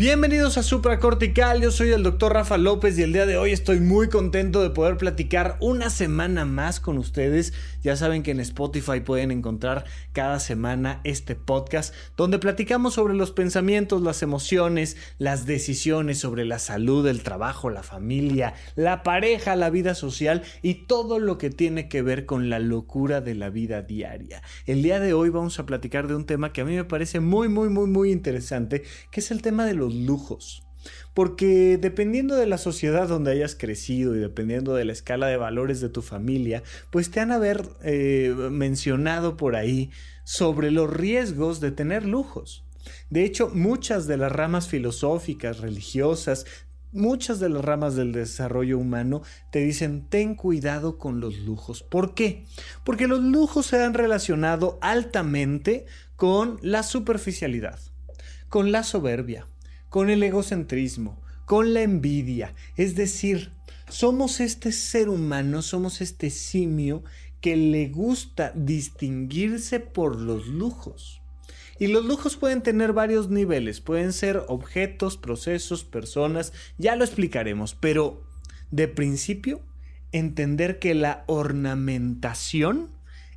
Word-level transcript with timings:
Bienvenidos 0.00 0.56
a 0.56 0.62
Supracortical, 0.62 1.60
yo 1.60 1.70
soy 1.70 1.90
el 1.90 2.02
doctor 2.02 2.32
Rafa 2.32 2.56
López 2.56 2.98
y 2.98 3.02
el 3.02 3.12
día 3.12 3.26
de 3.26 3.36
hoy 3.36 3.50
estoy 3.50 3.80
muy 3.80 4.08
contento 4.08 4.62
de 4.62 4.70
poder 4.70 4.96
platicar 4.96 5.58
una 5.60 5.90
semana 5.90 6.46
más 6.46 6.80
con 6.80 6.96
ustedes. 6.96 7.52
Ya 7.82 7.96
saben 7.96 8.22
que 8.22 8.30
en 8.30 8.40
Spotify 8.40 9.00
pueden 9.00 9.30
encontrar 9.30 9.84
cada 10.14 10.40
semana 10.40 11.02
este 11.04 11.34
podcast 11.34 11.94
donde 12.16 12.38
platicamos 12.38 12.94
sobre 12.94 13.12
los 13.12 13.30
pensamientos, 13.30 14.00
las 14.00 14.22
emociones, 14.22 14.96
las 15.18 15.44
decisiones 15.44 16.18
sobre 16.18 16.46
la 16.46 16.58
salud, 16.58 17.06
el 17.06 17.22
trabajo, 17.22 17.68
la 17.68 17.82
familia, 17.82 18.54
la 18.76 19.02
pareja, 19.02 19.54
la 19.54 19.68
vida 19.68 19.94
social 19.94 20.44
y 20.62 20.86
todo 20.86 21.18
lo 21.18 21.36
que 21.36 21.50
tiene 21.50 21.90
que 21.90 22.00
ver 22.00 22.24
con 22.24 22.48
la 22.48 22.58
locura 22.58 23.20
de 23.20 23.34
la 23.34 23.50
vida 23.50 23.82
diaria. 23.82 24.40
El 24.64 24.82
día 24.82 24.98
de 24.98 25.12
hoy 25.12 25.28
vamos 25.28 25.58
a 25.58 25.66
platicar 25.66 26.08
de 26.08 26.14
un 26.14 26.24
tema 26.24 26.54
que 26.54 26.62
a 26.62 26.64
mí 26.64 26.74
me 26.74 26.84
parece 26.84 27.20
muy, 27.20 27.50
muy, 27.50 27.68
muy, 27.68 27.86
muy 27.86 28.10
interesante, 28.12 28.82
que 29.10 29.20
es 29.20 29.30
el 29.30 29.42
tema 29.42 29.66
de 29.66 29.74
los 29.74 29.89
lujos. 29.94 30.62
Porque 31.12 31.78
dependiendo 31.78 32.36
de 32.36 32.46
la 32.46 32.58
sociedad 32.58 33.08
donde 33.08 33.32
hayas 33.32 33.54
crecido 33.54 34.14
y 34.16 34.18
dependiendo 34.18 34.74
de 34.74 34.84
la 34.84 34.92
escala 34.92 35.26
de 35.26 35.36
valores 35.36 35.80
de 35.80 35.90
tu 35.90 36.02
familia, 36.02 36.62
pues 36.90 37.10
te 37.10 37.20
han 37.20 37.32
haber 37.32 37.68
eh, 37.82 38.34
mencionado 38.50 39.36
por 39.36 39.56
ahí 39.56 39.90
sobre 40.24 40.70
los 40.70 40.88
riesgos 40.88 41.60
de 41.60 41.72
tener 41.72 42.06
lujos. 42.06 42.64
De 43.10 43.24
hecho, 43.24 43.50
muchas 43.52 44.06
de 44.06 44.16
las 44.16 44.32
ramas 44.32 44.68
filosóficas, 44.68 45.58
religiosas, 45.60 46.46
muchas 46.92 47.40
de 47.40 47.48
las 47.48 47.64
ramas 47.64 47.94
del 47.94 48.12
desarrollo 48.12 48.78
humano 48.78 49.22
te 49.50 49.60
dicen 49.60 50.06
ten 50.08 50.34
cuidado 50.34 50.98
con 50.98 51.20
los 51.20 51.38
lujos. 51.38 51.82
¿Por 51.82 52.14
qué? 52.14 52.44
Porque 52.84 53.06
los 53.06 53.20
lujos 53.20 53.66
se 53.66 53.82
han 53.82 53.94
relacionado 53.94 54.78
altamente 54.80 55.86
con 56.16 56.58
la 56.62 56.82
superficialidad, 56.82 57.78
con 58.48 58.72
la 58.72 58.82
soberbia, 58.82 59.46
con 59.90 60.08
el 60.08 60.22
egocentrismo, 60.22 61.20
con 61.44 61.74
la 61.74 61.82
envidia. 61.82 62.54
Es 62.76 62.94
decir, 62.94 63.52
somos 63.88 64.40
este 64.40 64.72
ser 64.72 65.10
humano, 65.10 65.60
somos 65.60 66.00
este 66.00 66.30
simio 66.30 67.04
que 67.40 67.56
le 67.56 67.88
gusta 67.88 68.52
distinguirse 68.54 69.80
por 69.80 70.16
los 70.16 70.46
lujos. 70.46 71.20
Y 71.78 71.86
los 71.86 72.04
lujos 72.04 72.36
pueden 72.36 72.62
tener 72.62 72.92
varios 72.92 73.30
niveles, 73.30 73.80
pueden 73.80 74.12
ser 74.12 74.44
objetos, 74.48 75.16
procesos, 75.16 75.82
personas, 75.82 76.52
ya 76.78 76.94
lo 76.94 77.04
explicaremos, 77.04 77.74
pero 77.74 78.22
de 78.70 78.86
principio, 78.86 79.62
entender 80.12 80.78
que 80.78 80.94
la 80.94 81.24
ornamentación, 81.26 82.90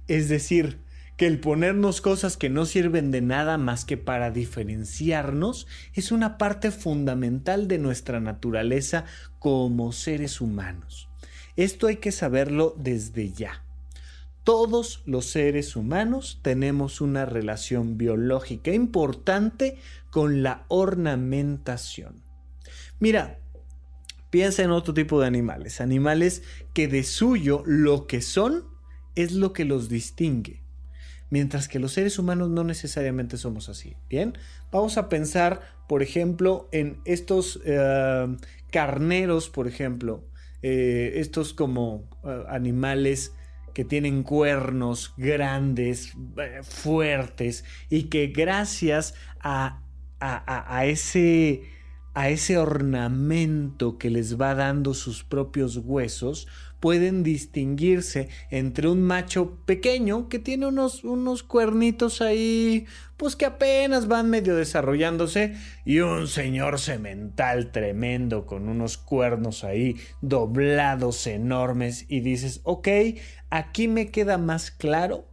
es 0.08 0.28
decir, 0.28 0.83
el 1.26 1.40
ponernos 1.40 2.02
cosas 2.02 2.38
que 2.38 2.50
no 2.50 2.66
sirven 2.66 3.12
de 3.12 3.22
nada 3.22 3.58
más 3.58 3.86
que 3.86 3.98
para 3.98 4.32
diferenciarnos 4.32 5.68
es 5.94 6.12
una 6.12 6.38
parte 6.38 6.72
fundamental 6.72 7.68
de 7.68 7.78
nuestra 7.78 8.20
naturaleza 8.20 9.06
como 9.40 9.92
seres 9.92 10.42
humanos. 10.42 11.10
Esto 11.56 11.88
hay 11.88 11.98
que 11.98 12.12
saberlo 12.12 12.76
desde 12.78 13.32
ya. 13.32 13.64
Todos 14.44 15.04
los 15.06 15.26
seres 15.26 15.76
humanos 15.76 16.40
tenemos 16.42 17.00
una 17.00 17.26
relación 17.26 17.98
biológica 17.98 18.72
importante 18.72 19.78
con 20.10 20.42
la 20.42 20.66
ornamentación. 20.68 22.24
Mira, 23.00 23.40
piensa 24.30 24.64
en 24.64 24.72
otro 24.72 24.94
tipo 24.94 25.22
de 25.22 25.28
animales, 25.28 25.80
animales 25.80 26.44
que 26.74 26.88
de 26.88 27.04
suyo 27.04 27.62
lo 27.66 28.08
que 28.08 28.22
son 28.22 28.66
es 29.16 29.32
lo 29.32 29.54
que 29.54 29.64
los 29.64 29.90
distingue 29.90 30.63
mientras 31.34 31.68
que 31.68 31.80
los 31.80 31.94
seres 31.94 32.20
humanos 32.20 32.52
no 32.52 32.64
necesariamente 32.64 33.38
somos 33.38 33.68
así. 33.68 33.96
Bien, 34.08 34.38
vamos 34.72 35.00
a 35.00 35.10
pensar, 35.10 35.62
por 35.90 36.04
ejemplo, 36.04 36.70
en 36.72 37.02
estos 37.06 37.60
eh, 37.66 38.38
carneros, 38.70 39.50
por 39.50 39.68
ejemplo, 39.68 40.28
eh, 40.62 41.14
estos 41.16 41.56
como 41.56 42.08
eh, 42.24 42.44
animales 42.50 43.34
que 43.74 43.84
tienen 43.84 44.22
cuernos 44.22 45.16
grandes, 45.18 46.14
fuertes, 46.62 47.66
y 47.90 48.04
que 48.04 48.28
gracias 48.28 49.16
a, 49.40 49.82
a 50.20 50.86
ese 50.86 51.64
a 52.14 52.30
ese 52.30 52.60
ornamento 52.60 53.98
que 53.98 54.12
les 54.12 54.40
va 54.40 54.54
dando 54.54 54.94
sus 54.94 55.24
propios 55.24 55.78
huesos, 55.78 56.48
pueden 56.84 57.24
distinguirse 57.24 58.28
entre 58.52 58.90
un 58.90 59.04
macho 59.04 59.58
pequeño 59.66 60.28
que 60.28 60.38
tiene 60.38 60.68
unos, 60.68 61.06
unos 61.06 61.42
cuernitos 61.42 62.22
ahí, 62.22 62.88
pues 63.16 63.38
que 63.38 63.46
apenas 63.46 64.10
van 64.10 64.30
medio 64.30 64.58
desarrollándose, 64.58 65.56
y 65.86 66.00
un 66.00 66.28
señor 66.28 66.80
semental 66.80 67.72
tremendo 67.72 68.46
con 68.46 68.68
unos 68.68 68.98
cuernos 68.98 69.64
ahí 69.64 69.96
doblados 70.20 71.26
enormes, 71.26 72.06
y 72.10 72.20
dices, 72.20 72.60
ok, 72.64 72.90
aquí 73.50 73.88
me 73.88 74.12
queda 74.12 74.38
más 74.38 74.70
claro 74.70 75.30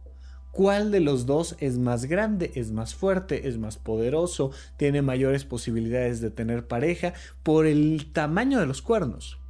¿Cuál 0.51 0.91
de 0.91 0.99
los 0.99 1.25
dos 1.25 1.55
es 1.59 1.77
más 1.77 2.05
grande, 2.05 2.51
es 2.55 2.71
más 2.71 2.93
fuerte, 2.93 3.47
es 3.47 3.57
más 3.57 3.77
poderoso, 3.77 4.51
tiene 4.75 5.01
mayores 5.01 5.45
posibilidades 5.45 6.19
de 6.19 6.29
tener 6.29 6.67
pareja 6.67 7.13
por 7.41 7.65
el 7.65 8.11
tamaño 8.11 8.59
de 8.59 8.65
los 8.65 8.81
cuernos? 8.81 9.40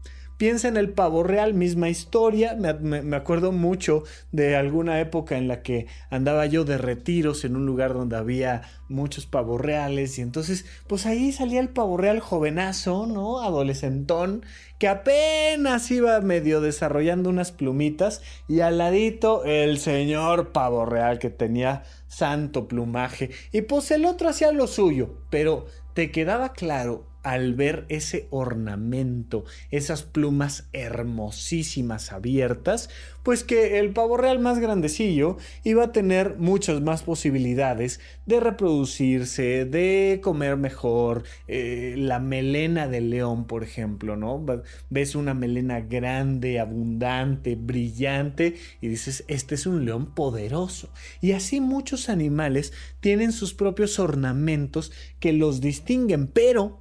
Piensa 0.41 0.67
en 0.67 0.75
el 0.75 0.89
pavo 0.89 1.21
real, 1.21 1.53
misma 1.53 1.89
historia. 1.89 2.55
Me, 2.55 3.15
acuerdo 3.15 3.51
mucho 3.51 4.05
de 4.31 4.55
alguna 4.55 4.99
época 4.99 5.37
en 5.37 5.47
la 5.47 5.61
que 5.61 5.85
andaba 6.09 6.47
yo 6.47 6.65
de 6.65 6.79
retiros 6.79 7.45
en 7.45 7.55
un 7.55 7.67
lugar 7.67 7.93
donde 7.93 8.17
había 8.17 8.63
muchos 8.89 9.27
pavos 9.27 9.61
reales. 9.61 10.17
Y 10.17 10.23
entonces, 10.23 10.65
pues 10.87 11.05
ahí 11.05 11.31
salía 11.31 11.59
el 11.59 11.69
pavo 11.69 11.95
real 11.95 12.21
jovenazo, 12.21 13.05
¿no? 13.05 13.43
Adolescentón, 13.43 14.43
que 14.79 14.87
apenas 14.87 15.91
iba 15.91 16.19
medio 16.21 16.59
desarrollando 16.59 17.29
unas 17.29 17.51
plumitas. 17.51 18.23
Y 18.47 18.61
al 18.61 18.79
ladito 18.79 19.43
el 19.45 19.77
señor 19.77 20.53
pavo 20.53 20.87
real 20.87 21.19
que 21.19 21.29
tenía 21.29 21.83
santo 22.07 22.67
plumaje. 22.67 23.29
Y 23.51 23.61
pues 23.61 23.91
el 23.91 24.05
otro 24.05 24.29
hacía 24.29 24.51
lo 24.51 24.65
suyo. 24.65 25.19
Pero 25.29 25.67
te 25.93 26.09
quedaba 26.09 26.53
claro 26.53 27.10
al 27.23 27.53
ver 27.53 27.85
ese 27.89 28.27
ornamento, 28.31 29.45
esas 29.69 30.03
plumas 30.03 30.67
hermosísimas 30.73 32.11
abiertas, 32.11 32.89
pues 33.23 33.43
que 33.43 33.79
el 33.79 33.91
pavo 33.91 34.17
real 34.17 34.39
más 34.39 34.59
grandecillo 34.59 35.37
iba 35.63 35.83
a 35.85 35.91
tener 35.91 36.37
muchas 36.37 36.81
más 36.81 37.03
posibilidades 37.03 37.99
de 38.25 38.39
reproducirse, 38.39 39.65
de 39.65 40.19
comer 40.23 40.57
mejor. 40.57 41.23
Eh, 41.47 41.95
la 41.97 42.19
melena 42.19 42.87
del 42.87 43.09
león, 43.11 43.45
por 43.45 43.63
ejemplo, 43.63 44.15
¿no? 44.15 44.43
Ves 44.89 45.15
una 45.15 45.33
melena 45.33 45.81
grande, 45.81 46.59
abundante, 46.59 47.55
brillante 47.55 48.55
y 48.81 48.87
dices, 48.87 49.23
este 49.27 49.55
es 49.55 49.65
un 49.65 49.85
león 49.85 50.15
poderoso. 50.15 50.89
Y 51.21 51.33
así 51.33 51.61
muchos 51.61 52.09
animales 52.09 52.73
tienen 52.99 53.31
sus 53.31 53.53
propios 53.53 53.99
ornamentos 53.99 54.91
que 55.19 55.33
los 55.33 55.61
distinguen, 55.61 56.27
pero 56.27 56.80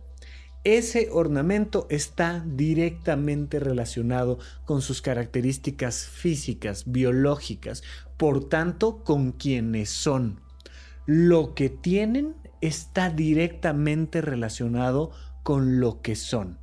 ese 0.65 1.09
ornamento 1.10 1.87
está 1.88 2.44
directamente 2.47 3.60
relacionado 3.60 4.38
con 4.66 4.82
sus 4.82 5.00
características 5.00 6.04
físicas, 6.04 6.84
biológicas, 6.87 7.82
por 8.19 8.48
tanto, 8.48 9.03
con 9.03 9.32
quienes 9.32 9.88
son. 9.88 10.41
Lo 11.06 11.54
que 11.54 11.71
tienen 11.71 12.37
está 12.60 13.09
directamente 13.09 14.21
relacionado 14.21 15.12
con 15.43 15.81
lo 15.81 16.03
que 16.03 16.15
son. 16.15 16.59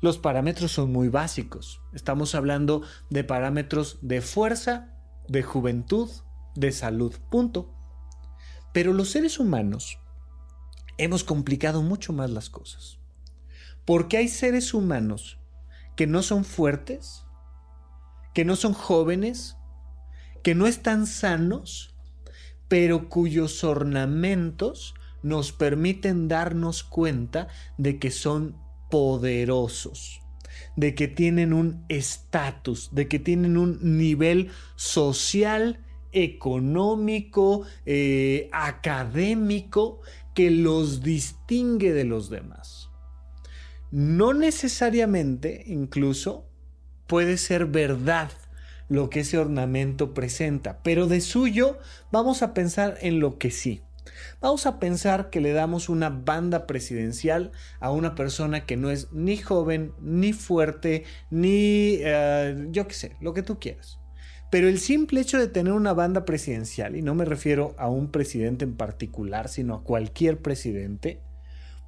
Los 0.00 0.18
parámetros 0.18 0.70
son 0.70 0.92
muy 0.92 1.08
básicos. 1.08 1.82
Estamos 1.92 2.36
hablando 2.36 2.82
de 3.10 3.24
parámetros 3.24 3.98
de 4.00 4.20
fuerza, 4.20 4.94
de 5.26 5.42
juventud, 5.42 6.08
de 6.54 6.70
salud, 6.70 7.14
punto. 7.30 7.74
Pero 8.72 8.92
los 8.92 9.10
seres 9.10 9.40
humanos 9.40 9.98
hemos 10.98 11.24
complicado 11.24 11.82
mucho 11.82 12.12
más 12.12 12.30
las 12.30 12.48
cosas. 12.48 12.97
Porque 13.88 14.18
hay 14.18 14.28
seres 14.28 14.74
humanos 14.74 15.38
que 15.96 16.06
no 16.06 16.22
son 16.22 16.44
fuertes, 16.44 17.24
que 18.34 18.44
no 18.44 18.54
son 18.54 18.74
jóvenes, 18.74 19.56
que 20.42 20.54
no 20.54 20.66
están 20.66 21.06
sanos, 21.06 21.94
pero 22.68 23.08
cuyos 23.08 23.64
ornamentos 23.64 24.94
nos 25.22 25.52
permiten 25.52 26.28
darnos 26.28 26.84
cuenta 26.84 27.48
de 27.78 27.98
que 27.98 28.10
son 28.10 28.58
poderosos, 28.90 30.20
de 30.76 30.94
que 30.94 31.08
tienen 31.08 31.54
un 31.54 31.86
estatus, 31.88 32.90
de 32.92 33.08
que 33.08 33.18
tienen 33.18 33.56
un 33.56 33.96
nivel 33.96 34.50
social, 34.76 35.82
económico, 36.12 37.62
eh, 37.86 38.50
académico, 38.52 40.02
que 40.34 40.50
los 40.50 41.00
distingue 41.00 41.94
de 41.94 42.04
los 42.04 42.28
demás 42.28 42.87
no 43.90 44.34
necesariamente 44.34 45.64
incluso 45.66 46.46
puede 47.06 47.38
ser 47.38 47.66
verdad 47.66 48.30
lo 48.88 49.10
que 49.10 49.20
ese 49.20 49.38
ornamento 49.38 50.14
presenta, 50.14 50.82
pero 50.82 51.06
de 51.06 51.20
suyo 51.20 51.78
vamos 52.10 52.42
a 52.42 52.54
pensar 52.54 52.96
en 53.00 53.20
lo 53.20 53.38
que 53.38 53.50
sí. 53.50 53.82
Vamos 54.40 54.66
a 54.66 54.78
pensar 54.78 55.30
que 55.30 55.40
le 55.40 55.52
damos 55.52 55.88
una 55.88 56.10
banda 56.10 56.66
presidencial 56.66 57.52
a 57.80 57.90
una 57.90 58.14
persona 58.14 58.66
que 58.66 58.76
no 58.76 58.90
es 58.90 59.12
ni 59.12 59.36
joven, 59.36 59.92
ni 60.00 60.32
fuerte, 60.32 61.04
ni 61.30 61.98
eh, 62.00 62.68
yo 62.70 62.88
qué 62.88 62.94
sé, 62.94 63.16
lo 63.20 63.34
que 63.34 63.42
tú 63.42 63.58
quieras. 63.58 63.98
Pero 64.50 64.68
el 64.68 64.78
simple 64.78 65.20
hecho 65.20 65.38
de 65.38 65.48
tener 65.48 65.74
una 65.74 65.92
banda 65.92 66.24
presidencial, 66.24 66.96
y 66.96 67.02
no 67.02 67.14
me 67.14 67.26
refiero 67.26 67.74
a 67.78 67.88
un 67.88 68.10
presidente 68.10 68.64
en 68.64 68.76
particular, 68.76 69.48
sino 69.48 69.74
a 69.74 69.84
cualquier 69.84 70.40
presidente, 70.40 71.20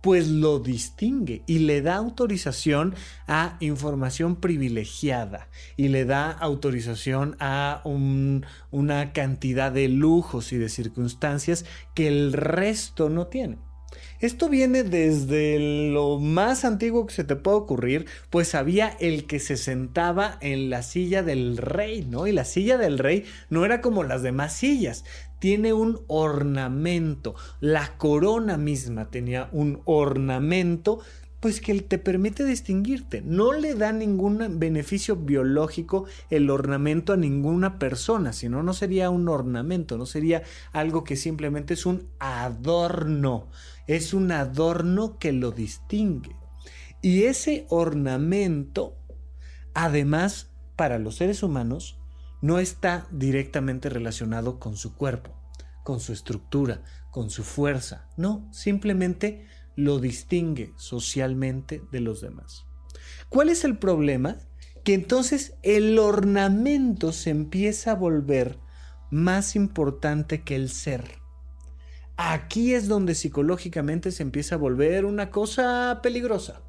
pues 0.00 0.28
lo 0.28 0.58
distingue 0.58 1.42
y 1.46 1.60
le 1.60 1.82
da 1.82 1.96
autorización 1.96 2.94
a 3.26 3.56
información 3.60 4.36
privilegiada 4.36 5.48
y 5.76 5.88
le 5.88 6.04
da 6.04 6.30
autorización 6.30 7.36
a 7.40 7.82
una 7.84 9.12
cantidad 9.12 9.72
de 9.72 9.88
lujos 9.88 10.52
y 10.52 10.58
de 10.58 10.68
circunstancias 10.68 11.64
que 11.94 12.08
el 12.08 12.32
resto 12.32 13.08
no 13.08 13.26
tiene. 13.26 13.58
Esto 14.20 14.48
viene 14.48 14.84
desde 14.84 15.90
lo 15.90 16.18
más 16.18 16.64
antiguo 16.64 17.06
que 17.06 17.14
se 17.14 17.24
te 17.24 17.36
puede 17.36 17.56
ocurrir, 17.56 18.06
pues 18.28 18.54
había 18.54 18.88
el 19.00 19.26
que 19.26 19.38
se 19.40 19.56
sentaba 19.56 20.36
en 20.42 20.68
la 20.68 20.82
silla 20.82 21.22
del 21.22 21.56
rey, 21.56 22.06
¿no? 22.08 22.26
Y 22.26 22.32
la 22.32 22.44
silla 22.44 22.76
del 22.76 22.98
rey 22.98 23.24
no 23.48 23.64
era 23.64 23.80
como 23.80 24.04
las 24.04 24.22
demás 24.22 24.52
sillas, 24.52 25.04
tiene 25.40 25.72
un 25.72 26.00
ornamento. 26.06 27.34
La 27.58 27.98
corona 27.98 28.56
misma 28.56 29.10
tenía 29.10 29.48
un 29.50 29.82
ornamento 29.84 31.00
pues 31.40 31.62
que 31.62 31.80
te 31.80 31.98
permite 31.98 32.44
distinguirte. 32.44 33.22
No 33.22 33.54
le 33.54 33.74
da 33.74 33.92
ningún 33.92 34.60
beneficio 34.60 35.16
biológico 35.16 36.04
el 36.28 36.50
ornamento 36.50 37.14
a 37.14 37.16
ninguna 37.16 37.78
persona, 37.78 38.32
sino 38.34 38.62
no 38.62 38.74
sería 38.74 39.10
un 39.10 39.26
ornamento, 39.26 39.96
no 39.96 40.04
sería 40.04 40.42
algo 40.72 41.02
que 41.02 41.16
simplemente 41.16 41.74
es 41.74 41.86
un 41.86 42.06
adorno 42.18 43.48
es 43.90 44.14
un 44.14 44.30
adorno 44.30 45.18
que 45.18 45.32
lo 45.32 45.50
distingue. 45.50 46.36
Y 47.02 47.24
ese 47.24 47.66
ornamento, 47.70 48.96
además, 49.74 50.52
para 50.76 51.00
los 51.00 51.16
seres 51.16 51.42
humanos, 51.42 51.99
no 52.40 52.58
está 52.58 53.06
directamente 53.10 53.88
relacionado 53.88 54.58
con 54.58 54.76
su 54.76 54.94
cuerpo, 54.94 55.36
con 55.84 56.00
su 56.00 56.12
estructura, 56.12 56.82
con 57.10 57.30
su 57.30 57.42
fuerza. 57.42 58.08
No, 58.16 58.48
simplemente 58.52 59.46
lo 59.76 59.98
distingue 59.98 60.72
socialmente 60.76 61.82
de 61.90 62.00
los 62.00 62.20
demás. 62.20 62.66
¿Cuál 63.28 63.48
es 63.48 63.64
el 63.64 63.78
problema? 63.78 64.38
Que 64.84 64.94
entonces 64.94 65.54
el 65.62 65.98
ornamento 65.98 67.12
se 67.12 67.30
empieza 67.30 67.92
a 67.92 67.96
volver 67.96 68.58
más 69.10 69.56
importante 69.56 70.42
que 70.42 70.56
el 70.56 70.70
ser. 70.70 71.20
Aquí 72.16 72.74
es 72.74 72.88
donde 72.88 73.14
psicológicamente 73.14 74.10
se 74.12 74.22
empieza 74.22 74.54
a 74.54 74.58
volver 74.58 75.04
una 75.04 75.30
cosa 75.30 76.00
peligrosa. 76.02 76.62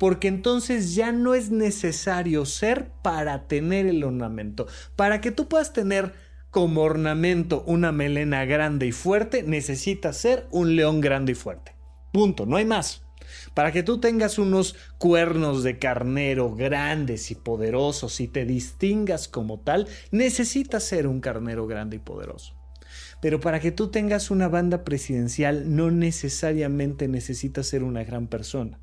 Porque 0.00 0.28
entonces 0.28 0.94
ya 0.94 1.12
no 1.12 1.34
es 1.34 1.50
necesario 1.50 2.46
ser 2.46 2.90
para 3.02 3.46
tener 3.48 3.84
el 3.84 4.02
ornamento. 4.02 4.66
Para 4.96 5.20
que 5.20 5.30
tú 5.30 5.46
puedas 5.46 5.74
tener 5.74 6.14
como 6.50 6.80
ornamento 6.80 7.62
una 7.66 7.92
melena 7.92 8.46
grande 8.46 8.86
y 8.86 8.92
fuerte, 8.92 9.42
necesitas 9.42 10.16
ser 10.16 10.48
un 10.52 10.74
león 10.74 11.02
grande 11.02 11.32
y 11.32 11.34
fuerte. 11.34 11.76
Punto, 12.14 12.46
no 12.46 12.56
hay 12.56 12.64
más. 12.64 13.02
Para 13.52 13.72
que 13.72 13.82
tú 13.82 14.00
tengas 14.00 14.38
unos 14.38 14.74
cuernos 14.96 15.62
de 15.62 15.78
carnero 15.78 16.54
grandes 16.54 17.30
y 17.30 17.34
poderosos 17.34 18.20
y 18.20 18.26
te 18.26 18.46
distingas 18.46 19.28
como 19.28 19.60
tal, 19.60 19.86
necesitas 20.12 20.82
ser 20.82 21.06
un 21.06 21.20
carnero 21.20 21.66
grande 21.66 21.96
y 21.96 22.00
poderoso. 22.00 22.59
Pero 23.20 23.40
para 23.40 23.60
que 23.60 23.70
tú 23.70 23.90
tengas 23.90 24.30
una 24.30 24.48
banda 24.48 24.84
presidencial 24.84 25.74
no 25.76 25.90
necesariamente 25.90 27.08
necesitas 27.08 27.66
ser 27.66 27.82
una 27.82 28.04
gran 28.04 28.26
persona. 28.26 28.78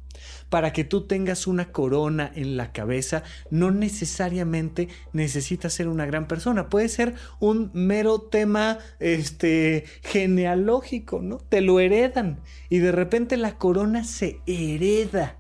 Para 0.49 0.73
que 0.73 0.83
tú 0.83 1.05
tengas 1.05 1.45
una 1.47 1.71
corona 1.71 2.31
en 2.33 2.57
la 2.57 2.71
cabeza 2.71 3.23
no 3.51 3.71
necesariamente 3.71 4.87
necesitas 5.13 5.73
ser 5.73 5.87
una 5.87 6.05
gran 6.05 6.27
persona. 6.27 6.69
Puede 6.69 6.89
ser 6.89 7.15
un 7.39 7.69
mero 7.73 8.21
tema 8.21 8.79
este 8.99 9.85
genealógico, 10.03 11.21
¿no? 11.21 11.37
Te 11.37 11.61
lo 11.61 11.79
heredan 11.79 12.39
y 12.69 12.79
de 12.79 12.91
repente 12.91 13.37
la 13.37 13.57
corona 13.57 14.03
se 14.03 14.39
hereda. 14.45 15.37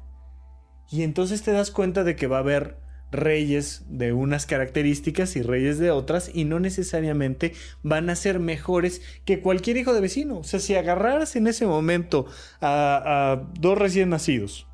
Y 0.89 1.03
entonces 1.03 1.41
te 1.41 1.51
das 1.51 1.71
cuenta 1.71 2.03
de 2.03 2.15
que 2.15 2.27
va 2.27 2.37
a 2.37 2.41
haber 2.41 2.86
reyes 3.11 3.83
de 3.87 4.13
unas 4.13 4.45
características 4.45 5.35
y 5.35 5.41
reyes 5.41 5.79
de 5.79 5.91
otras 5.91 6.31
y 6.33 6.45
no 6.45 6.59
necesariamente 6.59 7.53
van 7.83 8.09
a 8.09 8.15
ser 8.15 8.39
mejores 8.39 9.01
que 9.25 9.39
cualquier 9.39 9.77
hijo 9.77 9.93
de 9.93 10.01
vecino. 10.01 10.39
O 10.39 10.43
sea, 10.43 10.59
si 10.59 10.75
agarraras 10.75 11.35
en 11.35 11.47
ese 11.47 11.65
momento 11.65 12.25
a, 12.61 13.43
dos 13.59 13.77
recién 13.77 14.09
nacidos, 14.09 14.67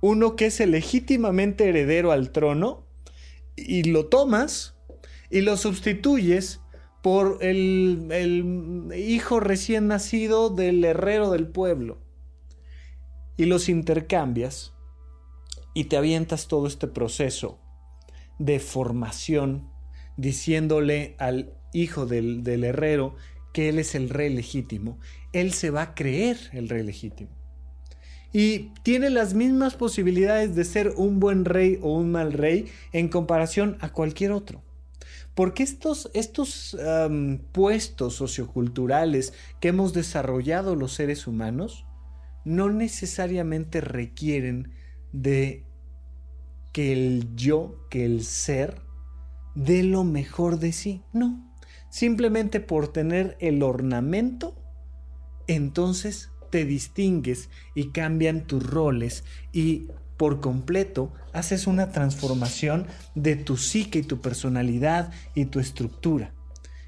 uno 0.00 0.36
que 0.36 0.46
es 0.46 0.60
legítimamente 0.60 1.68
heredero 1.68 2.12
al 2.12 2.30
trono, 2.30 2.86
y 3.54 3.84
lo 3.84 4.06
tomas 4.06 4.74
y 5.30 5.42
lo 5.42 5.56
sustituyes 5.56 6.60
por 7.02 7.38
el, 7.42 8.08
el 8.10 8.98
hijo 8.98 9.40
recién 9.40 9.88
nacido 9.88 10.48
del 10.48 10.82
herrero 10.84 11.30
del 11.30 11.46
pueblo 11.48 11.98
y 13.36 13.46
los 13.46 13.68
intercambias, 13.68 14.71
y 15.74 15.84
te 15.84 15.96
avientas 15.96 16.48
todo 16.48 16.66
este 16.66 16.86
proceso 16.86 17.58
de 18.38 18.58
formación 18.60 19.70
diciéndole 20.16 21.16
al 21.18 21.54
hijo 21.72 22.06
del, 22.06 22.46
herrero 22.64 23.14
que 23.52 23.68
él 23.68 23.78
es 23.78 23.94
el 23.94 24.10
rey 24.10 24.32
legítimo, 24.34 24.98
él 25.32 25.52
se 25.52 25.70
va 25.70 25.82
a 25.82 25.94
creer 25.94 26.38
el 26.52 26.68
rey 26.68 26.82
legítimo. 26.82 27.30
Y 28.32 28.70
tiene 28.82 29.10
las 29.10 29.34
mismas 29.34 29.74
posibilidades 29.74 30.54
de 30.54 30.64
ser 30.64 30.94
un 30.96 31.20
buen 31.20 31.44
rey 31.44 31.78
o 31.82 31.94
un 31.94 32.10
mal 32.10 32.32
rey 32.32 32.66
en 32.92 33.08
comparación 33.08 33.76
a 33.80 33.92
cualquier 33.92 34.32
otro. 34.32 34.62
Porque 35.34 35.62
estos, 35.62 36.10
estos 36.14 36.76
puestos 37.52 38.14
socioculturales 38.14 39.34
que 39.60 39.68
hemos 39.68 39.92
desarrollado 39.92 40.76
los 40.76 40.92
seres 40.94 41.26
humanos 41.26 41.84
no 42.44 42.70
necesariamente 42.70 43.80
requieren 43.80 44.72
de 45.12 45.64
que 46.72 46.92
el 46.92 47.34
yo, 47.36 47.86
que 47.90 48.04
el 48.04 48.24
ser, 48.24 48.80
dé 49.54 49.82
lo 49.82 50.04
mejor 50.04 50.58
de 50.58 50.72
sí. 50.72 51.02
No. 51.12 51.52
Simplemente 51.90 52.60
por 52.60 52.88
tener 52.88 53.36
el 53.40 53.62
ornamento, 53.62 54.56
entonces 55.46 56.30
te 56.50 56.64
distingues 56.64 57.50
y 57.74 57.88
cambian 57.88 58.46
tus 58.46 58.64
roles 58.64 59.24
y 59.52 59.88
por 60.16 60.40
completo 60.40 61.12
haces 61.32 61.66
una 61.66 61.90
transformación 61.90 62.86
de 63.14 63.36
tu 63.36 63.56
psique 63.56 64.00
y 64.00 64.02
tu 64.02 64.20
personalidad 64.20 65.12
y 65.34 65.46
tu 65.46 65.60
estructura. 65.60 66.32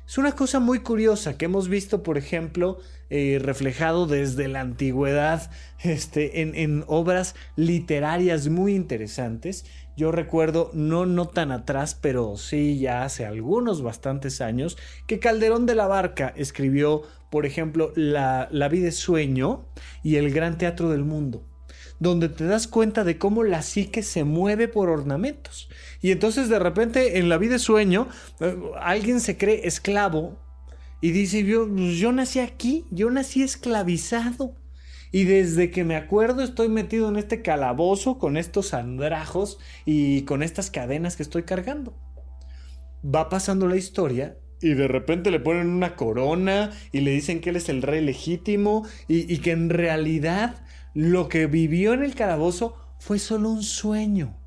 Es 0.07 0.19
una 0.19 0.33
cosa 0.33 0.61
muy 0.61 0.81
curiosa 0.81 1.39
que 1.39 1.47
hemos 1.47 1.69
visto, 1.69 2.03
por 2.03 2.19
ejemplo, 2.19 2.79
eh, 3.17 3.39
reflejado 3.39 4.09
desde 4.09 4.49
la 4.49 4.59
antigüedad 4.59 5.49
este, 5.85 6.41
en, 6.41 6.83
obras 6.89 7.37
literarias 7.55 8.49
muy 8.49 8.75
interesantes. 8.75 9.67
Yo 9.97 10.11
recuerdo, 10.11 10.73
no, 10.75 11.07
no 11.07 11.29
tan 11.29 11.53
atrás, 11.53 11.97
pero 12.01 12.37
sí 12.37 12.81
ya 12.81 13.05
hace 13.05 13.25
algunos 13.25 13.83
bastantes 13.83 14.41
años, 14.41 14.77
que 15.07 15.21
Calderón 15.21 15.65
de 15.65 15.77
la 15.77 15.87
Barca 15.87 16.35
escribió, 16.35 17.03
por 17.31 17.47
ejemplo, 17.47 17.93
La, 17.95 18.49
la 18.51 18.69
vida 18.69 18.89
es 18.89 18.97
sueño 18.97 19.65
y 20.03 20.17
El 20.17 20.33
Gran 20.33 20.59
Teatro 20.59 20.91
del 20.91 21.05
Mundo 21.05 21.47
donde 22.01 22.29
te 22.29 22.45
das 22.45 22.67
cuenta 22.67 23.05
de 23.05 23.19
cómo 23.19 23.45
la 23.45 23.63
psique 23.63 24.03
se 24.03 24.25
mueve 24.25 24.67
por 24.67 24.91
ornamentos. 24.91 25.71
Y 26.03 26.11
entonces 26.11 26.49
de 26.49 26.59
repente 26.59 27.19
en 27.19 27.29
la 27.29 27.39
vida 27.39 27.53
de 27.53 27.59
sueño, 27.61 28.09
eh, 28.41 28.59
alguien 28.81 29.21
se 29.21 29.39
cree 29.39 29.69
esclavo 29.69 30.37
y 31.05 31.13
dice, 31.13 31.45
yo, 31.45 31.69
pues, 31.69 31.99
yo 31.99 32.13
nací 32.13 32.39
aquí, 32.39 32.87
yo 32.91 33.11
nací 33.11 33.43
esclavizado. 33.43 34.55
Y 35.13 35.25
desde 35.25 35.71
que 35.71 35.85
me 35.85 35.97
acuerdo 35.97 36.43
estoy 36.43 36.71
metido 36.71 37.11
en 37.11 37.17
este 37.17 37.43
calabozo 37.43 38.17
con 38.17 38.39
estos 38.39 38.73
andrajos 38.73 39.59
y 39.85 40.23
con 40.23 40.43
estas 40.43 40.71
cadenas 40.71 41.17
que 41.17 41.23
estoy 41.23 41.43
cargando. 41.43 41.95
Va 43.05 43.29
pasando 43.29 43.69
la 43.69 43.77
historia 43.77 44.39
y 44.63 44.73
de 44.73 44.89
repente 44.89 45.31
le 45.31 45.41
ponen 45.41 45.69
una 45.69 45.95
corona 45.95 46.71
y 46.91 47.01
le 47.01 47.11
dicen 47.11 47.43
que 47.43 47.51
él 47.51 47.57
es 47.57 47.69
el 47.69 47.83
rey 47.83 48.03
legítimo 48.03 48.87
y, 49.07 49.31
y 49.31 49.41
que 49.41 49.51
en 49.51 49.69
realidad 49.69 50.65
lo 50.95 51.29
que 51.29 51.47
vivió 51.47 51.93
en 51.93 52.03
el 52.03 52.15
calabozo 52.15 52.77
fue 52.99 53.19
solo 53.19 53.51
un 53.51 53.63
sueño. 53.63 54.39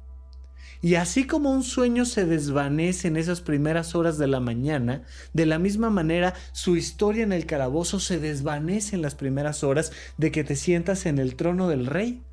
Y 0.81 0.96
así 0.96 1.25
como 1.25 1.51
un 1.51 1.63
sueño 1.63 2.05
se 2.05 2.25
desvanece 2.25 3.07
en 3.07 3.17
esas 3.17 3.41
primeras 3.41 3.96
horas 3.96 4.17
de 4.17 4.27
la 4.27 4.39
mañana, 4.39 5.03
de 5.34 5.46
la 5.46 5.60
misma 5.60 5.89
manera 5.89 6.34
su 6.51 6.75
historia 6.75 7.24
en 7.24 7.34
el 7.34 7.46
calabozo 7.46 8.00
se 8.00 8.19
desvanece 8.19 8.96
en 8.96 9.01
las 9.01 9.15
primeras 9.15 9.63
horas 9.63 9.91
de 10.17 10.31
que 10.31 10.43
te 10.43 10.55
sientas 10.55 11.05
en 11.05 11.19
el 11.19 11.36
trono 11.36 11.67
del 11.67 11.86
rey. 11.86 12.24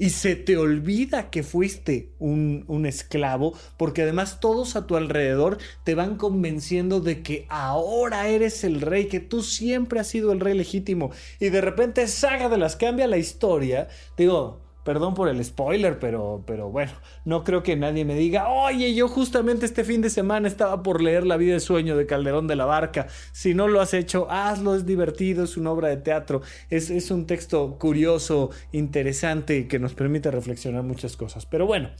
y 0.00 0.10
se 0.10 0.36
te 0.36 0.56
olvida 0.56 1.28
que 1.28 1.42
fuiste 1.42 2.12
un, 2.20 2.86
esclavo, 2.86 3.58
porque 3.76 4.02
además 4.02 4.38
todos 4.38 4.76
a 4.76 4.86
tu 4.86 4.94
alrededor 4.94 5.58
te 5.82 5.96
van 5.96 6.14
convenciendo 6.16 7.00
de 7.00 7.20
que 7.24 7.46
ahora 7.48 8.28
eres 8.28 8.62
el 8.62 8.80
rey, 8.80 9.06
que 9.06 9.18
tú 9.18 9.42
siempre 9.42 9.98
has 9.98 10.06
sido 10.06 10.30
el 10.30 10.38
rey 10.38 10.56
legítimo, 10.56 11.10
y 11.40 11.48
de 11.48 11.60
repente 11.60 12.06
saga 12.06 12.48
de 12.48 12.58
las 12.58 12.76
cambia 12.76 13.08
la 13.08 13.18
historia. 13.18 13.88
Digo, 14.16 14.67
Perdón 14.88 15.12
por 15.12 15.28
el 15.28 15.44
spoiler, 15.44 15.98
pero, 15.98 16.42
pero 16.46 16.70
bueno, 16.70 16.92
no 17.26 17.44
creo 17.44 17.62
que 17.62 17.76
nadie 17.76 18.06
me 18.06 18.14
diga, 18.14 18.48
oye, 18.48 18.94
yo 18.94 19.06
justamente 19.06 19.66
este 19.66 19.84
fin 19.84 20.00
de 20.00 20.08
semana 20.08 20.48
estaba 20.48 20.82
por 20.82 21.02
leer 21.02 21.26
La 21.26 21.36
vida 21.36 21.52
de 21.52 21.60
sueño 21.60 21.94
de 21.94 22.06
Calderón 22.06 22.46
de 22.46 22.56
la 22.56 22.64
Barca. 22.64 23.06
Si 23.32 23.52
no 23.52 23.68
lo 23.68 23.82
has 23.82 23.92
hecho, 23.92 24.30
hazlo, 24.30 24.74
es 24.74 24.86
divertido, 24.86 25.44
es 25.44 25.58
una 25.58 25.72
obra 25.72 25.88
de 25.88 25.98
teatro, 25.98 26.40
es, 26.70 26.88
es 26.88 27.10
un 27.10 27.26
texto 27.26 27.76
curioso, 27.78 28.48
interesante, 28.72 29.68
que 29.68 29.78
nos 29.78 29.92
permite 29.92 30.30
reflexionar 30.30 30.84
muchas 30.84 31.18
cosas. 31.18 31.44
Pero 31.44 31.66
bueno, 31.66 31.90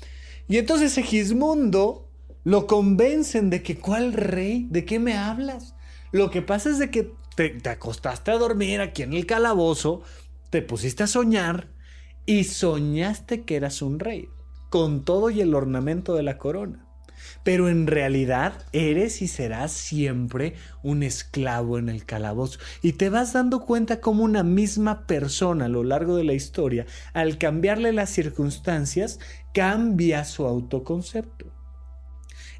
y 0.48 0.56
entonces 0.56 0.90
Segismundo 0.92 2.08
lo 2.42 2.66
convencen 2.66 3.50
de 3.50 3.62
que, 3.62 3.76
¿cuál 3.76 4.14
rey? 4.14 4.66
¿De 4.70 4.86
qué 4.86 4.98
me 4.98 5.12
hablas? 5.12 5.74
Lo 6.10 6.30
que 6.30 6.40
pasa 6.40 6.70
es 6.70 6.78
de 6.78 6.90
que 6.90 7.12
te, 7.36 7.50
te 7.50 7.68
acostaste 7.68 8.30
a 8.30 8.38
dormir 8.38 8.80
aquí 8.80 9.02
en 9.02 9.12
el 9.12 9.26
calabozo, 9.26 10.00
te 10.48 10.62
pusiste 10.62 11.02
a 11.02 11.06
soñar, 11.06 11.68
y 12.28 12.44
soñaste 12.44 13.44
que 13.44 13.56
eras 13.56 13.80
un 13.80 13.98
rey, 13.98 14.28
con 14.68 15.02
todo 15.02 15.30
y 15.30 15.40
el 15.40 15.54
ornamento 15.54 16.14
de 16.14 16.22
la 16.22 16.36
corona. 16.36 16.84
Pero 17.42 17.70
en 17.70 17.86
realidad 17.86 18.52
eres 18.72 19.22
y 19.22 19.28
serás 19.28 19.72
siempre 19.72 20.52
un 20.82 21.02
esclavo 21.02 21.78
en 21.78 21.88
el 21.88 22.04
calabozo. 22.04 22.58
Y 22.82 22.92
te 22.92 23.08
vas 23.08 23.32
dando 23.32 23.64
cuenta 23.64 24.02
como 24.02 24.24
una 24.24 24.42
misma 24.42 25.06
persona 25.06 25.64
a 25.64 25.68
lo 25.68 25.84
largo 25.84 26.16
de 26.16 26.24
la 26.24 26.34
historia, 26.34 26.84
al 27.14 27.38
cambiarle 27.38 27.94
las 27.94 28.10
circunstancias, 28.10 29.20
cambia 29.54 30.22
su 30.26 30.44
autoconcepto. 30.44 31.57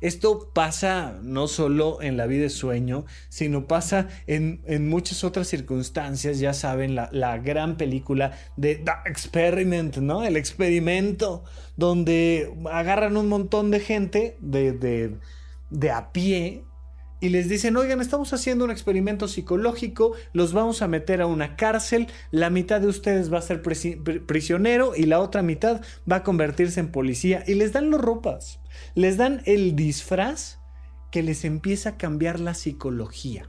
Esto 0.01 0.51
pasa 0.53 1.19
no 1.23 1.49
solo 1.49 2.01
en 2.03 2.17
la 2.17 2.27
vida 2.27 2.43
de 2.43 2.51
sueño, 2.51 3.05
sino 3.29 3.67
pasa 3.67 4.09
en, 4.27 4.61
muchas 4.89 5.25
otras 5.25 5.49
circunstancias. 5.49 6.39
Ya 6.39 6.55
saben, 6.55 6.95
la, 6.95 7.39
gran 7.39 7.77
película 7.77 8.33
de 8.57 8.77
The 8.77 8.93
Experiment, 9.07 9.97
¿no? 9.99 10.25
El 10.25 10.37
experimento, 10.37 11.45
donde 11.77 12.53
agarran 12.71 13.17
un 13.17 13.29
montón 13.29 13.71
de 13.71 13.81
gente 13.81 14.37
de, 14.41 14.73
de, 14.73 15.17
de 15.71 15.91
a 15.91 16.13
pie 16.13 16.65
y 17.21 17.31
les 17.31 17.49
dicen, 17.49 17.77
oigan, 17.77 18.01
estamos 18.01 18.33
haciendo 18.33 18.65
un 18.65 18.71
experimento 18.71 19.29
psicológico, 19.29 20.13
los 20.33 20.53
vamos 20.53 20.83
a 20.83 20.89
meter 20.89 21.21
a 21.21 21.27
una 21.27 21.57
cárcel, 21.57 22.07
la 22.31 22.51
mitad 22.51 22.81
de 22.81 22.87
ustedes 22.87 23.33
va 23.33 23.39
a 23.39 23.43
ser 23.43 23.63
prisionero 23.63 24.93
y 24.97 25.05
la 25.05 25.21
otra 25.21 25.43
mitad 25.43 25.83
va 26.11 26.17
a 26.17 26.23
convertirse 26.23 26.81
en 26.81 26.93
policía 26.93 27.45
y 27.47 27.55
les 27.55 27.73
dan 27.73 27.91
las 27.91 28.01
ropas 28.01 28.61
les 28.95 29.17
dan 29.17 29.43
el 29.45 29.77
disfraz 29.77 30.59
que 31.11 31.23
les 31.23 31.45
empieza 31.45 31.91
a 31.91 31.97
cambiar 31.97 32.41
la 32.41 32.55
psicología. 32.55 33.49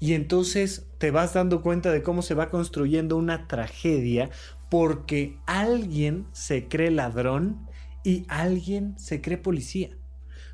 Y 0.00 0.14
entonces 0.14 0.86
te 0.98 1.10
vas 1.10 1.34
dando 1.34 1.62
cuenta 1.62 1.90
de 1.90 2.02
cómo 2.02 2.22
se 2.22 2.34
va 2.34 2.50
construyendo 2.50 3.16
una 3.16 3.48
tragedia 3.48 4.30
porque 4.70 5.38
alguien 5.46 6.26
se 6.32 6.68
cree 6.68 6.90
ladrón 6.90 7.66
y 8.04 8.24
alguien 8.28 8.96
se 8.98 9.20
cree 9.20 9.38
policía. 9.38 9.97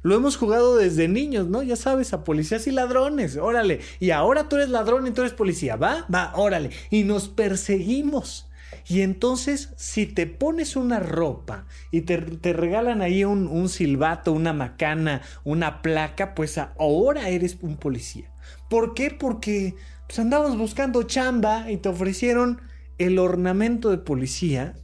Lo 0.04 0.14
hemos 0.14 0.36
jugado 0.36 0.76
desde 0.76 1.08
niños, 1.08 1.48
¿no? 1.48 1.62
Ya 1.62 1.76
sabes, 1.76 2.12
a 2.12 2.24
policías 2.24 2.66
y 2.66 2.72
ladrones, 2.72 3.38
órale. 3.38 3.80
Y 4.00 4.10
ahora 4.10 4.50
tú 4.50 4.56
eres 4.56 4.68
ladrón 4.68 5.06
y 5.06 5.12
tú 5.12 5.22
eres 5.22 5.32
policía, 5.32 5.76
¿va? 5.76 6.06
Va, 6.14 6.32
órale. 6.36 6.68
Y 6.90 7.04
nos 7.04 7.30
perseguimos. 7.30 8.50
Y 8.86 9.00
entonces, 9.00 9.72
si 9.76 10.04
te 10.04 10.26
pones 10.26 10.76
una 10.76 11.00
ropa 11.00 11.64
y 11.90 12.02
te, 12.02 12.18
regalan 12.18 13.00
ahí 13.00 13.24
un, 13.24 13.68
silbato, 13.70 14.32
una 14.32 14.52
macana, 14.52 15.22
una 15.42 15.80
placa, 15.80 16.34
pues 16.34 16.58
ahora 16.58 17.30
eres 17.30 17.56
un 17.62 17.78
policía. 17.78 18.30
¿Por 18.68 18.92
qué? 18.92 19.10
Porque 19.10 19.74
pues 20.06 20.18
andabas 20.18 20.58
buscando 20.58 21.04
chamba 21.04 21.70
y 21.70 21.78
te 21.78 21.88
ofrecieron 21.88 22.60
el 22.98 23.18
ornamento 23.18 23.90
de 23.90 23.96
policía 23.96 24.74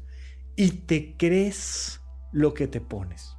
y 0.56 0.70
te 0.70 1.14
crees 1.18 2.00
lo 2.32 2.54
que 2.54 2.68
te 2.68 2.80
pones. 2.80 3.29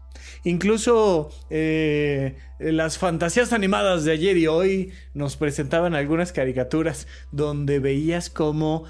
Incluso 0.43 1.29
eh, 1.49 2.35
las 2.59 2.97
fantasías 2.97 3.53
animadas 3.53 4.03
de 4.05 4.13
ayer 4.13 4.37
y 4.37 4.47
hoy 4.47 4.91
nos 5.13 5.37
presentaban 5.37 5.93
algunas 5.93 6.31
caricaturas 6.31 7.07
donde 7.31 7.79
veías 7.79 8.29
como 8.29 8.85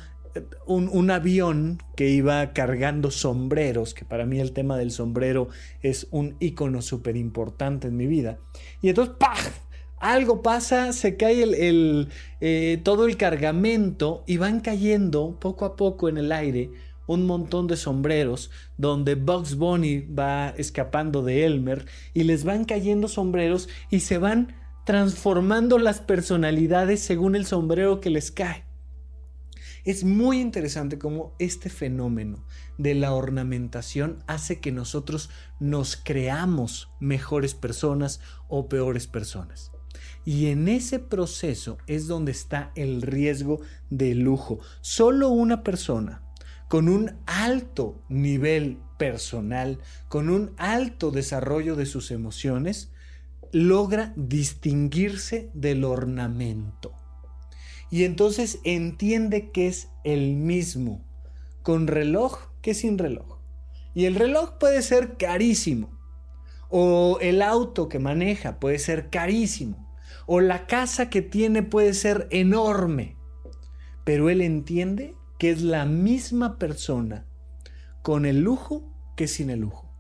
un, 0.66 1.12
avión 1.12 1.80
que 1.96 2.10
iba 2.10 2.54
cargando 2.54 3.12
sombreros, 3.12 3.94
que 3.94 4.06
para 4.06 4.26
mí 4.26 4.40
el 4.40 4.54
tema 4.54 4.78
del 4.78 4.92
sombrero 4.92 5.50
es 5.82 6.08
un 6.12 6.38
icono 6.40 6.82
súper 6.82 7.18
importante 7.18 7.88
en 7.88 7.98
mi 7.98 8.08
vida. 8.08 8.40
Y 8.82 8.90
entonces, 8.90 9.16
¡pah! 9.20 9.36
Algo 10.00 10.42
pasa, 10.42 10.94
se 10.94 11.16
cae 11.16 11.44
el, 11.44 12.08
eh, 12.40 12.80
todo 12.84 13.06
el 13.06 13.18
cargamento 13.18 14.24
y 14.26 14.38
van 14.38 14.60
cayendo 14.60 15.38
poco 15.40 15.64
a 15.64 15.76
poco 15.76 16.10
en 16.10 16.18
el 16.18 16.32
aire 16.32 16.72
un 17.12 17.26
montón 17.26 17.68
de 17.68 17.76
sombreros 17.76 18.52
donde 18.78 19.16
Bugs 19.16 19.56
Bunny 19.56 20.02
va 20.02 20.50
escapando 20.50 21.24
de 21.24 21.46
Elmer 21.46 21.86
y 22.14 22.24
les 22.24 22.46
van 22.46 22.64
cayendo 22.64 23.08
sombreros 23.10 23.68
y 23.90 24.00
se 24.00 24.18
van 24.18 24.56
transformando 24.86 25.78
las 25.78 26.00
personalidades 26.00 27.02
según 27.02 27.36
el 27.36 27.46
sombrero 27.46 28.00
que 28.00 28.10
les 28.10 28.32
cae. 28.32 28.64
Es 29.84 30.04
muy 30.04 30.40
interesante 30.40 30.98
cómo 30.98 31.36
este 31.38 31.70
fenómeno 31.70 32.46
de 32.78 32.94
la 32.96 33.14
ornamentación 33.14 34.24
hace 34.28 34.60
que 34.60 34.72
nosotros 34.72 35.30
nos 35.60 35.98
creamos 35.98 36.90
mejores 37.00 37.56
personas 37.56 38.22
o 38.48 38.70
peores 38.70 39.08
personas. 39.08 39.72
Y 40.24 40.48
en 40.48 40.68
ese 40.68 41.00
proceso 41.00 41.78
es 41.88 42.08
donde 42.08 42.32
está 42.32 42.72
el 42.76 43.02
riesgo 43.02 43.60
de 43.90 44.14
lujo. 44.14 44.60
Solo 44.82 45.30
una 45.30 45.64
persona 45.64 46.22
con 46.72 46.88
un 46.88 47.18
alto 47.26 48.02
nivel 48.08 48.80
personal, 48.98 49.80
con 50.08 50.30
un 50.30 50.54
alto 50.56 51.12
desarrollo 51.12 51.76
de 51.76 51.86
sus 51.86 52.12
emociones, 52.12 52.94
logra 53.52 54.14
distinguirse 54.16 55.52
del 55.54 55.84
ornamento 55.84 56.94
y 57.90 58.06
entonces 58.06 58.60
entiende 58.64 59.52
que 59.52 59.68
es 59.68 59.90
el 60.06 60.38
mismo, 60.38 61.04
con 61.62 61.88
reloj 61.88 62.40
que 62.62 62.74
sin 62.74 62.98
reloj. 62.98 63.40
Y 63.94 64.06
el 64.06 64.16
reloj 64.16 64.58
puede 64.58 64.82
ser 64.82 65.18
carísimo, 65.18 66.00
o 66.70 67.18
el 67.20 67.42
auto 67.42 67.90
que 67.90 68.00
maneja 68.00 68.62
puede 68.62 68.80
ser 68.80 69.10
carísimo, 69.10 69.94
o 70.26 70.40
la 70.40 70.68
casa 70.68 71.10
que 71.10 71.22
tiene 71.22 71.64
puede 71.64 71.94
ser 71.94 72.30
enorme, 72.32 73.18
pero 74.06 74.30
él 74.30 74.40
entiende 74.40 75.18
que 75.42 75.50
es 75.50 75.64
la 75.64 75.86
misma 75.86 76.60
persona 76.60 77.26
con 78.04 78.28
el 78.28 78.42
lujo 78.42 78.94
que 79.16 79.28
sin 79.28 79.50
el 79.50 79.62
lujo. 79.62 79.92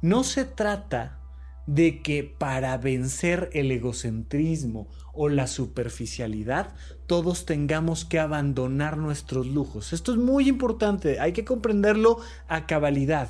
No 0.00 0.24
se 0.24 0.46
trata 0.46 1.20
de 1.66 2.00
que 2.00 2.24
para 2.24 2.78
vencer 2.78 3.50
el 3.52 3.70
egocentrismo 3.70 4.88
o 5.12 5.28
la 5.28 5.46
superficialidad, 5.46 6.74
todos 7.06 7.44
tengamos 7.44 8.06
que 8.06 8.18
abandonar 8.18 8.96
nuestros 8.96 9.46
lujos. 9.46 9.92
Esto 9.92 10.12
es 10.12 10.18
muy 10.18 10.48
importante, 10.48 11.20
hay 11.20 11.32
que 11.34 11.44
comprenderlo 11.44 12.20
a 12.48 12.64
cabalidad. 12.64 13.28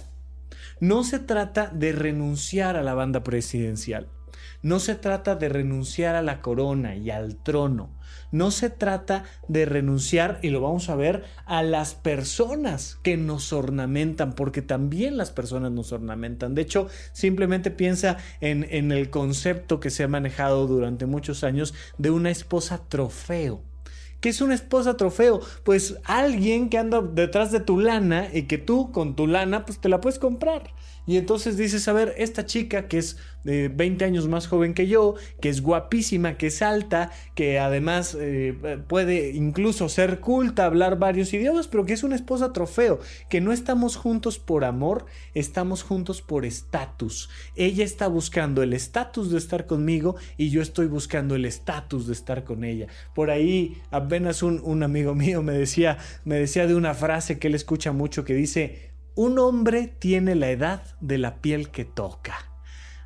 No 0.78 1.02
se 1.02 1.18
trata 1.18 1.73
de 1.75 1.90
renunciar 1.90 2.76
a 2.76 2.85
la 2.85 2.95
banda 2.95 3.25
presidencial. 3.25 4.06
No 4.62 4.78
se 4.78 4.95
trata 4.95 5.35
de 5.35 5.49
renunciar 5.49 6.14
a 6.14 6.23
la 6.23 6.40
corona 6.40 6.95
y 6.95 7.11
al 7.11 7.42
trono. 7.42 7.96
No 8.33 8.50
se 8.50 8.71
trata 8.71 9.25
de 9.49 9.64
renunciar, 9.64 10.38
y 10.42 10.50
lo 10.50 10.61
vamos 10.61 10.88
a 10.88 10.97
ver, 10.97 11.25
a 11.45 11.62
las 11.62 11.95
personas 11.95 12.99
que 13.02 13.16
nos 13.16 13.52
ornamentan, 13.52 14.35
porque 14.35 14.62
también 14.62 15.16
las 15.16 15.30
personas 15.30 15.73
nos 15.73 15.92
ornamentan. 15.92 16.54
De 16.54 16.62
hecho, 16.62 16.88
simplemente 17.12 17.71
piensa 17.71 18.16
en, 18.40 18.66
en 18.71 18.92
el 18.92 19.11
concepto 19.11 19.80
que 19.80 19.90
se 19.90 20.04
ha 20.04 20.09
manejado 20.09 20.66
durante 20.66 21.06
muchos 21.06 21.45
años 21.45 21.75
de 21.99 22.11
una 22.11 22.30
esposa 22.30 22.83
trofeo. 22.88 23.62
¿Qué 24.21 24.30
es 24.30 24.40
una 24.40 24.54
esposa 24.54 24.97
trofeo? 24.97 25.40
Pues 25.62 25.99
alguien 26.04 26.68
que 26.68 26.78
anda 26.78 27.02
detrás 27.02 27.52
de 27.52 27.61
tu 27.61 27.78
lana 27.78 28.28
y 28.33 28.42
que 28.42 28.59
tú 28.59 28.90
con 28.90 29.14
tu 29.14 29.26
lana 29.26 29.64
pues 29.64 29.78
te 29.78 29.88
la 29.88 30.00
puedes 30.00 30.18
comprar. 30.18 30.73
Y 31.06 31.16
entonces 31.16 31.56
dices, 31.56 31.86
a 31.88 31.92
ver, 31.92 32.14
esta 32.18 32.44
chica 32.46 32.88
que 32.88 32.98
es 32.98 33.16
de 33.44 33.68
20 33.68 34.04
años 34.04 34.26
más 34.26 34.48
joven 34.48 34.75
que 34.75 34.88
yo, 34.88 35.14
que 35.40 35.48
es 35.48 35.62
guapísima, 35.62 36.36
que 36.36 36.48
es 36.48 36.62
alta, 36.62 37.12
que 37.36 37.60
además 37.60 38.16
eh, 38.18 38.82
puede 38.88 39.30
incluso 39.30 39.88
ser 39.88 40.18
culta, 40.18 40.64
hablar 40.64 40.98
varios 40.98 41.32
idiomas, 41.32 41.68
pero 41.68 41.86
que 41.86 41.92
es 41.92 42.02
una 42.02 42.16
esposa 42.16 42.52
trofeo, 42.52 42.98
que 43.30 43.40
no 43.40 43.52
estamos 43.52 43.94
juntos 43.94 44.40
por 44.40 44.64
amor, 44.64 45.06
estamos 45.32 45.84
juntos 45.84 46.22
por 46.22 46.44
estatus. 46.44 47.30
Ella 47.54 47.84
está 47.84 48.08
buscando 48.08 48.64
el 48.64 48.72
estatus 48.72 49.30
de 49.30 49.38
estar 49.38 49.66
conmigo 49.66 50.16
y 50.36 50.50
yo 50.50 50.60
estoy 50.60 50.86
buscando 50.86 51.36
el 51.36 51.44
estatus 51.44 52.08
de 52.08 52.14
estar 52.14 52.42
con 52.42 52.64
ella. 52.64 52.88
Por 53.14 53.30
ahí 53.30 53.80
apenas 53.92 54.42
un, 54.42 54.60
un 54.64 54.82
amigo 54.82 55.14
mío 55.14 55.42
me 55.42 55.52
decía, 55.52 55.98
me 56.25 56.34
decía 56.34 56.66
de 56.66 56.75
una 56.75 56.94
frase 56.94 57.38
que 57.38 57.46
él 57.46 57.54
escucha 57.54 57.92
mucho 57.92 58.25
que 58.25 58.34
dice, 58.34 58.96
un 59.16 59.38
hombre 59.38 59.92
tiene 59.99 60.37
la 60.37 60.50
edad 60.50 60.82
de 61.00 61.18
la 61.18 61.37
piel 61.42 61.70
que 61.70 61.85
toca. 61.85 62.37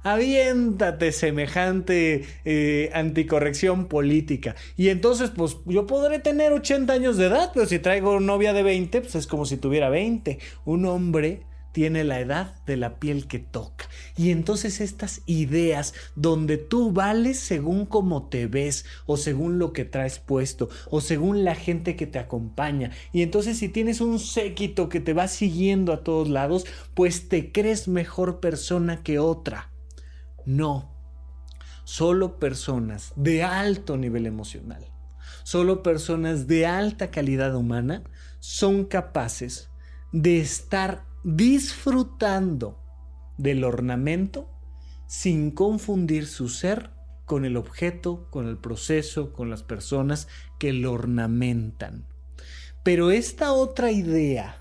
Aviéntate 0.02 1.12
semejante 1.12 2.24
eh, 2.44 2.90
anticorrección 2.94 3.86
política. 3.86 4.56
Y 4.76 4.88
entonces, 4.88 5.30
pues 5.30 5.58
yo 5.66 5.86
podré 5.86 6.18
tener 6.18 6.52
80 6.52 6.92
años 6.92 7.16
de 7.16 7.26
edad, 7.26 7.50
pero 7.52 7.66
si 7.66 7.78
traigo 7.78 8.18
novia 8.18 8.52
de 8.52 8.62
20, 8.62 9.02
pues 9.02 9.14
es 9.14 9.26
como 9.26 9.44
si 9.44 9.56
tuviera 9.56 9.90
20. 9.90 10.38
Un 10.64 10.86
hombre 10.86 11.42
tiene 11.72 12.04
la 12.04 12.20
edad 12.20 12.54
de 12.66 12.76
la 12.76 12.98
piel 12.98 13.26
que 13.26 13.38
toca. 13.38 13.88
Y 14.16 14.30
entonces 14.30 14.80
estas 14.80 15.22
ideas 15.26 15.94
donde 16.16 16.56
tú 16.56 16.92
vales 16.92 17.38
según 17.38 17.86
cómo 17.86 18.28
te 18.28 18.46
ves 18.46 18.84
o 19.06 19.16
según 19.16 19.58
lo 19.58 19.72
que 19.72 19.84
traes 19.84 20.18
puesto 20.18 20.68
o 20.90 21.00
según 21.00 21.44
la 21.44 21.54
gente 21.54 21.96
que 21.96 22.06
te 22.06 22.18
acompaña. 22.18 22.90
Y 23.12 23.22
entonces 23.22 23.58
si 23.58 23.68
tienes 23.68 24.00
un 24.00 24.18
séquito 24.18 24.88
que 24.88 25.00
te 25.00 25.12
va 25.12 25.28
siguiendo 25.28 25.92
a 25.92 26.02
todos 26.02 26.28
lados, 26.28 26.66
pues 26.94 27.28
te 27.28 27.52
crees 27.52 27.88
mejor 27.88 28.40
persona 28.40 29.02
que 29.02 29.18
otra. 29.18 29.70
No. 30.44 30.90
Solo 31.84 32.38
personas 32.38 33.12
de 33.16 33.42
alto 33.42 33.96
nivel 33.96 34.26
emocional, 34.26 34.86
solo 35.42 35.82
personas 35.82 36.46
de 36.46 36.64
alta 36.64 37.10
calidad 37.10 37.56
humana 37.56 38.04
son 38.38 38.84
capaces 38.84 39.70
de 40.12 40.40
estar 40.40 41.04
disfrutando 41.24 42.78
del 43.36 43.64
ornamento 43.64 44.48
sin 45.06 45.50
confundir 45.50 46.26
su 46.26 46.48
ser 46.48 46.90
con 47.24 47.44
el 47.44 47.56
objeto, 47.56 48.28
con 48.30 48.48
el 48.48 48.58
proceso, 48.58 49.32
con 49.32 49.50
las 49.50 49.62
personas 49.62 50.28
que 50.58 50.72
lo 50.72 50.92
ornamentan. 50.92 52.06
Pero 52.82 53.10
esta 53.10 53.52
otra 53.52 53.90
idea 53.90 54.58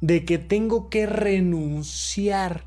de 0.00 0.24
que 0.24 0.38
tengo 0.38 0.90
que 0.90 1.06
renunciar 1.06 2.66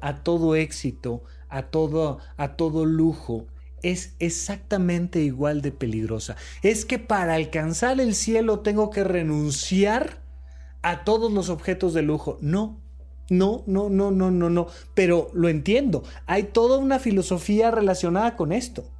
a 0.00 0.22
todo 0.22 0.54
éxito, 0.54 1.24
a 1.48 1.64
todo, 1.64 2.18
a 2.36 2.56
todo 2.56 2.86
lujo, 2.86 3.46
es 3.82 4.14
exactamente 4.18 5.20
igual 5.20 5.62
de 5.62 5.72
peligrosa. 5.72 6.36
Es 6.62 6.84
que 6.84 6.98
para 6.98 7.34
alcanzar 7.34 8.00
el 8.00 8.14
cielo 8.14 8.60
tengo 8.60 8.90
que 8.90 9.04
renunciar 9.04 10.22
a 10.82 11.04
todos 11.04 11.32
los 11.32 11.48
objetos 11.48 11.94
de 11.94 12.02
lujo. 12.02 12.38
No, 12.40 12.80
no, 13.30 13.62
no, 13.66 13.88
no, 13.88 14.10
no, 14.10 14.30
no, 14.30 14.50
no. 14.50 14.66
Pero 14.94 15.30
lo 15.32 15.48
entiendo. 15.48 16.02
Hay 16.26 16.44
toda 16.44 16.78
una 16.78 16.98
filosofía 16.98 17.70
relacionada 17.70 18.36
con 18.36 18.52
esto, 18.52 18.90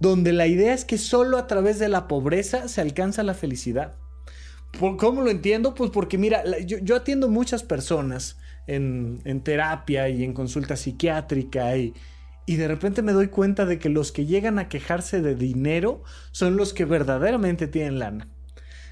donde 0.00 0.32
la 0.32 0.46
idea 0.46 0.74
es 0.74 0.84
que 0.84 0.98
solo 0.98 1.38
a 1.38 1.46
través 1.46 1.78
de 1.78 1.88
la 1.88 2.08
pobreza 2.08 2.68
se 2.68 2.80
alcanza 2.80 3.22
la 3.22 3.34
felicidad. 3.34 3.94
¿Cómo 4.78 5.22
lo 5.22 5.30
entiendo? 5.30 5.74
Pues 5.74 5.90
porque 5.90 6.18
mira, 6.18 6.42
yo, 6.60 6.96
atiendo 6.96 7.28
muchas 7.28 7.62
personas 7.62 8.36
en, 8.66 9.40
terapia 9.42 10.08
y 10.08 10.22
en 10.22 10.34
consulta 10.34 10.76
psiquiátrica 10.76 11.76
y, 11.76 11.94
y 12.44 12.56
de 12.56 12.68
repente 12.68 13.00
me 13.00 13.12
doy 13.12 13.28
cuenta 13.28 13.64
de 13.64 13.78
que 13.78 13.88
los 13.88 14.12
que 14.12 14.26
llegan 14.26 14.58
a 14.58 14.68
quejarse 14.68 15.22
de 15.22 15.34
dinero 15.34 16.02
son 16.30 16.56
los 16.56 16.74
que 16.74 16.84
verdaderamente 16.84 17.68
tienen 17.68 17.98
lana. 17.98 18.28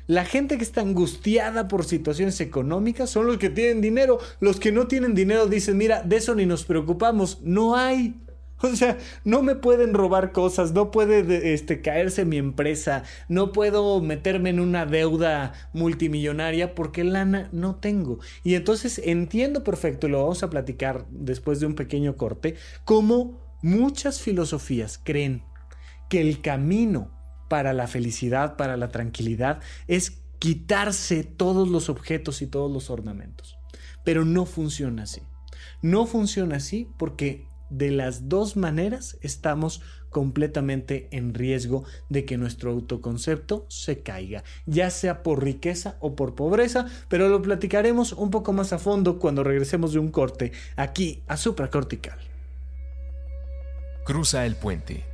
La 0.06 0.24
gente 0.24 0.58
que 0.58 0.64
está 0.64 0.82
angustiada 0.82 1.66
por 1.66 1.84
situaciones 1.84 2.40
económicas 2.40 3.08
son 3.08 3.26
los 3.26 3.38
que 3.38 3.48
tienen 3.48 3.80
dinero. 3.80 4.18
Los 4.40 4.60
que 4.60 4.70
no 4.70 4.86
tienen 4.86 5.14
dinero 5.14 5.46
dicen, 5.46 5.78
mira, 5.78 6.02
de 6.02 6.16
eso 6.16 6.34
ni 6.34 6.44
nos 6.44 6.64
preocupamos. 6.64 7.40
No 7.42 7.76
hay. 7.76 8.14
O 8.62 8.76
sea, 8.76 8.96
no 9.24 9.42
me 9.42 9.56
pueden 9.56 9.92
robar 9.92 10.32
cosas, 10.32 10.72
no 10.72 10.90
puede 10.90 11.52
este, 11.52 11.82
caerse 11.82 12.24
mi 12.24 12.38
empresa, 12.38 13.02
no 13.28 13.52
puedo 13.52 14.00
meterme 14.00 14.50
en 14.50 14.60
una 14.60 14.86
deuda 14.86 15.52
multimillonaria 15.74 16.74
porque 16.74 17.04
lana 17.04 17.50
no 17.52 17.74
tengo. 17.74 18.20
Y 18.42 18.54
entonces 18.54 19.02
entiendo 19.04 19.64
perfecto, 19.64 20.06
y 20.06 20.10
lo 20.10 20.22
vamos 20.22 20.42
a 20.42 20.50
platicar 20.50 21.04
después 21.10 21.60
de 21.60 21.66
un 21.66 21.74
pequeño 21.74 22.16
corte, 22.16 22.54
cómo 22.84 23.38
muchas 23.60 24.22
filosofías 24.22 24.98
creen 25.02 25.42
que 26.08 26.22
el 26.22 26.40
camino 26.40 27.10
para 27.48 27.72
la 27.72 27.86
felicidad, 27.86 28.56
para 28.56 28.76
la 28.76 28.88
tranquilidad, 28.88 29.60
es 29.86 30.18
quitarse 30.38 31.24
todos 31.24 31.68
los 31.68 31.88
objetos 31.88 32.42
y 32.42 32.46
todos 32.46 32.70
los 32.70 32.90
ornamentos. 32.90 33.56
Pero 34.04 34.24
no 34.24 34.46
funciona 34.46 35.04
así. 35.04 35.22
No 35.82 36.06
funciona 36.06 36.56
así 36.56 36.88
porque 36.98 37.46
de 37.70 37.90
las 37.90 38.28
dos 38.28 38.56
maneras 38.56 39.18
estamos 39.22 39.82
completamente 40.10 41.08
en 41.10 41.34
riesgo 41.34 41.84
de 42.08 42.24
que 42.24 42.36
nuestro 42.36 42.70
autoconcepto 42.70 43.66
se 43.68 44.02
caiga, 44.02 44.44
ya 44.64 44.90
sea 44.90 45.24
por 45.24 45.42
riqueza 45.42 45.96
o 45.98 46.14
por 46.14 46.36
pobreza, 46.36 46.86
pero 47.08 47.28
lo 47.28 47.42
platicaremos 47.42 48.12
un 48.12 48.30
poco 48.30 48.52
más 48.52 48.72
a 48.72 48.78
fondo 48.78 49.18
cuando 49.18 49.42
regresemos 49.42 49.92
de 49.92 49.98
un 49.98 50.10
corte 50.10 50.52
aquí 50.76 51.24
a 51.26 51.36
supracortical. 51.36 52.18
Cruza 54.04 54.46
el 54.46 54.54
puente. 54.54 55.13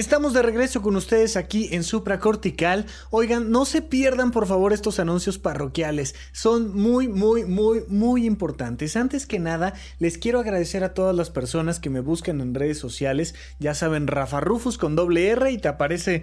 Estamos 0.00 0.32
de 0.32 0.40
regreso 0.40 0.80
con 0.80 0.96
ustedes 0.96 1.36
aquí 1.36 1.68
en 1.72 1.84
Supracortical. 1.84 2.86
Oigan, 3.10 3.50
no 3.50 3.66
se 3.66 3.82
pierdan 3.82 4.30
por 4.30 4.46
favor 4.46 4.72
estos 4.72 4.98
anuncios 4.98 5.38
parroquiales. 5.38 6.14
Son 6.32 6.74
muy, 6.74 7.06
muy, 7.06 7.44
muy, 7.44 7.84
muy 7.86 8.24
importantes. 8.24 8.96
Antes 8.96 9.26
que 9.26 9.38
nada, 9.38 9.74
les 9.98 10.16
quiero 10.16 10.40
agradecer 10.40 10.84
a 10.84 10.94
todas 10.94 11.14
las 11.14 11.28
personas 11.28 11.80
que 11.80 11.90
me 11.90 12.00
buscan 12.00 12.40
en 12.40 12.54
redes 12.54 12.78
sociales. 12.78 13.34
Ya 13.58 13.74
saben, 13.74 14.06
Rafa 14.06 14.40
Rufus 14.40 14.78
con 14.78 14.96
doble 14.96 15.28
R 15.28 15.52
y 15.52 15.58
te 15.58 15.68
aparece 15.68 16.22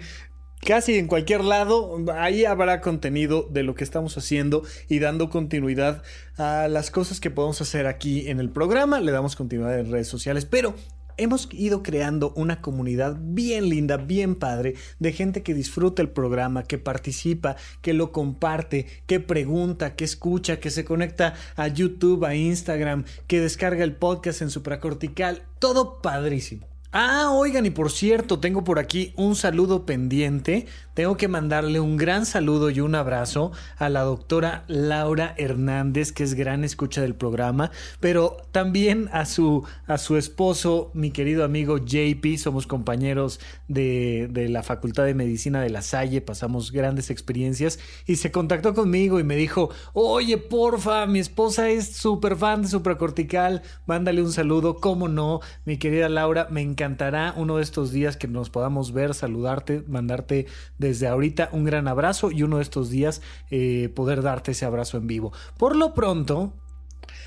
casi 0.66 0.98
en 0.98 1.06
cualquier 1.06 1.44
lado, 1.44 1.98
ahí 2.16 2.46
habrá 2.46 2.80
contenido 2.80 3.46
de 3.48 3.62
lo 3.62 3.76
que 3.76 3.84
estamos 3.84 4.18
haciendo 4.18 4.64
y 4.88 4.98
dando 4.98 5.30
continuidad 5.30 6.02
a 6.36 6.66
las 6.66 6.90
cosas 6.90 7.20
que 7.20 7.30
podemos 7.30 7.60
hacer 7.60 7.86
aquí 7.86 8.28
en 8.28 8.40
el 8.40 8.50
programa. 8.50 8.98
Le 8.98 9.12
damos 9.12 9.36
continuidad 9.36 9.78
en 9.78 9.92
redes 9.92 10.08
sociales, 10.08 10.46
pero 10.46 10.74
hemos 11.18 11.48
ido 11.52 11.82
creando 11.82 12.32
una 12.36 12.62
comunidad 12.62 13.16
bien 13.20 13.68
linda, 13.68 13.96
bien 13.96 14.34
padre, 14.36 14.74
de 14.98 15.12
gente 15.12 15.42
que 15.42 15.54
disfruta 15.54 16.00
el 16.00 16.08
programa, 16.08 16.62
que 16.62 16.78
participa, 16.78 17.56
que 17.82 17.92
lo 17.92 18.12
comparte, 18.12 18.86
que 19.06 19.20
pregunta, 19.20 19.94
que 19.94 20.04
escucha, 20.04 20.60
que 20.60 20.70
se 20.70 20.84
conecta 20.84 21.34
a 21.56 21.68
YouTube, 21.68 22.24
a 22.24 22.34
Instagram, 22.34 23.04
que 23.26 23.40
descarga 23.40 23.84
el 23.84 23.96
podcast 23.96 24.42
en 24.42 24.50
supracortical. 24.50 25.42
Todo 25.58 26.00
padrísimo. 26.00 26.77
Ah, 26.90 27.32
oigan, 27.34 27.66
y 27.66 27.70
por 27.70 27.90
cierto, 27.90 28.40
tengo 28.40 28.64
por 28.64 28.78
aquí 28.78 29.12
un 29.14 29.36
saludo 29.36 29.84
pendiente. 29.84 30.66
Tengo 30.94 31.18
que 31.18 31.28
mandarle 31.28 31.80
un 31.80 31.98
gran 31.98 32.24
saludo 32.24 32.70
y 32.70 32.80
un 32.80 32.94
abrazo 32.94 33.52
a 33.76 33.90
la 33.90 34.00
doctora 34.00 34.64
Laura 34.68 35.34
Hernández, 35.36 36.12
que 36.12 36.24
es 36.24 36.32
gran 36.32 36.64
escucha 36.64 37.02
del 37.02 37.14
programa, 37.14 37.70
pero 38.00 38.38
también 38.52 39.10
a 39.12 39.26
su, 39.26 39.64
a 39.86 39.98
su 39.98 40.16
esposo, 40.16 40.90
mi 40.94 41.10
querido 41.10 41.44
amigo 41.44 41.76
JP. 41.76 42.38
Somos 42.38 42.66
compañeros 42.66 43.38
de, 43.68 44.28
de 44.30 44.48
la 44.48 44.62
Facultad 44.62 45.04
de 45.04 45.14
Medicina 45.14 45.60
de 45.60 45.70
La 45.70 45.82
Salle, 45.82 46.22
pasamos 46.22 46.72
grandes 46.72 47.10
experiencias 47.10 47.78
y 48.06 48.16
se 48.16 48.32
contactó 48.32 48.72
conmigo 48.72 49.20
y 49.20 49.24
me 49.24 49.36
dijo: 49.36 49.68
Oye, 49.92 50.38
porfa, 50.38 51.06
mi 51.06 51.18
esposa 51.18 51.68
es 51.68 51.92
súper 51.96 52.34
fan 52.34 52.62
de 52.62 52.68
Supracortical, 52.68 53.62
mándale 53.84 54.22
un 54.22 54.32
saludo. 54.32 54.76
¿Cómo 54.76 55.06
no? 55.06 55.40
Mi 55.66 55.76
querida 55.76 56.08
Laura, 56.08 56.48
me 56.50 56.62
encantará 56.78 57.34
uno 57.36 57.56
de 57.56 57.64
estos 57.64 57.90
días 57.90 58.16
que 58.16 58.28
nos 58.28 58.50
podamos 58.50 58.92
ver, 58.92 59.12
saludarte, 59.12 59.82
mandarte 59.88 60.46
desde 60.78 61.08
ahorita 61.08 61.48
un 61.50 61.64
gran 61.64 61.88
abrazo 61.88 62.30
y 62.30 62.44
uno 62.44 62.58
de 62.58 62.62
estos 62.62 62.88
días 62.88 63.20
eh, 63.50 63.90
poder 63.96 64.22
darte 64.22 64.52
ese 64.52 64.64
abrazo 64.64 64.96
en 64.96 65.08
vivo. 65.08 65.32
Por 65.58 65.74
lo 65.74 65.92
pronto, 65.92 66.52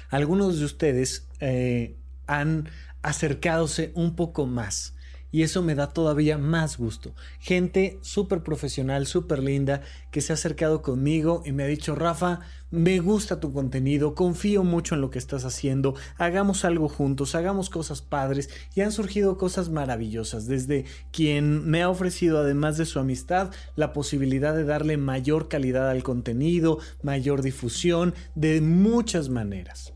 algunos 0.10 0.60
de 0.60 0.66
ustedes 0.66 1.28
eh, 1.42 1.98
han 2.28 2.70
acercadose 3.02 3.92
un 3.94 4.16
poco 4.16 4.46
más 4.46 4.96
y 5.32 5.44
eso 5.44 5.62
me 5.62 5.76
da 5.76 5.88
todavía 5.88 6.38
más 6.38 6.78
gusto. 6.78 7.14
Gente 7.40 8.00
súper 8.02 8.44
profesional, 8.44 9.08
súper 9.08 9.42
linda, 9.42 9.82
que 10.12 10.22
se 10.22 10.34
ha 10.34 10.36
acercado 10.36 10.82
conmigo 10.82 11.42
y 11.46 11.52
me 11.52 11.64
ha 11.64 11.68
dicho, 11.68 11.96
Rafa, 11.96 12.42
me 12.70 13.00
gusta 13.00 13.40
tu 13.40 13.52
contenido, 13.52 14.16
confío 14.16 14.64
mucho 14.64 14.96
en 14.96 15.02
lo 15.02 15.10
que 15.10 15.20
estás 15.20 15.44
haciendo, 15.44 15.94
hagamos 16.18 16.64
algo 16.64 16.88
juntos, 16.88 17.36
hagamos 17.36 17.70
cosas 17.70 18.02
padres 18.02 18.50
y 18.76 18.82
han 18.82 18.92
surgido 18.92 19.38
cosas 19.38 19.70
maravillosas, 19.70 20.48
desde 20.48 20.86
quien 21.12 21.70
me 21.70 21.82
ha 21.82 21.90
ofrecido, 21.90 22.40
además 22.40 22.78
de 22.78 22.86
su 22.86 23.00
amistad, 23.00 23.52
la 23.76 23.94
posibilidad 23.94 24.56
de 24.56 24.64
darle 24.64 24.98
mayor 24.98 25.50
calidad 25.50 25.90
al 25.90 26.04
contenido, 26.04 26.80
mayor 27.04 27.42
difusión, 27.42 28.14
de 28.36 28.62
muchas 28.62 29.30
maneras. 29.30 29.94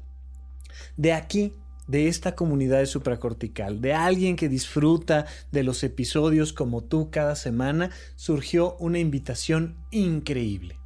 De 0.98 1.14
aquí 1.14 1.54
de 1.88 2.08
esta 2.08 2.36
comunidad 2.36 2.80
de 2.80 2.86
supracortical, 2.86 3.82
de 3.82 3.94
alguien 3.94 4.36
que 4.36 4.50
disfruta 4.50 5.26
de 5.52 5.64
los 5.64 5.84
episodios 5.84 6.54
como 6.54 6.84
tú 6.84 7.10
cada 7.12 7.36
semana, 7.36 7.92
surgió 8.16 8.76
una 8.78 9.00
invitación 9.00 9.76
increíble. 9.92 10.78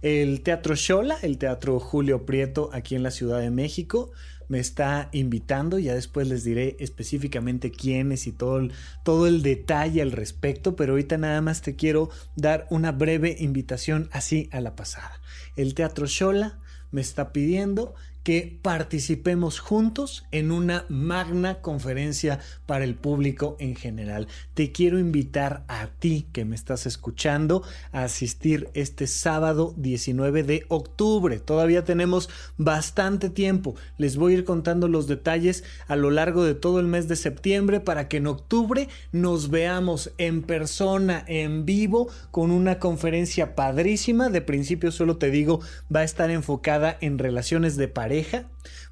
El 0.00 0.42
Teatro 0.42 0.76
Shola, 0.76 1.16
el 1.22 1.38
Teatro 1.38 1.80
Julio 1.80 2.24
Prieto 2.24 2.70
aquí 2.72 2.94
en 2.94 3.02
la 3.02 3.10
Ciudad 3.10 3.40
de 3.40 3.50
México, 3.50 4.12
me 4.48 4.58
está 4.58 5.08
invitando. 5.12 5.78
Ya 5.78 5.94
después 5.94 6.28
les 6.28 6.44
diré 6.44 6.76
específicamente 6.78 7.70
quiénes 7.70 8.26
y 8.26 8.32
todo 8.32 8.58
el, 8.58 8.72
todo 9.04 9.26
el 9.26 9.42
detalle 9.42 10.02
al 10.02 10.12
respecto, 10.12 10.76
pero 10.76 10.92
ahorita 10.92 11.18
nada 11.18 11.40
más 11.40 11.62
te 11.62 11.76
quiero 11.76 12.10
dar 12.36 12.66
una 12.70 12.92
breve 12.92 13.36
invitación 13.38 14.08
así 14.12 14.48
a 14.52 14.60
la 14.60 14.76
pasada. 14.76 15.20
El 15.56 15.74
Teatro 15.74 16.06
Shola 16.06 16.58
me 16.90 17.00
está 17.00 17.32
pidiendo 17.32 17.94
que 18.28 18.58
participemos 18.60 19.58
juntos 19.58 20.26
en 20.32 20.52
una 20.52 20.84
magna 20.90 21.62
conferencia 21.62 22.40
para 22.66 22.84
el 22.84 22.94
público 22.94 23.56
en 23.58 23.74
general. 23.74 24.28
Te 24.52 24.70
quiero 24.70 24.98
invitar 24.98 25.64
a 25.66 25.86
ti 25.86 26.26
que 26.30 26.44
me 26.44 26.54
estás 26.54 26.84
escuchando 26.84 27.62
a 27.90 28.02
asistir 28.02 28.68
este 28.74 29.06
sábado 29.06 29.72
19 29.78 30.42
de 30.42 30.66
octubre. 30.68 31.38
Todavía 31.40 31.84
tenemos 31.84 32.28
bastante 32.58 33.30
tiempo. 33.30 33.76
Les 33.96 34.18
voy 34.18 34.34
a 34.34 34.36
ir 34.36 34.44
contando 34.44 34.88
los 34.88 35.06
detalles 35.06 35.64
a 35.86 35.96
lo 35.96 36.10
largo 36.10 36.44
de 36.44 36.54
todo 36.54 36.80
el 36.80 36.86
mes 36.86 37.08
de 37.08 37.16
septiembre 37.16 37.80
para 37.80 38.08
que 38.08 38.18
en 38.18 38.26
octubre 38.26 38.88
nos 39.10 39.48
veamos 39.48 40.12
en 40.18 40.42
persona, 40.42 41.24
en 41.28 41.64
vivo, 41.64 42.10
con 42.30 42.50
una 42.50 42.78
conferencia 42.78 43.54
padrísima. 43.54 44.28
De 44.28 44.42
principio 44.42 44.92
solo 44.92 45.16
te 45.16 45.30
digo, 45.30 45.60
va 45.90 46.00
a 46.00 46.04
estar 46.04 46.30
enfocada 46.30 46.98
en 47.00 47.16
relaciones 47.18 47.78
de 47.78 47.88
pareja 47.88 48.17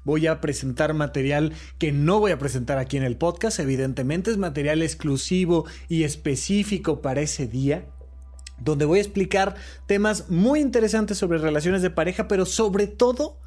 Voy 0.03 0.27
a 0.27 0.41
presentar 0.41 0.93
material 0.93 1.53
que 1.77 1.91
no 1.91 2.19
voy 2.19 2.31
a 2.31 2.39
presentar 2.39 2.77
aquí 2.77 2.97
en 2.97 3.03
el 3.03 3.17
podcast, 3.17 3.59
evidentemente 3.59 4.31
es 4.31 4.37
material 4.37 4.81
exclusivo 4.81 5.65
y 5.87 6.03
específico 6.03 7.01
para 7.01 7.21
ese 7.21 7.47
día 7.47 7.85
donde 8.59 8.85
voy 8.85 8.99
a 8.99 9.03
explicar 9.03 9.55
temas 9.85 10.29
muy 10.29 10.59
interesantes 10.61 11.17
sobre 11.17 11.37
relaciones 11.37 11.81
de 11.81 11.91
pareja, 11.91 12.27
pero 12.27 12.45
sobre 12.45 12.87
todo 12.87 13.37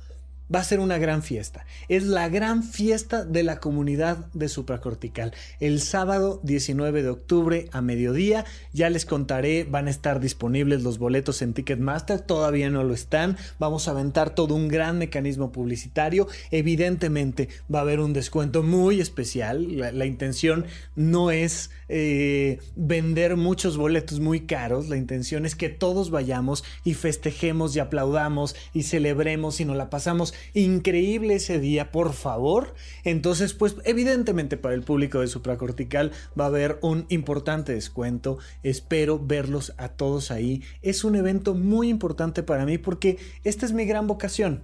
va 0.55 0.61
a 0.61 0.65
ser 0.65 0.81
una 0.81 0.99
gran 0.99 1.23
fiesta. 1.23 1.65
Es 1.89 2.05
la 2.05 2.29
gran 2.29 2.63
fiesta 2.63 3.25
de 3.25 3.43
la 3.43 3.61
comunidad 3.61 4.27
de 4.33 4.49
supracortical. 4.49 5.33
El 5.61 5.81
sábado 5.81 6.41
19 6.43 7.03
de 7.03 7.09
octubre 7.09 7.69
a 7.73 7.81
mediodía, 7.81 8.45
ya 8.73 8.91
les 8.91 9.07
contaré, 9.07 9.65
van 9.65 9.87
a 9.87 9.91
estar 9.91 10.21
disponibles 10.21 10.83
los 10.83 10.99
boletos 10.99 11.43
en 11.43 11.55
Ticketmaster, 11.55 12.21
todavía 12.21 12.71
no 12.71 12.85
lo 12.85 12.95
están. 12.95 13.37
Vamos 13.59 13.89
a 13.89 13.93
aventar 13.93 14.35
todo 14.35 14.55
un 14.55 14.69
gran 14.69 14.99
mecanismo 14.99 15.53
publicitario. 15.53 16.27
Evidentemente 16.51 17.49
va 17.73 17.81
a 17.81 17.83
haber 17.83 18.01
un 18.01 18.13
descuento 18.13 18.63
muy 18.63 19.01
especial. 19.01 19.77
La, 19.77 20.11
intención 20.11 20.67
no 20.97 21.31
es 21.31 21.71
eh, 21.89 22.59
vender 22.75 23.37
muchos 23.37 23.77
boletos 23.77 24.19
muy 24.19 24.41
caros, 24.41 24.89
la 24.89 24.97
intención 24.97 25.47
es 25.47 25.55
que 25.55 25.69
todos 25.69 26.11
vayamos 26.11 26.65
y 26.85 26.95
festejemos 26.95 27.77
y 27.77 27.81
aplaudamos 27.81 28.57
y 28.75 28.83
celebremos 28.83 29.61
y 29.61 29.65
nos 29.65 29.77
la 29.77 29.91
pasamos 29.91 30.35
increíble 30.55 31.37
ese 31.37 31.59
día, 31.59 31.91
por 31.91 32.13
favor. 32.13 32.75
Entonces, 33.05 33.55
pues 33.55 33.77
evidentemente 33.85 34.57
para 34.57 34.75
el 34.75 34.83
público 34.83 35.21
de 35.21 35.27
supracortical 35.27 36.13
va 36.39 36.45
a 36.45 36.49
haber 36.49 36.79
un 36.83 37.07
importante 37.09 37.75
descuento. 37.75 38.39
Espero 38.63 39.19
verlos 39.19 39.73
a 39.77 39.89
todos 39.89 40.31
ahí. 40.31 40.63
Es 40.83 41.05
un 41.05 41.17
evento 41.17 41.55
muy 41.55 41.89
importante 41.89 42.43
para 42.43 42.67
mí 42.67 42.79
porque 42.79 43.19
esta 43.45 43.67
es 43.67 43.73
mi 43.73 43.85
gran 43.85 44.07
vocación. 44.07 44.63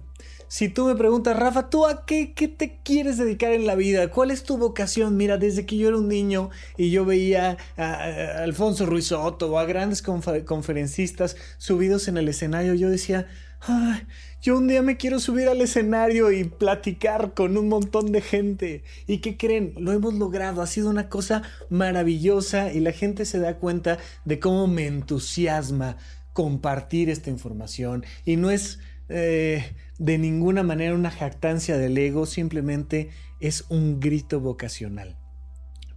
Si 0.49 0.69
tú 0.69 0.85
me 0.85 0.95
preguntas, 0.95 1.37
Rafa, 1.37 1.69
¿tú 1.69 1.85
a 1.85 2.05
qué, 2.05 2.33
qué, 2.33 2.47
te 2.47 2.79
quieres 2.81 3.17
dedicar 3.17 3.51
en 3.51 3.67
la 3.67 3.75
vida? 3.75 4.09
¿Cuál 4.09 4.31
es 4.31 4.43
tu 4.43 4.57
vocación? 4.57 5.17
Mira, 5.17 5.37
desde 5.37 5.65
que 5.65 5.77
yo 5.77 5.89
era 5.89 5.97
un 5.97 6.07
niño 6.07 6.51
y 6.77 6.89
yo 6.89 7.03
veía 7.03 7.57
a, 7.75 8.43
Alfonso 8.43 8.85
Ruiz 8.85 9.07
Soto 9.07 9.51
o 9.51 9.59
a 9.59 9.65
grandes 9.65 10.01
conferencistas 10.01 11.35
subidos 11.57 12.07
en 12.07 12.15
el 12.15 12.29
escenario, 12.29 12.73
yo 12.75 12.89
decía, 12.89 13.27
yo 14.41 14.57
un 14.57 14.67
día 14.67 14.81
me 14.81 14.97
quiero 14.97 15.19
subir 15.19 15.49
al 15.49 15.61
escenario 15.61 16.31
y 16.31 16.43
platicar 16.45 17.33
con 17.33 17.57
un 17.57 17.69
montón 17.69 18.11
de 18.11 18.21
gente. 18.21 18.83
¿Y 19.07 19.17
qué 19.17 19.37
creen? 19.37 19.73
Lo 19.77 19.91
hemos 19.91 20.13
logrado. 20.13 20.61
Ha 20.61 20.67
sido 20.67 20.89
una 20.89 21.09
cosa 21.09 21.43
maravillosa 21.69 22.71
y 22.71 22.79
la 22.79 22.91
gente 22.91 23.25
se 23.25 23.39
da 23.39 23.57
cuenta 23.57 23.97
de 24.25 24.39
cómo 24.39 24.67
me 24.67 24.87
entusiasma 24.87 25.97
compartir 26.33 27.09
esta 27.09 27.29
información. 27.29 28.05
Y 28.23 28.37
no 28.37 28.51
es 28.51 28.79
eh, 29.09 29.73
de 29.97 30.17
ninguna 30.17 30.63
manera 30.63 30.93
una 30.93 31.11
jactancia 31.11 31.77
del 31.77 31.97
ego, 31.97 32.25
simplemente 32.25 33.09
es 33.39 33.65
un 33.69 33.99
grito 33.99 34.39
vocacional. 34.39 35.17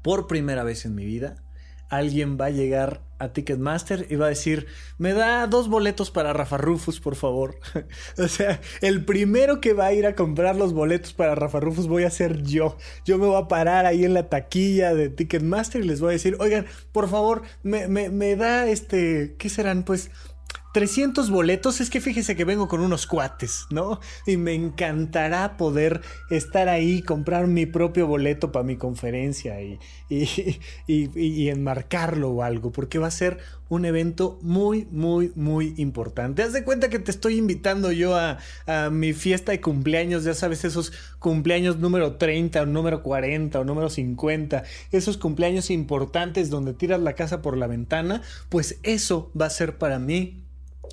Por 0.03 0.27
primera 0.27 0.64
vez 0.64 0.87
en 0.87 0.94
mi 0.94 1.05
vida, 1.05 1.37
alguien 1.90 2.38
va 2.40 2.46
a 2.46 2.51
llegar 2.51 3.03
a 3.20 3.33
Ticketmaster 3.33 4.06
y 4.09 4.16
va 4.16 4.26
a 4.26 4.30
decir, 4.30 4.66
me 4.98 5.12
da 5.12 5.46
dos 5.46 5.68
boletos 5.68 6.11
para 6.11 6.33
Rafa 6.33 6.56
Rufus, 6.56 7.00
por 7.00 7.14
favor. 7.14 7.61
o 8.18 8.26
sea, 8.26 8.61
el 8.80 9.04
primero 9.04 9.61
que 9.61 9.74
va 9.74 9.87
a 9.87 9.92
ir 9.92 10.06
a 10.06 10.16
comprar 10.16 10.56
los 10.56 10.72
boletos 10.72 11.12
para 11.12 11.35
Rafa 11.35 11.61
Rufus 11.61 11.87
voy 11.87 12.04
a 12.04 12.11
ser 12.11 12.42
yo. 12.42 12.76
Yo 13.04 13.18
me 13.18 13.26
voy 13.26 13.40
a 13.40 13.46
parar 13.46 13.87
ahí 13.87 14.04
en 14.04 14.14
la 14.14 14.28
taquilla 14.28 14.94
de 14.94 15.11
Ticketmaster 15.11 15.83
y 15.83 15.87
les 15.87 16.00
voy 16.00 16.09
a 16.09 16.12
decir, 16.12 16.37
oigan, 16.40 16.66
por 16.92 17.09
favor, 17.09 17.42
me, 17.62 17.87
me, 17.88 18.09
me 18.09 18.35
da 18.37 18.66
este, 18.66 19.37
¿qué 19.38 19.48
serán? 19.48 19.85
Pues 19.85 20.11
300 20.72 21.30
boletos, 21.30 21.80
es 21.80 21.90
que 21.90 22.00
fíjese 22.00 22.37
que 22.37 22.44
vengo 22.44 22.68
con 22.68 22.80
unos 22.80 23.06
cuates, 23.06 23.66
¿no? 23.70 24.00
Y 24.26 24.37
me 24.37 24.54
encantará 24.54 25.56
poder 25.56 26.00
estar 26.30 26.68
ahí, 26.68 27.02
comprar 27.02 27.48
mi 27.48 27.66
propio 27.66 28.06
boleto 28.06 28.52
para 28.52 28.64
mi 28.64 28.76
conferencia 28.76 29.61
y, 29.61 29.78
y, 30.87 31.48
enmarcarlo 31.48 32.30
o 32.30 32.42
algo, 32.42 32.70
porque 32.70 32.98
va 32.98 33.09
a 33.09 33.11
ser 33.11 33.38
un 33.68 33.85
evento 33.85 34.38
muy, 34.42 34.87
muy, 34.90 35.33
muy 35.35 35.74
importante. 35.76 36.42
Haz 36.42 36.52
de 36.52 36.64
cuenta 36.64 36.88
que 36.88 36.98
te 36.98 37.11
estoy 37.11 37.38
invitando 37.38 37.90
yo 37.90 38.16
a, 38.16 38.38
a, 38.66 38.90
mi 38.90 39.12
fiesta 39.12 39.52
de 39.52 39.61
cumpleaños, 39.61 40.22
ya 40.22 40.35
sabes, 40.35 40.64
esos 40.64 40.92
cumpleaños 41.18 41.78
número 41.78 42.16
30 42.16 42.62
o 42.62 42.66
número 42.66 43.02
40 43.02 43.59
o 43.59 43.64
número 43.64 43.90
50, 43.90 44.62
esos 44.92 45.16
cumpleaños 45.16 45.70
importantes 45.70 46.48
donde 46.50 46.74
tiras 46.74 47.00
la 47.00 47.14
casa 47.14 47.42
por 47.42 47.56
la 47.56 47.66
ventana, 47.66 48.22
pues 48.48 48.78
eso 48.85 49.33
va 49.40 49.46
a 49.46 49.50
ser 49.50 49.78
para 49.78 49.98
mí 49.98 50.44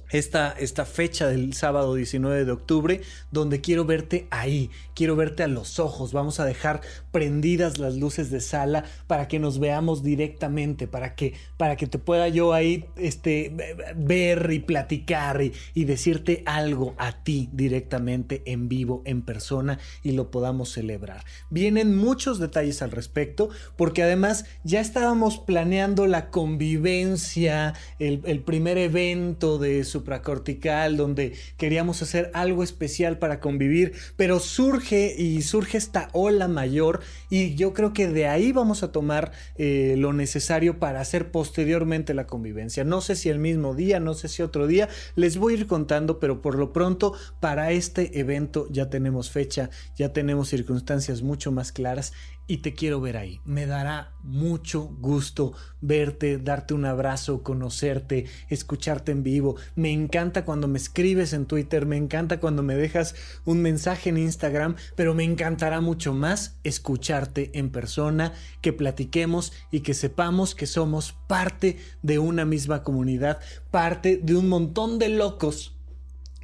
esta, 0.10 0.52
esta, 0.52 0.86
fecha 0.86 1.28
del 1.28 1.54
sábado 1.54 1.96
19 1.96 2.46
de 2.46 2.52
octubre, 2.52 3.02
donde 3.32 3.62
quiero 3.62 3.86
verte 3.86 4.28
ahí, 4.32 4.70
quiero 4.96 5.16
verte 5.16 5.44
a 5.44 5.48
los 5.48 5.80
ojos, 5.80 6.14
vamos 6.14 6.40
a 6.40 6.46
dejar 6.46 6.82
prendidas 7.12 7.78
las 7.78 7.96
luces 7.96 8.32
de 8.32 8.40
sala 8.40 8.86
para 9.08 9.28
que 9.28 9.40
nos 9.40 9.60
veamos 9.60 10.04
directamente, 10.04 10.88
para 10.88 11.16
que, 11.16 11.34
para 11.58 11.76
que 11.76 11.88
te 11.88 12.00
pueda 12.00 12.28
yo 12.30 12.54
ahí 12.54 12.86
este, 12.96 13.54
ver 13.96 14.50
y 14.52 14.60
platicar 14.60 15.42
y, 15.42 15.54
y 15.74 15.86
decirte 15.86 16.44
algo 16.46 16.96
a 16.98 17.24
ti 17.24 17.50
directamente 17.52 18.44
en 18.46 18.70
vivo, 18.70 19.02
en 19.06 19.22
persona 19.22 19.80
y 20.04 20.12
lo 20.12 20.32
podamos 20.32 20.72
celebrar. 20.72 21.24
Vienen 21.50 21.96
muchos 21.96 22.40
detalles 22.40 22.82
al 22.82 22.92
respecto, 22.92 23.50
porque 23.76 24.04
además 24.04 24.46
ya 24.64 24.80
estábamos 24.80 25.38
planeando 25.38 26.08
la 26.08 26.30
convivencia, 26.30 27.74
el, 28.00 28.22
el 28.26 28.42
primer 28.42 28.78
evento 28.78 29.58
de 29.58 29.84
supracortical, 29.88 30.98
donde 30.98 31.34
queríamos 31.58 32.02
hacer 32.02 32.30
algo 32.34 32.64
especial 32.64 33.18
para 33.18 33.40
convivir, 33.40 33.94
pero 34.16 34.40
surge 34.40 35.16
y 35.18 35.42
surge 35.42 35.78
esta 35.78 36.10
ola 36.14 36.48
mayor 36.48 37.02
y 37.30 37.56
yo 37.56 37.74
creo 37.74 37.94
que 37.94 38.08
de 38.08 38.28
ahí 38.28 38.52
vamos 38.52 38.84
a 38.84 38.92
tomar 38.92 39.32
eh, 39.56 39.96
lo 39.98 40.14
necesario 40.14 40.80
para 40.80 41.02
hacer 41.02 41.32
posteriormente 41.32 42.14
la 42.14 42.28
convivencia. 42.28 42.84
No 42.84 43.02
sé 43.02 43.16
si 43.16 43.30
el 43.30 43.40
mismo 43.40 43.74
día, 43.74 44.00
no 44.00 44.14
sé 44.14 44.28
si 44.28 44.44
otro 44.44 44.68
día, 44.68 44.90
les 45.16 45.38
voy 45.38 45.54
a 45.54 45.58
ir 45.58 45.68
contando, 45.68 46.20
pero 46.20 46.42
por 46.42 46.56
lo 46.56 46.74
pronto 46.74 47.14
para 47.40 47.72
este 47.72 48.20
evento 48.20 48.68
ya 48.70 48.90
tenemos 48.90 49.32
fecha, 49.32 49.70
ya 49.96 50.14
tenemos 50.14 50.50
circunstancias 50.50 51.22
mucho 51.22 51.52
más 51.52 51.72
claras 51.72 52.14
y 52.48 52.58
te 52.58 52.74
quiero 52.74 53.02
ver 53.02 53.18
ahí. 53.18 53.42
Me 53.44 53.66
dará 53.66 54.14
mucho 54.24 54.84
gusto 55.00 55.54
verte, 55.82 56.38
darte 56.38 56.74
un 56.74 56.86
abrazo, 56.86 57.44
conocerte, 57.44 58.26
escucharte 58.50 59.12
en 59.12 59.22
vivo. 59.22 59.58
Me 59.76 59.92
encanta 59.92 60.46
cuando 60.46 60.70
me 60.70 60.78
escribes 60.78 61.34
en 61.34 61.46
Twitter, 61.46 61.86
me 61.86 61.98
encanta 61.98 62.40
cuando 62.40 62.64
me 62.64 62.76
dejas 62.76 63.16
un 63.46 63.62
mensaje 63.62 64.10
en 64.10 64.18
Instagram, 64.18 64.76
pero 64.96 65.14
me 65.14 65.26
encantará 65.26 65.82
mucho 65.82 66.14
más 66.14 66.58
escucharte 66.64 67.52
en 67.54 67.70
persona, 67.70 68.34
que 68.62 68.72
platiquemos 68.72 69.52
y 69.70 69.82
que 69.82 69.94
sepamos 69.94 70.56
que 70.56 70.68
somos 70.68 71.14
parte 71.28 71.78
de 72.02 72.18
una 72.18 72.46
misma 72.46 72.84
comunidad, 72.84 73.40
parte 73.72 74.20
de 74.24 74.36
un 74.36 74.48
montón 74.48 75.00
de 75.00 75.10
locos 75.10 75.76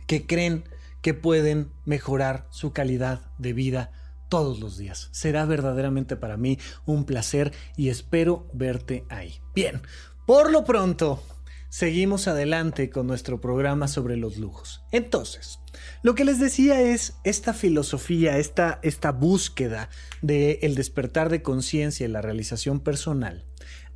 que 0.05 0.25
creen 0.27 0.65
que 1.01 1.13
pueden 1.13 1.69
mejorar 1.85 2.47
su 2.49 2.73
calidad 2.73 3.21
de 3.37 3.53
vida 3.53 3.91
todos 4.33 4.59
los 4.59 4.79
días. 4.79 5.09
Será 5.11 5.45
verdaderamente 5.45 6.15
para 6.15 6.37
mí 6.37 6.57
un 6.87 7.05
placer 7.05 7.53
y 7.77 7.89
espero 7.89 8.49
verte 8.51 9.05
ahí. 9.09 9.35
Bien, 9.53 9.83
por 10.25 10.51
lo 10.51 10.63
pronto, 10.63 11.21
seguimos 11.69 12.27
adelante 12.27 12.89
con 12.89 13.05
nuestro 13.05 13.39
programa 13.39 13.87
sobre 13.87 14.17
los 14.17 14.37
lujos. 14.37 14.81
Entonces, 14.91 15.59
lo 16.01 16.15
que 16.15 16.25
les 16.25 16.39
decía 16.39 16.81
es 16.81 17.13
esta 17.23 17.53
filosofía, 17.53 18.39
esta, 18.39 18.79
esta 18.81 19.11
búsqueda 19.11 19.89
del 20.23 20.57
el 20.63 20.73
despertar 20.73 21.29
de 21.29 21.43
conciencia 21.43 22.07
y 22.07 22.09
la 22.09 22.23
realización 22.23 22.79
personal 22.79 23.45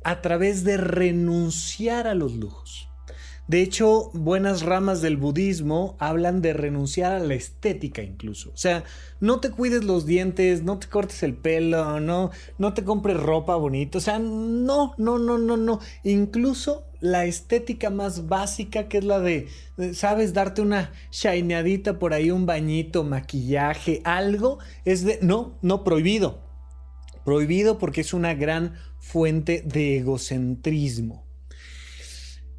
a 0.04 0.20
través 0.20 0.62
de 0.62 0.76
renunciar 0.76 2.06
a 2.06 2.14
los 2.14 2.34
lujos. 2.34 2.87
De 3.48 3.62
hecho, 3.62 4.10
buenas 4.12 4.60
ramas 4.60 5.00
del 5.00 5.16
budismo 5.16 5.96
hablan 5.98 6.42
de 6.42 6.52
renunciar 6.52 7.12
a 7.12 7.18
la 7.18 7.32
estética 7.32 8.02
incluso. 8.02 8.50
O 8.50 8.58
sea, 8.58 8.84
no 9.20 9.40
te 9.40 9.50
cuides 9.50 9.84
los 9.84 10.04
dientes, 10.04 10.62
no 10.62 10.78
te 10.78 10.86
cortes 10.86 11.22
el 11.22 11.32
pelo, 11.32 11.98
no, 11.98 12.30
no 12.58 12.74
te 12.74 12.84
compres 12.84 13.16
ropa 13.16 13.56
bonita. 13.56 13.96
O 13.96 14.00
sea, 14.02 14.18
no, 14.18 14.92
no, 14.98 15.18
no, 15.18 15.38
no, 15.38 15.56
no. 15.56 15.80
Incluso 16.04 16.84
la 17.00 17.24
estética 17.24 17.88
más 17.88 18.28
básica, 18.28 18.86
que 18.86 18.98
es 18.98 19.04
la 19.04 19.18
de, 19.18 19.48
sabes, 19.94 20.34
darte 20.34 20.60
una 20.60 20.92
shineadita 21.10 21.98
por 21.98 22.12
ahí, 22.12 22.30
un 22.30 22.44
bañito, 22.44 23.02
maquillaje, 23.02 24.02
algo, 24.04 24.58
es 24.84 25.04
de, 25.04 25.20
no, 25.22 25.56
no, 25.62 25.84
prohibido. 25.84 26.42
Prohibido 27.24 27.78
porque 27.78 28.02
es 28.02 28.12
una 28.12 28.34
gran 28.34 28.74
fuente 28.98 29.62
de 29.64 29.96
egocentrismo. 29.96 31.27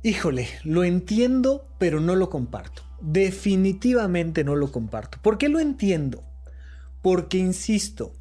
Híjole, 0.02 0.48
lo 0.64 0.86
entiendo, 0.86 1.68
pero 1.78 2.00
no 2.00 2.16
lo 2.16 2.30
comparto. 2.30 2.84
Definitivamente 3.02 4.46
no 4.46 4.56
lo 4.56 4.72
comparto. 4.72 5.18
¿Por 5.22 5.38
qué 5.38 5.50
lo 5.50 5.60
entiendo? 5.60 6.24
Porque, 7.02 7.38
insisto, 7.38 8.14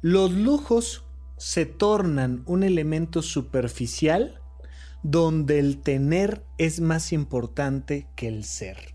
los 0.00 0.32
lujos 0.32 1.04
se 1.36 1.66
tornan 1.66 2.42
un 2.46 2.62
elemento 2.62 3.20
superficial 3.20 4.40
donde 5.02 5.58
el 5.58 5.82
tener 5.82 6.44
es 6.56 6.80
más 6.80 7.12
importante 7.12 8.08
que 8.16 8.28
el 8.28 8.44
ser. 8.44 8.94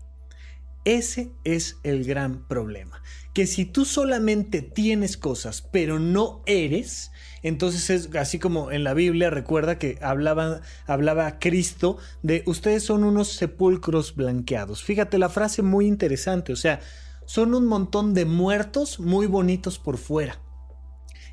Ese 0.84 1.30
es 1.44 1.78
el 1.82 2.04
gran 2.04 2.46
problema. 2.46 3.00
Que 3.32 3.46
si 3.46 3.64
tú 3.64 3.84
solamente 3.84 4.60
tienes 4.60 5.16
cosas, 5.16 5.62
pero 5.62 5.98
no 5.98 6.42
eres, 6.46 7.10
entonces 7.44 7.90
es 7.90 8.16
así 8.16 8.38
como 8.38 8.72
en 8.72 8.84
la 8.84 8.94
Biblia, 8.94 9.28
recuerda 9.28 9.78
que 9.78 9.98
hablaba, 10.00 10.62
hablaba 10.86 11.38
Cristo 11.38 11.98
de 12.22 12.42
ustedes 12.46 12.82
son 12.82 13.04
unos 13.04 13.28
sepulcros 13.28 14.16
blanqueados. 14.16 14.82
Fíjate 14.82 15.18
la 15.18 15.28
frase 15.28 15.60
muy 15.60 15.86
interesante, 15.86 16.54
o 16.54 16.56
sea, 16.56 16.80
son 17.26 17.54
un 17.54 17.66
montón 17.66 18.14
de 18.14 18.24
muertos 18.24 18.98
muy 18.98 19.26
bonitos 19.26 19.78
por 19.78 19.98
fuera. 19.98 20.40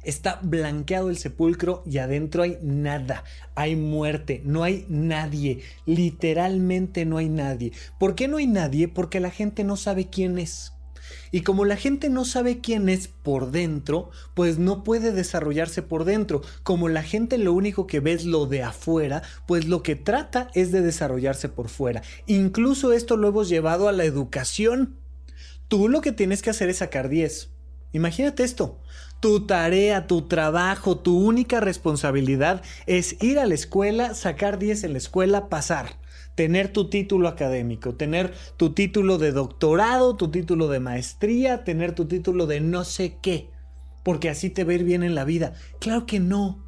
Está 0.03 0.39
blanqueado 0.43 1.09
el 1.09 1.17
sepulcro 1.17 1.81
y 1.85 1.99
adentro 1.99 2.43
hay 2.43 2.57
nada, 2.61 3.23
hay 3.55 3.77
muerte, 3.77 4.41
no 4.43 4.63
hay 4.63 4.85
nadie, 4.89 5.61
literalmente 5.85 7.05
no 7.05 7.17
hay 7.17 7.29
nadie. 7.29 7.71
¿Por 7.97 8.15
qué 8.15 8.27
no 8.27 8.35
hay 8.35 8.47
nadie? 8.47 8.89
Porque 8.89 9.21
la 9.21 9.31
gente 9.31 9.63
no 9.63 9.77
sabe 9.77 10.09
quién 10.09 10.39
es. 10.39 10.73
Y 11.31 11.41
como 11.41 11.63
la 11.63 11.77
gente 11.77 12.09
no 12.09 12.25
sabe 12.25 12.59
quién 12.59 12.89
es 12.89 13.07
por 13.07 13.51
dentro, 13.51 14.09
pues 14.33 14.59
no 14.59 14.83
puede 14.83 15.13
desarrollarse 15.13 15.81
por 15.81 16.03
dentro. 16.03 16.41
Como 16.63 16.89
la 16.89 17.03
gente 17.03 17.37
lo 17.37 17.53
único 17.53 17.87
que 17.87 18.01
ve 18.01 18.13
es 18.13 18.25
lo 18.25 18.45
de 18.45 18.63
afuera, 18.63 19.23
pues 19.47 19.65
lo 19.65 19.81
que 19.81 19.95
trata 19.95 20.49
es 20.53 20.71
de 20.71 20.81
desarrollarse 20.81 21.47
por 21.47 21.69
fuera. 21.69 22.01
Incluso 22.27 22.91
esto 22.91 23.15
lo 23.15 23.29
hemos 23.29 23.47
llevado 23.47 23.87
a 23.87 23.93
la 23.93 24.03
educación. 24.03 24.97
Tú 25.69 25.87
lo 25.87 26.01
que 26.01 26.11
tienes 26.11 26.41
que 26.41 26.49
hacer 26.49 26.69
es 26.69 26.77
sacar 26.77 27.07
10. 27.07 27.49
Imagínate 27.93 28.43
esto. 28.43 28.79
Tu 29.21 29.45
tarea, 29.45 30.07
tu 30.07 30.27
trabajo, 30.27 30.97
tu 30.97 31.17
única 31.17 31.59
responsabilidad 31.59 32.61
es 32.87 33.21
ir 33.21 33.39
a 33.39 33.45
la 33.45 33.53
escuela, 33.53 34.15
sacar 34.15 34.59
10 34.59 34.83
en 34.83 34.91
la 34.93 34.97
escuela, 34.97 35.47
pasar 35.47 36.00
tener 36.41 36.73
tu 36.73 36.89
título 36.89 37.27
académico, 37.27 37.93
tener 37.93 38.33
tu 38.57 38.73
título 38.73 39.19
de 39.19 39.31
doctorado, 39.31 40.15
tu 40.15 40.31
título 40.31 40.69
de 40.69 40.79
maestría, 40.79 41.63
tener 41.63 41.93
tu 41.93 42.07
título 42.07 42.47
de 42.47 42.61
no 42.61 42.83
sé 42.83 43.19
qué, 43.21 43.51
porque 44.03 44.27
así 44.27 44.49
te 44.49 44.63
va 44.63 44.71
a 44.71 44.73
ir 44.73 44.83
bien 44.83 45.03
en 45.03 45.13
la 45.13 45.23
vida. 45.23 45.53
Claro 45.79 46.07
que 46.07 46.19
no. 46.19 46.65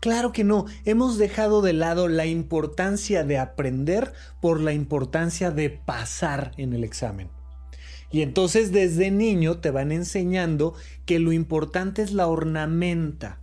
Claro 0.00 0.32
que 0.32 0.44
no, 0.44 0.64
hemos 0.86 1.18
dejado 1.18 1.60
de 1.60 1.74
lado 1.74 2.08
la 2.08 2.24
importancia 2.24 3.22
de 3.22 3.36
aprender 3.36 4.14
por 4.40 4.62
la 4.62 4.72
importancia 4.72 5.50
de 5.50 5.68
pasar 5.68 6.52
en 6.56 6.72
el 6.72 6.82
examen. 6.82 7.28
Y 8.10 8.22
entonces 8.22 8.72
desde 8.72 9.10
niño 9.10 9.58
te 9.58 9.70
van 9.70 9.92
enseñando 9.92 10.72
que 11.04 11.18
lo 11.18 11.32
importante 11.32 12.00
es 12.00 12.14
la 12.14 12.28
ornamenta, 12.28 13.41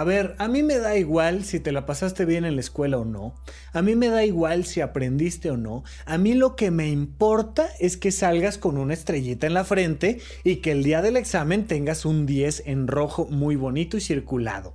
a 0.00 0.04
ver, 0.04 0.34
a 0.38 0.48
mí 0.48 0.62
me 0.62 0.78
da 0.78 0.96
igual 0.96 1.44
si 1.44 1.60
te 1.60 1.72
la 1.72 1.84
pasaste 1.84 2.24
bien 2.24 2.46
en 2.46 2.54
la 2.54 2.62
escuela 2.62 2.96
o 2.96 3.04
no. 3.04 3.34
A 3.74 3.82
mí 3.82 3.96
me 3.96 4.08
da 4.08 4.24
igual 4.24 4.64
si 4.64 4.80
aprendiste 4.80 5.50
o 5.50 5.58
no. 5.58 5.84
A 6.06 6.16
mí 6.16 6.32
lo 6.32 6.56
que 6.56 6.70
me 6.70 6.88
importa 6.88 7.68
es 7.80 7.98
que 7.98 8.10
salgas 8.10 8.56
con 8.56 8.78
una 8.78 8.94
estrellita 8.94 9.46
en 9.46 9.52
la 9.52 9.62
frente 9.62 10.18
y 10.42 10.56
que 10.56 10.72
el 10.72 10.84
día 10.84 11.02
del 11.02 11.18
examen 11.18 11.66
tengas 11.66 12.06
un 12.06 12.24
10 12.24 12.62
en 12.64 12.86
rojo 12.86 13.26
muy 13.26 13.56
bonito 13.56 13.98
y 13.98 14.00
circulado. 14.00 14.74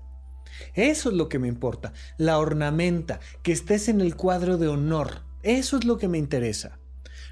Eso 0.76 1.10
es 1.10 1.16
lo 1.16 1.28
que 1.28 1.40
me 1.40 1.48
importa. 1.48 1.92
La 2.20 2.38
ornamenta, 2.38 3.20
que 3.42 3.52
estés 3.52 3.90
en 3.90 4.02
el 4.02 4.16
cuadro 4.16 4.60
de 4.60 4.68
honor. 4.68 5.24
Eso 5.42 5.80
es 5.80 5.86
lo 5.86 5.98
que 5.98 6.08
me 6.08 6.20
interesa. 6.20 6.78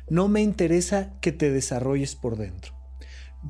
No 0.09 0.29
me 0.29 0.41
interesa 0.41 1.13
que 1.21 1.31
te 1.31 1.51
desarrolles 1.51 2.15
por 2.15 2.37
dentro. 2.37 2.73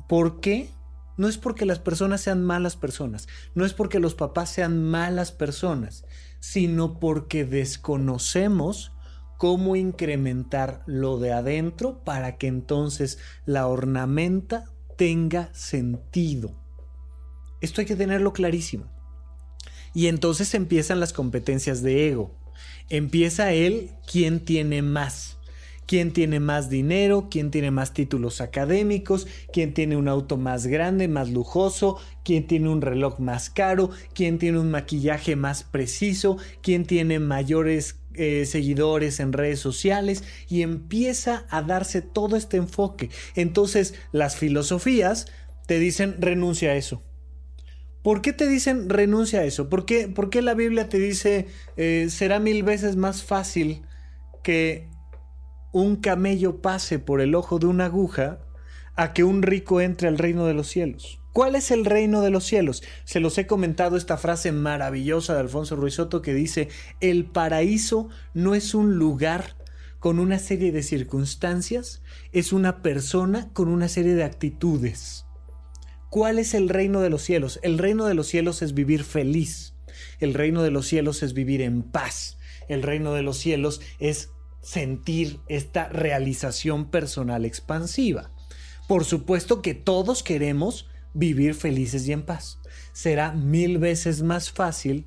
¿Por 0.06 0.42
qué? 0.42 0.68
No 1.16 1.28
es 1.28 1.38
porque 1.38 1.66
las 1.66 1.78
personas 1.78 2.20
sean 2.20 2.44
malas 2.44 2.76
personas, 2.76 3.28
no 3.54 3.64
es 3.64 3.72
porque 3.72 4.00
los 4.00 4.14
papás 4.14 4.50
sean 4.50 4.82
malas 4.82 5.30
personas, 5.32 6.04
sino 6.40 6.98
porque 6.98 7.44
desconocemos 7.44 8.92
cómo 9.38 9.76
incrementar 9.76 10.82
lo 10.86 11.18
de 11.18 11.32
adentro 11.32 12.02
para 12.04 12.36
que 12.36 12.46
entonces 12.46 13.18
la 13.46 13.66
ornamenta 13.66 14.64
tenga 14.96 15.52
sentido. 15.54 16.54
Esto 17.60 17.80
hay 17.80 17.86
que 17.86 17.96
tenerlo 17.96 18.32
clarísimo. 18.32 18.92
Y 19.94 20.08
entonces 20.08 20.54
empiezan 20.54 20.98
las 20.98 21.12
competencias 21.12 21.82
de 21.82 22.08
ego. 22.08 22.34
Empieza 22.90 23.52
él 23.52 23.92
quien 24.10 24.40
tiene 24.40 24.82
más 24.82 25.38
quién 25.86 26.12
tiene 26.12 26.40
más 26.40 26.70
dinero, 26.70 27.28
quién 27.30 27.50
tiene 27.50 27.70
más 27.70 27.92
títulos 27.92 28.40
académicos, 28.40 29.26
quién 29.52 29.74
tiene 29.74 29.96
un 29.96 30.08
auto 30.08 30.36
más 30.36 30.66
grande, 30.66 31.08
más 31.08 31.30
lujoso, 31.30 31.98
quién 32.24 32.46
tiene 32.46 32.68
un 32.68 32.80
reloj 32.80 33.18
más 33.20 33.50
caro, 33.50 33.90
quién 34.14 34.38
tiene 34.38 34.58
un 34.58 34.70
maquillaje 34.70 35.36
más 35.36 35.64
preciso, 35.64 36.38
quién 36.62 36.84
tiene 36.84 37.18
mayores 37.18 37.96
eh, 38.14 38.46
seguidores 38.46 39.18
en 39.18 39.32
redes 39.32 39.58
sociales 39.58 40.22
y 40.48 40.62
empieza 40.62 41.46
a 41.50 41.62
darse 41.62 42.00
todo 42.00 42.36
este 42.36 42.56
enfoque. 42.56 43.10
Entonces 43.34 43.94
las 44.12 44.36
filosofías 44.36 45.26
te 45.66 45.78
dicen 45.78 46.16
renuncia 46.20 46.70
a 46.70 46.76
eso. 46.76 47.02
¿Por 48.02 48.20
qué 48.20 48.32
te 48.32 48.46
dicen 48.46 48.90
renuncia 48.90 49.40
a 49.40 49.44
eso? 49.44 49.68
¿Por 49.68 49.86
qué, 49.86 50.42
la 50.42 50.54
Biblia 50.54 50.88
te 50.88 50.98
dice 50.98 51.46
eh, 51.76 52.06
será 52.10 52.38
mil 52.38 52.62
veces 52.62 52.96
más 52.96 53.24
fácil 53.24 53.82
que 54.42 54.88
un 55.74 55.96
camello 55.96 56.62
pase 56.62 57.00
por 57.00 57.20
el 57.20 57.34
ojo 57.34 57.58
de 57.58 57.66
una 57.66 57.86
aguja 57.86 58.38
a 58.94 59.12
que 59.12 59.24
un 59.24 59.42
rico 59.42 59.80
entre 59.80 60.06
al 60.06 60.18
reino 60.18 60.46
de 60.46 60.54
los 60.54 60.68
cielos. 60.68 61.18
¿Cuál 61.32 61.56
es 61.56 61.72
el 61.72 61.84
reino 61.84 62.20
de 62.20 62.30
los 62.30 62.44
cielos? 62.44 62.84
Se 63.02 63.18
los 63.18 63.36
he 63.38 63.48
comentado 63.48 63.96
esta 63.96 64.16
frase 64.16 64.52
maravillosa 64.52 65.34
de 65.34 65.40
Alfonso 65.40 65.74
Ruizotto 65.74 66.22
que 66.22 66.32
dice, 66.32 66.68
el 67.00 67.24
paraíso 67.24 68.08
no 68.34 68.54
es 68.54 68.72
un 68.72 68.94
lugar 68.98 69.56
con 69.98 70.20
una 70.20 70.38
serie 70.38 70.70
de 70.70 70.84
circunstancias, 70.84 72.02
es 72.30 72.52
una 72.52 72.80
persona 72.80 73.50
con 73.52 73.66
una 73.66 73.88
serie 73.88 74.14
de 74.14 74.22
actitudes. 74.22 75.26
¿Cuál 76.08 76.38
es 76.38 76.54
el 76.54 76.68
reino 76.68 77.00
de 77.00 77.10
los 77.10 77.22
cielos? 77.22 77.58
El 77.64 77.78
reino 77.78 78.04
de 78.04 78.14
los 78.14 78.28
cielos 78.28 78.62
es 78.62 78.74
vivir 78.74 79.02
feliz. 79.02 79.74
El 80.20 80.34
reino 80.34 80.62
de 80.62 80.70
los 80.70 80.86
cielos 80.86 81.24
es 81.24 81.34
vivir 81.34 81.62
en 81.62 81.82
paz. 81.82 82.38
El 82.68 82.84
reino 82.84 83.12
de 83.12 83.22
los 83.22 83.38
cielos 83.38 83.80
es 83.98 84.30
sentir 84.64 85.40
esta 85.46 85.88
realización 85.88 86.86
personal 86.86 87.44
expansiva. 87.44 88.30
Por 88.88 89.04
supuesto 89.04 89.60
que 89.60 89.74
todos 89.74 90.22
queremos 90.22 90.88
vivir 91.12 91.54
felices 91.54 92.08
y 92.08 92.12
en 92.12 92.22
paz. 92.22 92.58
Será 92.92 93.32
mil 93.32 93.78
veces 93.78 94.22
más 94.22 94.50
fácil 94.50 95.06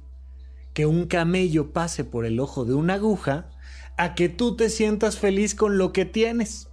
que 0.73 0.85
un 0.85 1.07
camello 1.07 1.73
pase 1.73 2.03
por 2.03 2.25
el 2.25 2.39
ojo 2.39 2.65
de 2.65 2.75
una 2.75 2.93
aguja 2.93 3.49
a 3.97 4.13
que 4.13 4.29
tú 4.29 4.55
te 4.55 4.69
sientas 4.69 5.17
feliz 5.17 5.55
con 5.55 5.79
lo 5.79 5.91
que 5.91 6.05
tienes. 6.05 6.69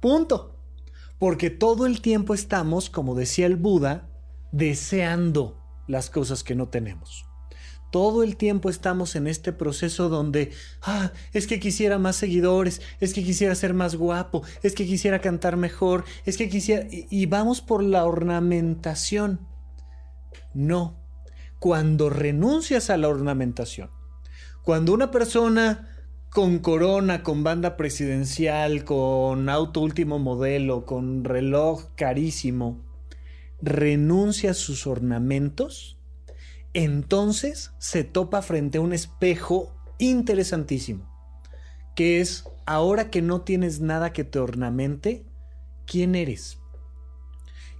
Punto. 0.00 0.58
Porque 1.20 1.48
todo 1.48 1.86
el 1.86 2.00
tiempo 2.00 2.34
estamos, 2.34 2.90
como 2.90 3.14
decía 3.14 3.46
el 3.46 3.56
Buda, 3.56 4.10
deseando 4.50 5.62
las 5.86 6.10
cosas 6.10 6.42
que 6.42 6.56
no 6.56 6.68
tenemos. 6.68 7.24
Todo 7.94 8.24
el 8.24 8.36
tiempo 8.36 8.70
estamos 8.70 9.14
en 9.14 9.28
este 9.28 9.52
proceso 9.52 10.08
donde, 10.08 10.50
ah, 10.82 11.12
es 11.32 11.46
que 11.46 11.60
quisiera 11.60 11.96
más 11.96 12.16
seguidores, 12.16 12.82
es 12.98 13.14
que 13.14 13.22
quisiera 13.22 13.54
ser 13.54 13.72
más 13.72 13.94
guapo, 13.94 14.42
es 14.64 14.74
que 14.74 14.84
quisiera 14.84 15.20
cantar 15.20 15.56
mejor, 15.56 16.04
es 16.24 16.36
que 16.36 16.48
quisiera... 16.48 16.88
Y, 16.90 17.26
vamos 17.26 17.60
por 17.60 17.84
la 17.84 18.04
ornamentación. 18.04 19.46
No, 20.54 21.06
cuando 21.60 22.10
renuncias 22.10 22.90
a 22.90 22.96
la 22.96 23.08
ornamentación, 23.08 23.90
cuando 24.64 24.92
una 24.92 25.12
persona 25.12 26.04
con 26.30 26.58
corona, 26.58 27.22
con 27.22 27.44
banda 27.44 27.76
presidencial, 27.76 28.82
con 28.82 29.48
auto 29.48 29.80
último 29.80 30.18
modelo, 30.18 30.84
con 30.84 31.22
reloj 31.22 31.90
carísimo, 31.94 32.82
renuncia 33.62 34.50
a 34.50 34.54
sus 34.54 34.88
ornamentos, 34.88 35.93
entonces 36.74 37.72
se 37.78 38.04
topa 38.04 38.42
frente 38.42 38.78
a 38.78 38.80
un 38.80 38.92
espejo 38.92 39.74
interesantísimo, 39.98 41.08
que 41.94 42.20
es, 42.20 42.44
ahora 42.66 43.10
que 43.10 43.22
no 43.22 43.42
tienes 43.42 43.80
nada 43.80 44.12
que 44.12 44.24
te 44.24 44.38
ornamente, 44.38 45.24
¿quién 45.86 46.14
eres? 46.14 46.58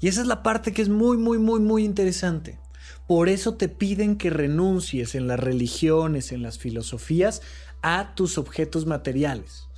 Y 0.00 0.08
esa 0.08 0.20
es 0.20 0.26
la 0.26 0.42
parte 0.42 0.72
que 0.72 0.82
es 0.82 0.88
muy, 0.88 1.16
muy, 1.16 1.38
muy, 1.38 1.60
muy 1.60 1.84
interesante. 1.84 2.58
Por 3.06 3.28
eso 3.28 3.54
te 3.54 3.68
piden 3.68 4.16
que 4.16 4.30
renuncies 4.30 5.14
en 5.14 5.26
las 5.26 5.40
religiones, 5.40 6.32
en 6.32 6.42
las 6.42 6.58
filosofías, 6.58 7.42
a 7.82 8.14
tus 8.14 8.38
objetos 8.38 8.86
materiales. 8.86 9.68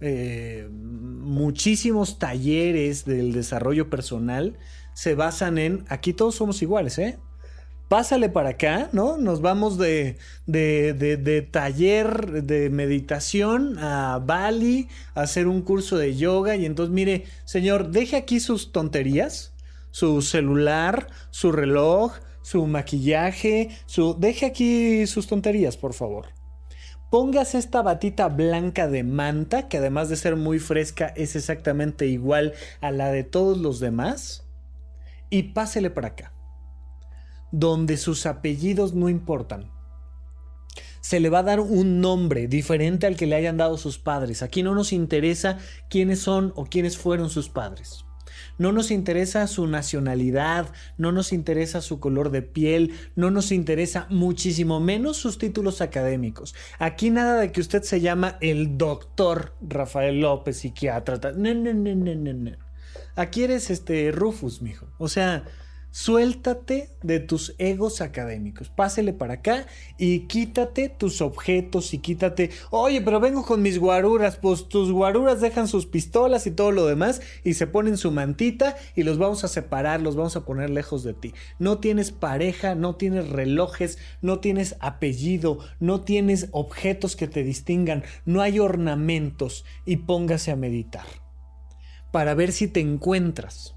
Eh, 0.00 0.68
muchísimos 0.70 2.18
talleres 2.18 3.06
del 3.06 3.32
desarrollo 3.32 3.88
personal 3.88 4.58
se 4.92 5.14
basan 5.14 5.56
en 5.56 5.84
aquí 5.88 6.12
todos 6.12 6.34
somos 6.34 6.60
iguales, 6.62 6.98
¿eh? 6.98 7.18
Pásale 7.88 8.28
para 8.28 8.50
acá, 8.50 8.88
¿no? 8.92 9.16
Nos 9.16 9.40
vamos 9.40 9.78
de, 9.78 10.16
de, 10.46 10.92
de, 10.92 11.42
taller 11.42 12.42
de 12.42 12.68
meditación 12.68 13.78
a 13.78 14.18
Bali, 14.18 14.88
a 15.14 15.22
hacer 15.22 15.46
un 15.46 15.62
curso 15.62 15.96
de 15.96 16.16
yoga 16.16 16.56
y 16.56 16.66
entonces 16.66 16.92
mire, 16.92 17.26
señor, 17.44 17.90
deje 17.90 18.16
aquí 18.16 18.40
sus 18.40 18.72
tonterías, 18.72 19.54
su 19.92 20.20
celular, 20.20 21.06
su 21.30 21.52
reloj, 21.52 22.12
su 22.42 22.66
maquillaje, 22.66 23.70
su... 23.86 24.16
Deje 24.18 24.46
aquí 24.46 25.06
sus 25.06 25.28
tonterías, 25.28 25.76
por 25.76 25.94
favor. 25.94 26.26
Póngase 27.10 27.58
esta 27.58 27.82
batita 27.82 28.28
blanca 28.28 28.88
de 28.88 29.04
manta, 29.04 29.68
que 29.68 29.78
además 29.78 30.08
de 30.08 30.16
ser 30.16 30.34
muy 30.34 30.58
fresca 30.58 31.12
es 31.14 31.36
exactamente 31.36 32.06
igual 32.06 32.52
a 32.80 32.90
la 32.90 33.12
de 33.12 33.22
todos 33.22 33.58
los 33.58 33.78
demás, 33.78 34.44
y 35.30 35.44
pásele 35.44 35.90
para 35.90 36.08
acá, 36.08 36.32
donde 37.52 37.96
sus 37.96 38.26
apellidos 38.26 38.94
no 38.94 39.08
importan. 39.08 39.70
Se 41.00 41.20
le 41.20 41.30
va 41.30 41.40
a 41.40 41.44
dar 41.44 41.60
un 41.60 42.00
nombre 42.00 42.48
diferente 42.48 43.06
al 43.06 43.16
que 43.16 43.26
le 43.26 43.36
hayan 43.36 43.56
dado 43.56 43.78
sus 43.78 43.98
padres. 43.98 44.42
Aquí 44.42 44.62
no 44.62 44.74
nos 44.74 44.92
interesa 44.92 45.58
quiénes 45.88 46.20
son 46.20 46.52
o 46.56 46.66
quiénes 46.66 46.98
fueron 46.98 47.30
sus 47.30 47.48
padres. 47.48 48.04
No 48.58 48.72
nos 48.72 48.90
interesa 48.90 49.46
su 49.46 49.66
nacionalidad, 49.66 50.72
no 50.96 51.12
nos 51.12 51.32
interesa 51.32 51.80
su 51.80 52.00
color 52.00 52.30
de 52.30 52.42
piel, 52.42 52.92
no 53.14 53.30
nos 53.30 53.52
interesa 53.52 54.06
muchísimo 54.08 54.80
menos 54.80 55.18
sus 55.18 55.38
títulos 55.38 55.80
académicos. 55.80 56.54
Aquí 56.78 57.10
nada 57.10 57.38
de 57.40 57.52
que 57.52 57.60
usted 57.60 57.82
se 57.82 58.00
llama 58.00 58.38
el 58.40 58.78
doctor 58.78 59.54
Rafael 59.60 60.20
López, 60.20 60.58
psiquiatra. 60.58 61.18
No, 61.36 61.54
no, 61.54 61.74
no, 61.74 61.94
no, 61.94 62.32
no. 62.32 62.50
Aquí 63.14 63.44
eres 63.44 63.70
este 63.70 64.10
Rufus, 64.10 64.62
mijo. 64.62 64.86
O 64.98 65.08
sea, 65.08 65.44
Suéltate 65.98 66.90
de 67.02 67.20
tus 67.20 67.54
egos 67.56 68.02
académicos. 68.02 68.68
Pásele 68.68 69.14
para 69.14 69.32
acá 69.32 69.66
y 69.96 70.26
quítate 70.26 70.90
tus 70.90 71.22
objetos 71.22 71.94
y 71.94 72.00
quítate. 72.00 72.50
Oye, 72.70 73.00
pero 73.00 73.18
vengo 73.18 73.46
con 73.46 73.62
mis 73.62 73.78
guaruras. 73.78 74.36
Pues 74.36 74.68
tus 74.68 74.92
guaruras 74.92 75.40
dejan 75.40 75.68
sus 75.68 75.86
pistolas 75.86 76.46
y 76.46 76.50
todo 76.50 76.70
lo 76.70 76.84
demás 76.84 77.22
y 77.44 77.54
se 77.54 77.66
ponen 77.66 77.96
su 77.96 78.12
mantita 78.12 78.76
y 78.94 79.04
los 79.04 79.16
vamos 79.16 79.42
a 79.44 79.48
separar, 79.48 80.02
los 80.02 80.16
vamos 80.16 80.36
a 80.36 80.44
poner 80.44 80.68
lejos 80.68 81.02
de 81.02 81.14
ti. 81.14 81.32
No 81.58 81.78
tienes 81.78 82.12
pareja, 82.12 82.74
no 82.74 82.96
tienes 82.96 83.30
relojes, 83.30 83.96
no 84.20 84.38
tienes 84.38 84.76
apellido, 84.80 85.60
no 85.80 86.02
tienes 86.02 86.48
objetos 86.52 87.16
que 87.16 87.26
te 87.26 87.42
distingan, 87.42 88.04
no 88.26 88.42
hay 88.42 88.58
ornamentos 88.58 89.64
y 89.86 89.96
póngase 89.96 90.50
a 90.50 90.56
meditar 90.56 91.06
para 92.12 92.34
ver 92.34 92.52
si 92.52 92.68
te 92.68 92.80
encuentras 92.80 93.75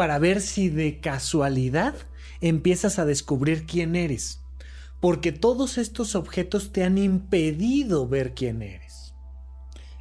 para 0.00 0.18
ver 0.18 0.40
si 0.40 0.70
de 0.70 0.98
casualidad 0.98 1.92
empiezas 2.40 2.98
a 2.98 3.04
descubrir 3.04 3.66
quién 3.66 3.94
eres. 3.94 4.40
Porque 4.98 5.30
todos 5.30 5.76
estos 5.76 6.14
objetos 6.14 6.72
te 6.72 6.84
han 6.84 6.96
impedido 6.96 8.08
ver 8.08 8.32
quién 8.32 8.62
eres. 8.62 9.12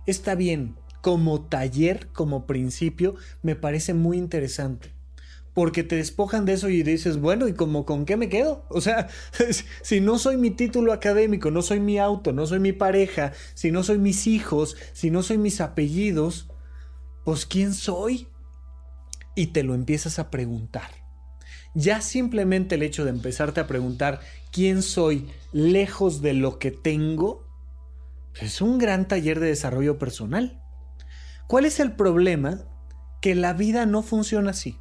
Está 0.06 0.36
bien, 0.36 0.78
como 1.02 1.42
taller, 1.42 2.08
como 2.14 2.48
principio, 2.48 3.16
me 3.44 3.58
parece 3.58 3.94
muy 3.94 4.18
interesante. 4.18 4.94
Porque 5.54 5.84
te 5.84 5.98
despojan 5.98 6.46
de 6.46 6.54
eso 6.54 6.70
y 6.70 6.82
dices, 6.82 7.20
bueno, 7.20 7.50
¿y 7.50 7.54
como 7.54 7.86
con 7.86 8.06
qué 8.06 8.16
me 8.16 8.30
quedo? 8.30 8.66
O 8.70 8.80
sea, 8.80 9.10
si 9.82 10.00
no 10.00 10.18
soy 10.18 10.38
mi 10.38 10.52
título 10.52 10.94
académico, 10.94 11.52
no 11.52 11.62
soy 11.62 11.82
mi 11.82 12.00
auto, 12.00 12.32
no 12.32 12.46
soy 12.46 12.60
mi 12.60 12.72
pareja, 12.72 13.34
si 13.54 13.70
no 13.70 13.84
soy 13.84 13.98
mis 13.98 14.28
hijos, 14.28 14.78
si 14.94 15.12
no 15.12 15.24
soy 15.24 15.38
mis 15.38 15.60
apellidos, 15.60 16.48
pues 17.26 17.46
¿quién 17.46 17.74
soy? 17.74 18.29
Y 19.40 19.48
te 19.48 19.64
lo 19.64 19.74
empiezas 19.74 20.20
a 20.20 20.30
preguntar. 20.30 20.90
Ya 21.74 22.02
simplemente 22.02 22.76
el 22.76 22.84
hecho 22.84 23.06
de 23.06 23.12
empezarte 23.12 23.62
a 23.62 23.68
preguntar 23.68 24.20
quién 24.52 24.82
soy 24.82 25.30
lejos 25.54 26.22
de 26.22 26.34
lo 26.34 26.60
que 26.60 26.72
tengo, 26.72 27.48
es 28.42 28.60
un 28.60 28.80
gran 28.80 29.08
taller 29.08 29.40
de 29.40 29.48
desarrollo 29.48 29.98
personal. 29.98 30.62
¿Cuál 31.48 31.64
es 31.64 31.80
el 31.80 31.94
problema? 31.94 32.66
Que 33.22 33.34
la 33.34 33.54
vida 33.54 33.86
no 33.86 34.02
funciona 34.02 34.52
así 34.52 34.78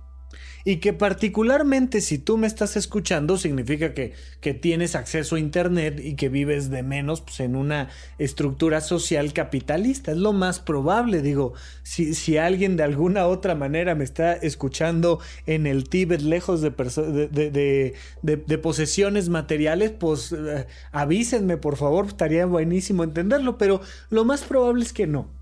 y 0.64 0.76
que 0.76 0.92
particularmente 0.92 2.00
si 2.00 2.18
tú 2.18 2.36
me 2.36 2.46
estás 2.46 2.76
escuchando 2.76 3.38
significa 3.38 3.94
que, 3.94 4.12
que 4.40 4.54
tienes 4.54 4.94
acceso 4.94 5.36
a 5.36 5.38
Internet 5.38 6.00
y 6.02 6.14
que 6.14 6.28
vives 6.28 6.68
de 6.68 6.82
menos 6.82 7.20
pues, 7.20 7.40
en 7.40 7.56
una 7.56 7.88
estructura 8.18 8.80
social 8.80 9.32
capitalista. 9.32 10.12
Es 10.12 10.18
lo 10.18 10.32
más 10.32 10.60
probable, 10.60 11.22
digo, 11.22 11.54
si, 11.82 12.14
si 12.14 12.36
alguien 12.36 12.76
de 12.76 12.82
alguna 12.82 13.26
otra 13.26 13.54
manera 13.54 13.94
me 13.94 14.04
está 14.04 14.34
escuchando 14.34 15.20
en 15.46 15.66
el 15.66 15.88
Tíbet 15.88 16.20
lejos 16.20 16.60
de, 16.60 16.70
de, 16.70 17.94
de, 18.22 18.58
posesiones 18.58 19.28
materiales, 19.28 19.92
pues 19.92 20.32
eh, 20.32 20.66
avísenme 20.92 21.56
por 21.56 21.76
favor, 21.76 22.08
estaría 22.08 22.44
buenísimo 22.44 23.04
entenderlo, 23.04 23.56
pero 23.56 23.80
lo 24.10 24.24
más 24.24 24.42
probable 24.42 24.84
es 24.84 24.92
que 24.92 25.06
no 25.06 25.37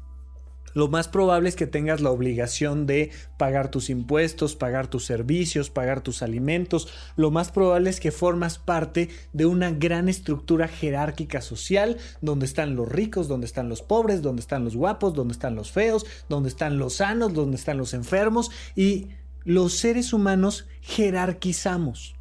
lo 0.76 0.88
más 0.88 1.08
probable 1.08 1.48
es 1.48 1.56
que 1.56 1.66
tengas 1.66 2.02
la 2.02 2.10
obligación 2.10 2.86
de 2.86 3.10
pagar 3.38 3.70
tus 3.70 3.88
impuestos, 3.88 4.56
pagar 4.56 4.88
tus 4.88 5.06
servicios, 5.06 5.70
pagar 5.70 6.02
tus 6.02 6.20
alimentos. 6.20 6.88
Lo 7.16 7.30
más 7.30 7.50
probable 7.50 7.88
es 7.88 7.98
que 7.98 8.12
formas 8.12 8.58
parte 8.58 9.08
de 9.32 9.46
una 9.46 9.70
gran 9.70 10.10
estructura 10.10 10.68
jerárquica 10.68 11.40
social 11.40 11.96
donde 12.20 12.44
están 12.44 12.76
los 12.76 12.90
ricos, 12.90 13.26
donde 13.26 13.46
están 13.46 13.70
los 13.70 13.80
pobres, 13.80 14.20
donde 14.20 14.40
están 14.40 14.64
los 14.64 14.76
guapos, 14.76 15.14
donde 15.14 15.32
están 15.32 15.54
los 15.54 15.72
feos, 15.72 16.04
donde 16.28 16.50
están 16.50 16.76
los 16.76 16.96
sanos, 16.96 17.32
donde 17.32 17.56
están 17.56 17.78
los 17.78 17.94
enfermos 17.94 18.50
y 18.74 19.08
los 19.44 19.78
seres 19.78 20.12
humanos 20.12 20.66
jerarquizamos 20.82 22.15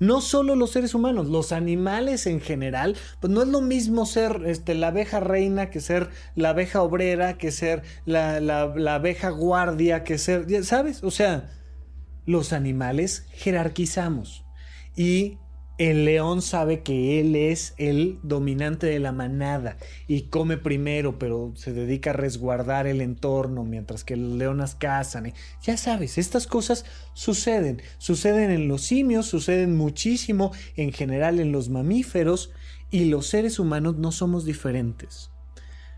no 0.00 0.20
solo 0.20 0.56
los 0.56 0.70
seres 0.70 0.94
humanos, 0.94 1.28
los 1.28 1.52
animales 1.52 2.26
en 2.26 2.40
general, 2.40 2.96
pues 3.20 3.32
no 3.32 3.42
es 3.42 3.48
lo 3.48 3.60
mismo 3.60 4.06
ser 4.06 4.42
este, 4.46 4.74
la 4.74 4.88
abeja 4.88 5.20
reina 5.20 5.70
que 5.70 5.80
ser 5.80 6.10
la 6.34 6.48
abeja 6.50 6.82
obrera, 6.82 7.38
que 7.38 7.52
ser 7.52 7.82
la, 8.06 8.40
la 8.40 8.94
abeja 8.94 9.28
guardia, 9.30 10.02
que 10.02 10.18
ser, 10.18 10.64
¿sabes? 10.64 11.04
O 11.04 11.12
sea, 11.12 11.50
los 12.26 12.52
animales 12.52 13.26
jerarquizamos 13.32 14.44
y 14.96 15.38
el 15.80 16.04
león 16.04 16.42
sabe 16.42 16.82
que 16.82 17.20
él 17.20 17.34
es 17.34 17.72
el 17.78 18.18
dominante 18.22 18.86
de 18.86 19.00
la 19.00 19.12
manada 19.12 19.78
y 20.06 20.24
come 20.24 20.58
primero, 20.58 21.18
pero 21.18 21.54
se 21.56 21.72
dedica 21.72 22.10
a 22.10 22.12
resguardar 22.12 22.86
el 22.86 23.00
entorno 23.00 23.64
mientras 23.64 24.04
que 24.04 24.14
los 24.14 24.32
leonas 24.32 24.74
cazan. 24.74 25.32
Ya 25.62 25.78
sabes, 25.78 26.18
estas 26.18 26.46
cosas 26.46 26.84
suceden. 27.14 27.80
Suceden 27.96 28.50
en 28.50 28.68
los 28.68 28.82
simios, 28.82 29.24
suceden 29.24 29.74
muchísimo 29.74 30.52
en 30.76 30.92
general 30.92 31.40
en 31.40 31.50
los 31.50 31.70
mamíferos 31.70 32.52
y 32.90 33.06
los 33.06 33.28
seres 33.28 33.58
humanos 33.58 33.96
no 33.96 34.12
somos 34.12 34.44
diferentes. 34.44 35.30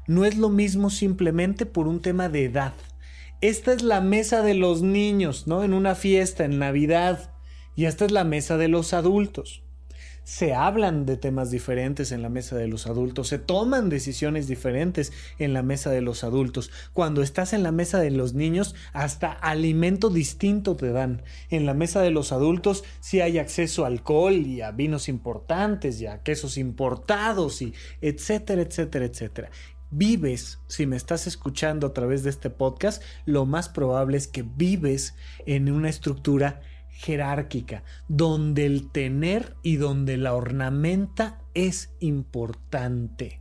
No 0.07 0.25
es 0.25 0.38
lo 0.38 0.49
mismo 0.49 0.90
simplemente 0.90 1.66
por 1.66 1.88
un 1.88 2.01
tema 2.01 2.29
de 2.29 2.45
edad. 2.45 2.75
Esta 3.40 3.73
es 3.73 3.83
la 3.83 4.01
mesa 4.01 4.42
de 4.42 4.55
los 4.55 4.83
niños, 4.83 5.49
¿no? 5.49 5.64
En 5.64 5.75
una 5.75 5.97
fiesta, 5.97 6.45
en 6.45 6.61
Navidad. 6.61 7.35
Y 7.75 7.87
esta 7.87 8.05
es 8.05 8.12
la 8.12 8.23
mesa 8.23 8.57
de 8.59 8.68
los 8.68 8.92
adultos 8.92 9.62
se 10.24 10.54
hablan 10.54 11.06
de 11.06 11.16
temas 11.16 11.50
diferentes 11.50 12.12
en 12.12 12.22
la 12.22 12.28
mesa 12.28 12.56
de 12.56 12.68
los 12.68 12.87
adultos, 12.87 13.28
se 13.28 13.38
toman 13.38 13.88
decisiones 13.88 14.46
diferentes 14.46 15.12
en 15.38 15.52
la 15.52 15.62
mesa 15.62 15.90
de 15.90 16.00
los 16.00 16.24
adultos. 16.24 16.70
Cuando 16.92 17.22
estás 17.22 17.53
en 17.53 17.62
la 17.62 17.72
mesa 17.72 17.99
de 17.99 18.11
los 18.11 18.34
niños, 18.34 18.74
hasta 18.92 19.32
alimento 19.32 20.11
distinto 20.11 20.76
te 20.76 20.92
dan. 20.92 21.22
En 21.51 21.66
la 21.66 21.74
mesa 21.74 22.01
de 22.01 22.11
los 22.11 22.32
adultos 22.32 22.84
sí 23.01 23.20
hay 23.20 23.38
acceso 23.38 23.84
a 23.84 23.88
alcohol 23.88 24.34
y 24.34 24.61
a 24.61 24.70
vinos 24.70 25.09
importantes 25.09 26.01
y 26.01 26.07
a 26.07 26.22
quesos 26.22 26.57
importados 26.57 27.62
y 27.62 27.74
etcétera, 28.01 28.62
etcétera, 28.62 29.07
etcétera 29.07 29.51
vives, 29.92 30.59
si 30.68 30.86
me 30.86 30.97
estás 30.97 31.26
escuchando 31.26 31.86
a 31.86 31.92
través 31.92 32.24
de 32.24 32.30
este 32.30 32.49
podcast, 32.49 33.03
lo 33.26 33.44
más 33.44 33.68
probable 33.68 34.16
es 34.16 34.26
que 34.26 34.42
vives 34.42 35.14
en 35.44 35.70
una 35.70 35.90
estructura 35.90 36.62
jerárquica, 37.03 37.82
donde 38.07 38.64
el 38.64 38.90
tener 38.92 39.57
y 39.62 39.76
donde 39.76 40.16
la 40.16 40.34
ornamenta 40.34 41.40
es 41.53 41.90
importante. 41.98 43.40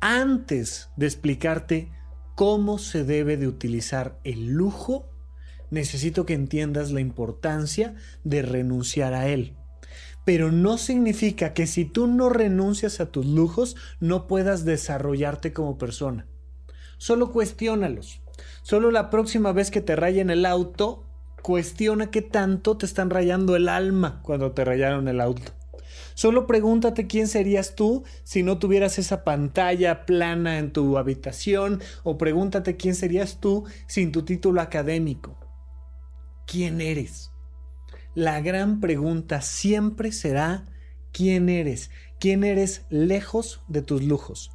antes 0.00 0.90
de 0.96 1.06
explicarte 1.06 1.90
cómo 2.36 2.78
se 2.78 3.04
debe 3.04 3.36
de 3.36 3.48
utilizar 3.48 4.18
el 4.22 4.46
lujo, 4.46 5.10
necesito 5.70 6.24
que 6.24 6.34
entiendas 6.34 6.92
la 6.92 7.00
importancia 7.00 7.96
de 8.24 8.42
renunciar 8.42 9.12
a 9.12 9.28
él. 9.28 9.56
Pero 10.24 10.52
no 10.52 10.78
significa 10.78 11.52
que 11.52 11.66
si 11.66 11.84
tú 11.84 12.06
no 12.06 12.28
renuncias 12.28 13.00
a 13.00 13.10
tus 13.10 13.26
lujos, 13.26 13.76
no 13.98 14.26
puedas 14.28 14.64
desarrollarte 14.64 15.52
como 15.52 15.78
persona. 15.78 16.26
Solo 16.96 17.32
cuestiónalos. 17.32 18.22
Solo 18.62 18.90
la 18.92 19.10
próxima 19.10 19.52
vez 19.52 19.70
que 19.70 19.80
te 19.80 19.96
rayen 19.96 20.30
el 20.30 20.46
auto, 20.46 21.07
cuestiona 21.42 22.10
qué 22.10 22.22
tanto 22.22 22.76
te 22.76 22.86
están 22.86 23.10
rayando 23.10 23.56
el 23.56 23.68
alma 23.68 24.20
cuando 24.22 24.52
te 24.52 24.64
rayaron 24.64 25.08
el 25.08 25.20
auto. 25.20 25.52
Solo 26.14 26.46
pregúntate 26.46 27.06
quién 27.06 27.28
serías 27.28 27.76
tú 27.76 28.02
si 28.24 28.42
no 28.42 28.58
tuvieras 28.58 28.98
esa 28.98 29.22
pantalla 29.22 30.04
plana 30.04 30.58
en 30.58 30.72
tu 30.72 30.98
habitación 30.98 31.80
o 32.02 32.18
pregúntate 32.18 32.76
quién 32.76 32.94
serías 32.94 33.38
tú 33.40 33.64
sin 33.86 34.10
tu 34.10 34.24
título 34.24 34.60
académico. 34.60 35.38
¿Quién 36.46 36.80
eres? 36.80 37.30
La 38.14 38.40
gran 38.40 38.80
pregunta 38.80 39.42
siempre 39.42 40.10
será 40.10 40.64
¿quién 41.12 41.48
eres? 41.48 41.90
¿Quién 42.18 42.42
eres 42.42 42.84
lejos 42.90 43.60
de 43.68 43.82
tus 43.82 44.02
lujos? 44.02 44.50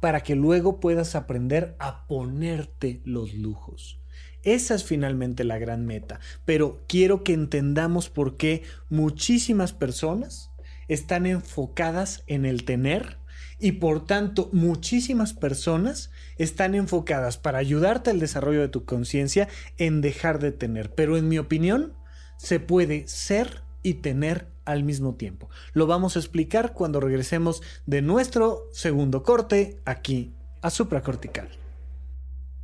Para 0.00 0.20
que 0.20 0.36
luego 0.36 0.78
puedas 0.78 1.16
aprender 1.16 1.74
a 1.80 2.06
ponerte 2.06 3.00
los 3.04 3.34
lujos. 3.34 3.99
Esa 4.42 4.74
es 4.74 4.84
finalmente 4.84 5.44
la 5.44 5.58
gran 5.58 5.86
meta. 5.86 6.20
Pero 6.44 6.82
quiero 6.88 7.24
que 7.24 7.32
entendamos 7.32 8.08
por 8.08 8.36
qué 8.36 8.62
muchísimas 8.88 9.72
personas 9.72 10.50
están 10.88 11.26
enfocadas 11.26 12.24
en 12.26 12.44
el 12.44 12.64
tener 12.64 13.18
y 13.60 13.72
por 13.72 14.06
tanto 14.06 14.48
muchísimas 14.52 15.34
personas 15.34 16.10
están 16.38 16.74
enfocadas 16.74 17.36
para 17.36 17.58
ayudarte 17.58 18.10
al 18.10 18.18
desarrollo 18.18 18.60
de 18.60 18.68
tu 18.68 18.84
conciencia 18.84 19.48
en 19.76 20.00
dejar 20.00 20.38
de 20.38 20.50
tener. 20.50 20.90
Pero 20.94 21.16
en 21.16 21.28
mi 21.28 21.38
opinión, 21.38 21.92
se 22.38 22.58
puede 22.58 23.06
ser 23.06 23.62
y 23.82 23.94
tener 23.94 24.48
al 24.64 24.82
mismo 24.82 25.14
tiempo. 25.14 25.50
Lo 25.72 25.86
vamos 25.86 26.16
a 26.16 26.18
explicar 26.20 26.72
cuando 26.72 27.00
regresemos 27.00 27.62
de 27.86 28.02
nuestro 28.02 28.68
segundo 28.72 29.22
corte 29.22 29.80
aquí 29.84 30.32
a 30.62 30.70
supracortical. 30.70 31.48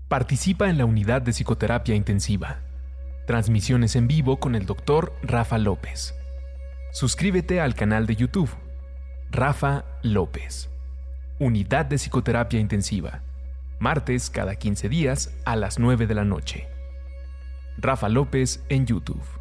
Participa 0.08 0.68
en 0.68 0.78
la 0.78 0.84
unidad 0.84 1.20
de 1.20 1.32
psicoterapia 1.32 1.96
intensiva. 1.96 2.60
Transmisiones 3.26 3.96
en 3.96 4.06
vivo 4.06 4.38
con 4.38 4.54
el 4.54 4.64
doctor 4.64 5.12
Rafa 5.24 5.58
López. 5.58 6.14
Suscríbete 6.92 7.60
al 7.60 7.74
canal 7.74 8.06
de 8.06 8.14
YouTube. 8.14 8.50
Rafa 9.32 9.84
López. 10.02 10.70
Unidad 11.40 11.86
de 11.86 11.98
Psicoterapia 11.98 12.60
Intensiva. 12.60 13.22
Martes 13.80 14.30
cada 14.30 14.54
15 14.54 14.88
días 14.88 15.34
a 15.44 15.56
las 15.56 15.80
9 15.80 16.06
de 16.06 16.14
la 16.14 16.24
noche. 16.24 16.68
Rafa 17.76 18.08
López 18.08 18.64
en 18.68 18.86
YouTube. 18.86 19.35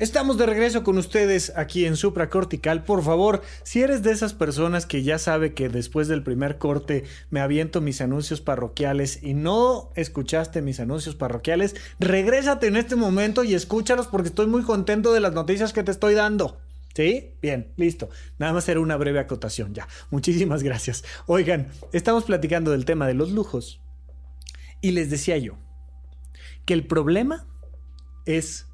Estamos 0.00 0.38
de 0.38 0.46
regreso 0.46 0.82
con 0.82 0.96
ustedes 0.96 1.52
aquí 1.56 1.84
en 1.84 1.94
Supracortical. 1.94 2.84
Por 2.84 3.02
favor, 3.02 3.42
si 3.64 3.82
eres 3.82 4.02
de 4.02 4.12
esas 4.12 4.32
personas 4.32 4.86
que 4.86 5.02
ya 5.02 5.18
sabe 5.18 5.52
que 5.52 5.68
después 5.68 6.08
del 6.08 6.22
primer 6.22 6.56
corte 6.56 7.04
me 7.28 7.40
aviento 7.40 7.82
mis 7.82 8.00
anuncios 8.00 8.40
parroquiales 8.40 9.22
y 9.22 9.34
no 9.34 9.92
escuchaste 9.96 10.62
mis 10.62 10.80
anuncios 10.80 11.16
parroquiales, 11.16 11.76
regrésate 11.98 12.68
en 12.68 12.76
este 12.76 12.96
momento 12.96 13.44
y 13.44 13.52
escúchalos 13.52 14.06
porque 14.06 14.28
estoy 14.28 14.46
muy 14.46 14.62
contento 14.62 15.12
de 15.12 15.20
las 15.20 15.34
noticias 15.34 15.74
que 15.74 15.82
te 15.82 15.90
estoy 15.90 16.14
dando. 16.14 16.58
¿Sí? 16.94 17.34
Bien, 17.42 17.70
listo. 17.76 18.08
Nada 18.38 18.54
más 18.54 18.66
era 18.70 18.80
una 18.80 18.96
breve 18.96 19.18
acotación 19.18 19.74
ya. 19.74 19.86
Muchísimas 20.10 20.62
gracias. 20.62 21.04
Oigan, 21.26 21.68
estamos 21.92 22.24
platicando 22.24 22.70
del 22.70 22.86
tema 22.86 23.06
de 23.06 23.12
los 23.12 23.32
lujos. 23.32 23.82
Y 24.80 24.92
les 24.92 25.10
decía 25.10 25.36
yo 25.36 25.58
que 26.64 26.72
el 26.72 26.86
problema 26.86 27.46
es 28.24 28.66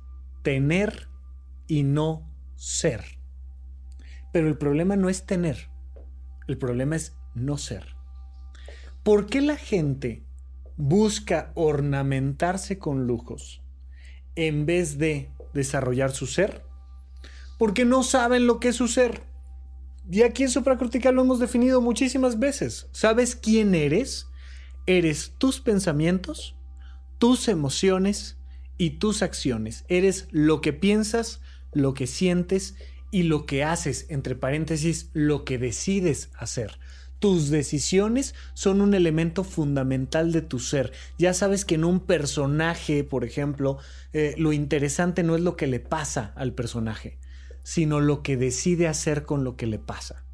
tener 0.44 1.08
y 1.66 1.82
no 1.82 2.28
ser. 2.56 3.04
Pero 4.32 4.48
el 4.48 4.58
problema 4.58 4.96
no 4.96 5.08
es 5.08 5.26
tener. 5.26 5.70
El 6.46 6.58
problema 6.58 6.96
es 6.96 7.16
no 7.34 7.58
ser. 7.58 7.96
¿Por 9.02 9.26
qué 9.26 9.40
la 9.40 9.56
gente 9.56 10.24
busca 10.76 11.52
ornamentarse 11.54 12.78
con 12.78 13.06
lujos 13.06 13.62
en 14.34 14.66
vez 14.66 14.98
de 14.98 15.30
desarrollar 15.54 16.12
su 16.12 16.26
ser? 16.26 16.66
porque 17.58 17.84
no 17.84 18.02
saben 18.02 18.46
lo 18.46 18.60
que 18.60 18.68
es 18.68 18.76
su 18.76 18.88
ser. 18.88 19.22
Y 20.10 20.22
aquí 20.22 20.44
en 20.44 20.50
supracortical 20.50 21.14
lo 21.14 21.22
hemos 21.22 21.40
definido 21.40 21.80
muchísimas 21.80 22.38
veces. 22.38 22.88
¿Sabes 22.92 23.34
quién 23.34 23.74
eres? 23.74 24.28
Eres 24.86 25.32
tus 25.38 25.60
pensamientos, 25.60 26.54
tus 27.18 27.48
emociones 27.48 28.36
y 28.78 28.90
tus 28.90 29.22
acciones. 29.22 29.84
Eres 29.88 30.28
lo 30.30 30.60
que 30.60 30.72
piensas, 30.72 31.40
lo 31.76 31.94
que 31.94 32.06
sientes 32.06 32.74
y 33.10 33.24
lo 33.24 33.46
que 33.46 33.62
haces, 33.62 34.06
entre 34.08 34.34
paréntesis, 34.34 35.10
lo 35.12 35.44
que 35.44 35.58
decides 35.58 36.30
hacer. 36.36 36.78
Tus 37.18 37.50
decisiones 37.50 38.34
son 38.54 38.80
un 38.80 38.94
elemento 38.94 39.44
fundamental 39.44 40.32
de 40.32 40.42
tu 40.42 40.58
ser. 40.58 40.92
Ya 41.18 41.32
sabes 41.32 41.64
que 41.64 41.76
en 41.76 41.84
un 41.84 42.00
personaje, 42.00 43.04
por 43.04 43.24
ejemplo, 43.24 43.78
eh, 44.12 44.34
lo 44.38 44.52
interesante 44.52 45.22
no 45.22 45.34
es 45.34 45.42
lo 45.42 45.56
que 45.56 45.66
le 45.66 45.80
pasa 45.80 46.32
al 46.36 46.52
personaje, 46.52 47.18
sino 47.62 48.00
lo 48.00 48.22
que 48.22 48.36
decide 48.36 48.88
hacer 48.88 49.24
con 49.24 49.44
lo 49.44 49.56
que 49.56 49.66
le 49.66 49.78
pasa. 49.78 50.25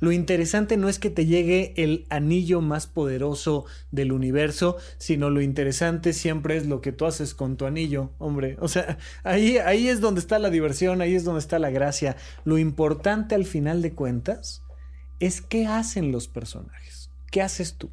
Lo 0.00 0.12
interesante 0.12 0.76
no 0.76 0.88
es 0.88 0.98
que 0.98 1.10
te 1.10 1.26
llegue 1.26 1.74
el 1.76 2.06
anillo 2.08 2.60
más 2.60 2.86
poderoso 2.86 3.64
del 3.90 4.12
universo, 4.12 4.76
sino 4.98 5.30
lo 5.30 5.40
interesante 5.40 6.12
siempre 6.12 6.56
es 6.56 6.66
lo 6.66 6.80
que 6.80 6.92
tú 6.92 7.06
haces 7.06 7.34
con 7.34 7.56
tu 7.56 7.66
anillo, 7.66 8.12
hombre. 8.18 8.56
O 8.60 8.68
sea, 8.68 8.98
ahí, 9.24 9.58
ahí 9.58 9.88
es 9.88 10.00
donde 10.00 10.20
está 10.20 10.38
la 10.38 10.50
diversión, 10.50 11.00
ahí 11.00 11.14
es 11.14 11.24
donde 11.24 11.40
está 11.40 11.58
la 11.58 11.70
gracia. 11.70 12.16
Lo 12.44 12.58
importante 12.58 13.34
al 13.34 13.44
final 13.44 13.82
de 13.82 13.94
cuentas 13.94 14.62
es 15.20 15.40
qué 15.40 15.66
hacen 15.66 16.12
los 16.12 16.28
personajes, 16.28 17.10
qué 17.30 17.42
haces 17.42 17.74
tú. 17.74 17.90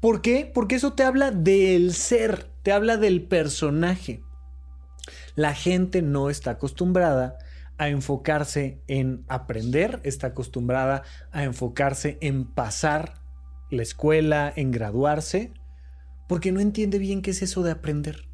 ¿Por 0.00 0.20
qué? 0.20 0.50
Porque 0.52 0.74
eso 0.74 0.94
te 0.94 1.04
habla 1.04 1.30
del 1.30 1.94
ser, 1.94 2.50
te 2.62 2.72
habla 2.72 2.96
del 2.96 3.22
personaje. 3.22 4.22
La 5.34 5.54
gente 5.54 6.02
no 6.02 6.28
está 6.28 6.52
acostumbrada 6.52 7.38
a 7.78 7.88
enfocarse 7.88 8.82
en 8.86 9.24
aprender, 9.28 10.00
está 10.04 10.28
acostumbrada 10.28 11.02
a 11.30 11.44
enfocarse 11.44 12.18
en 12.20 12.44
pasar 12.44 13.14
la 13.70 13.82
escuela, 13.82 14.52
en 14.54 14.70
graduarse, 14.70 15.52
porque 16.28 16.52
no 16.52 16.60
entiende 16.60 16.98
bien 16.98 17.22
qué 17.22 17.32
es 17.32 17.42
eso 17.42 17.62
de 17.62 17.72
aprender. 17.72 18.28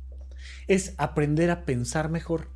Es 0.67 0.95
aprender 0.99 1.51
a 1.51 1.65
pensar 1.65 2.11
mejor, 2.11 2.51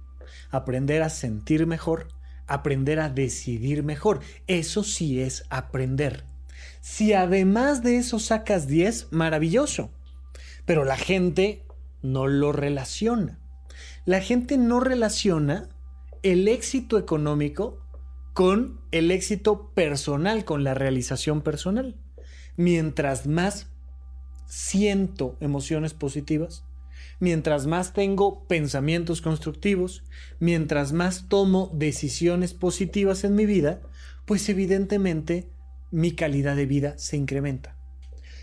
aprender 0.50 1.02
a 1.02 1.08
sentir 1.08 1.66
mejor, 1.66 2.08
aprender 2.46 3.00
a 3.00 3.08
decidir 3.08 3.82
mejor. 3.82 4.20
Eso 4.46 4.84
sí 4.84 5.20
es 5.20 5.44
aprender. 5.50 6.24
Si 6.80 7.12
además 7.12 7.82
de 7.82 7.96
eso 7.96 8.18
sacas 8.18 8.66
10, 8.66 9.08
maravilloso. 9.12 9.90
Pero 10.64 10.84
la 10.84 10.96
gente 10.96 11.64
no 12.02 12.26
lo 12.26 12.52
relaciona. 12.52 13.38
La 14.04 14.20
gente 14.20 14.58
no 14.58 14.80
relaciona 14.80 15.68
el 16.22 16.48
éxito 16.48 16.98
económico 16.98 17.78
con 18.32 18.80
el 18.92 19.10
éxito 19.10 19.72
personal, 19.74 20.44
con 20.44 20.64
la 20.64 20.74
realización 20.74 21.42
personal. 21.42 21.96
Mientras 22.56 23.26
más 23.26 23.68
siento 24.46 25.36
emociones 25.40 25.94
positivas, 25.94 26.64
mientras 27.20 27.66
más 27.66 27.92
tengo 27.92 28.46
pensamientos 28.46 29.20
constructivos, 29.20 30.04
mientras 30.38 30.92
más 30.92 31.28
tomo 31.28 31.70
decisiones 31.74 32.54
positivas 32.54 33.24
en 33.24 33.34
mi 33.34 33.46
vida, 33.46 33.80
pues 34.24 34.48
evidentemente 34.48 35.50
mi 35.90 36.12
calidad 36.12 36.56
de 36.56 36.66
vida 36.66 36.98
se 36.98 37.16
incrementa. 37.16 37.81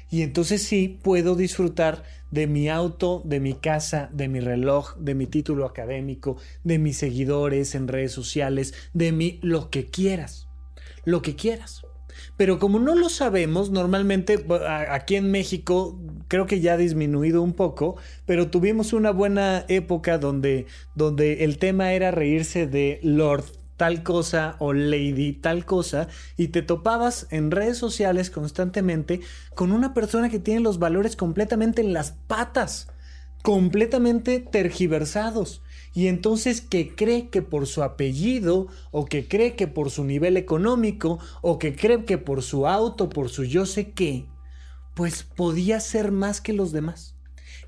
Y 0.09 0.23
entonces 0.23 0.63
sí 0.63 0.99
puedo 1.01 1.35
disfrutar 1.35 2.03
de 2.31 2.47
mi 2.47 2.69
auto, 2.69 3.21
de 3.25 3.39
mi 3.39 3.53
casa, 3.53 4.09
de 4.11 4.27
mi 4.27 4.39
reloj, 4.39 4.95
de 4.97 5.15
mi 5.15 5.27
título 5.27 5.65
académico, 5.65 6.37
de 6.63 6.79
mis 6.79 6.97
seguidores 6.97 7.75
en 7.75 7.87
redes 7.87 8.11
sociales, 8.11 8.73
de 8.93 9.11
mí, 9.11 9.39
lo 9.41 9.69
que 9.69 9.85
quieras, 9.85 10.47
lo 11.05 11.21
que 11.21 11.35
quieras. 11.35 11.81
Pero 12.37 12.59
como 12.59 12.79
no 12.79 12.95
lo 12.95 13.09
sabemos, 13.09 13.69
normalmente 13.69 14.45
aquí 14.89 15.15
en 15.15 15.31
México 15.31 15.99
creo 16.27 16.45
que 16.45 16.59
ya 16.59 16.73
ha 16.73 16.77
disminuido 16.77 17.41
un 17.41 17.53
poco, 17.53 17.97
pero 18.25 18.49
tuvimos 18.49 18.93
una 18.93 19.11
buena 19.11 19.65
época 19.67 20.17
donde, 20.17 20.65
donde 20.95 21.43
el 21.43 21.57
tema 21.57 21.93
era 21.93 22.11
reírse 22.11 22.67
de 22.67 22.99
Lord 23.03 23.45
tal 23.79 24.03
cosa 24.03 24.57
o 24.59 24.73
lady 24.73 25.31
tal 25.31 25.65
cosa 25.65 26.09
y 26.35 26.49
te 26.49 26.61
topabas 26.61 27.27
en 27.31 27.49
redes 27.49 27.77
sociales 27.77 28.29
constantemente 28.29 29.21
con 29.55 29.71
una 29.71 29.93
persona 29.93 30.29
que 30.29 30.37
tiene 30.37 30.59
los 30.59 30.79
valores 30.79 31.15
completamente 31.15 31.81
en 31.81 31.93
las 31.93 32.11
patas, 32.11 32.89
completamente 33.41 34.41
tergiversados. 34.41 35.63
y 35.95 36.07
entonces 36.07 36.59
que 36.59 36.93
cree 36.93 37.29
que 37.29 37.41
por 37.41 37.67
su 37.67 37.81
apellido 37.81 38.67
o 38.91 39.05
que 39.05 39.29
cree 39.29 39.55
que 39.55 39.67
por 39.67 39.89
su 39.89 40.03
nivel 40.03 40.35
económico 40.35 41.19
o 41.41 41.57
que 41.57 41.73
cree 41.73 42.03
que 42.03 42.17
por 42.17 42.43
su 42.43 42.67
auto, 42.67 43.07
por 43.07 43.29
su 43.29 43.45
yo 43.45 43.65
sé 43.65 43.91
qué, 43.91 44.25
pues 44.93 45.23
podía 45.23 45.79
ser 45.79 46.11
más 46.11 46.41
que 46.41 46.51
los 46.51 46.73
demás. 46.73 47.15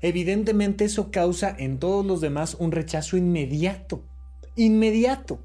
Evidentemente 0.02 0.84
eso 0.84 1.10
causa 1.10 1.56
en 1.58 1.78
todos 1.78 2.04
los 2.04 2.20
demás 2.20 2.54
un 2.58 2.70
rechazo 2.70 3.16
inmediato, 3.16 4.04
inmediato. 4.56 5.40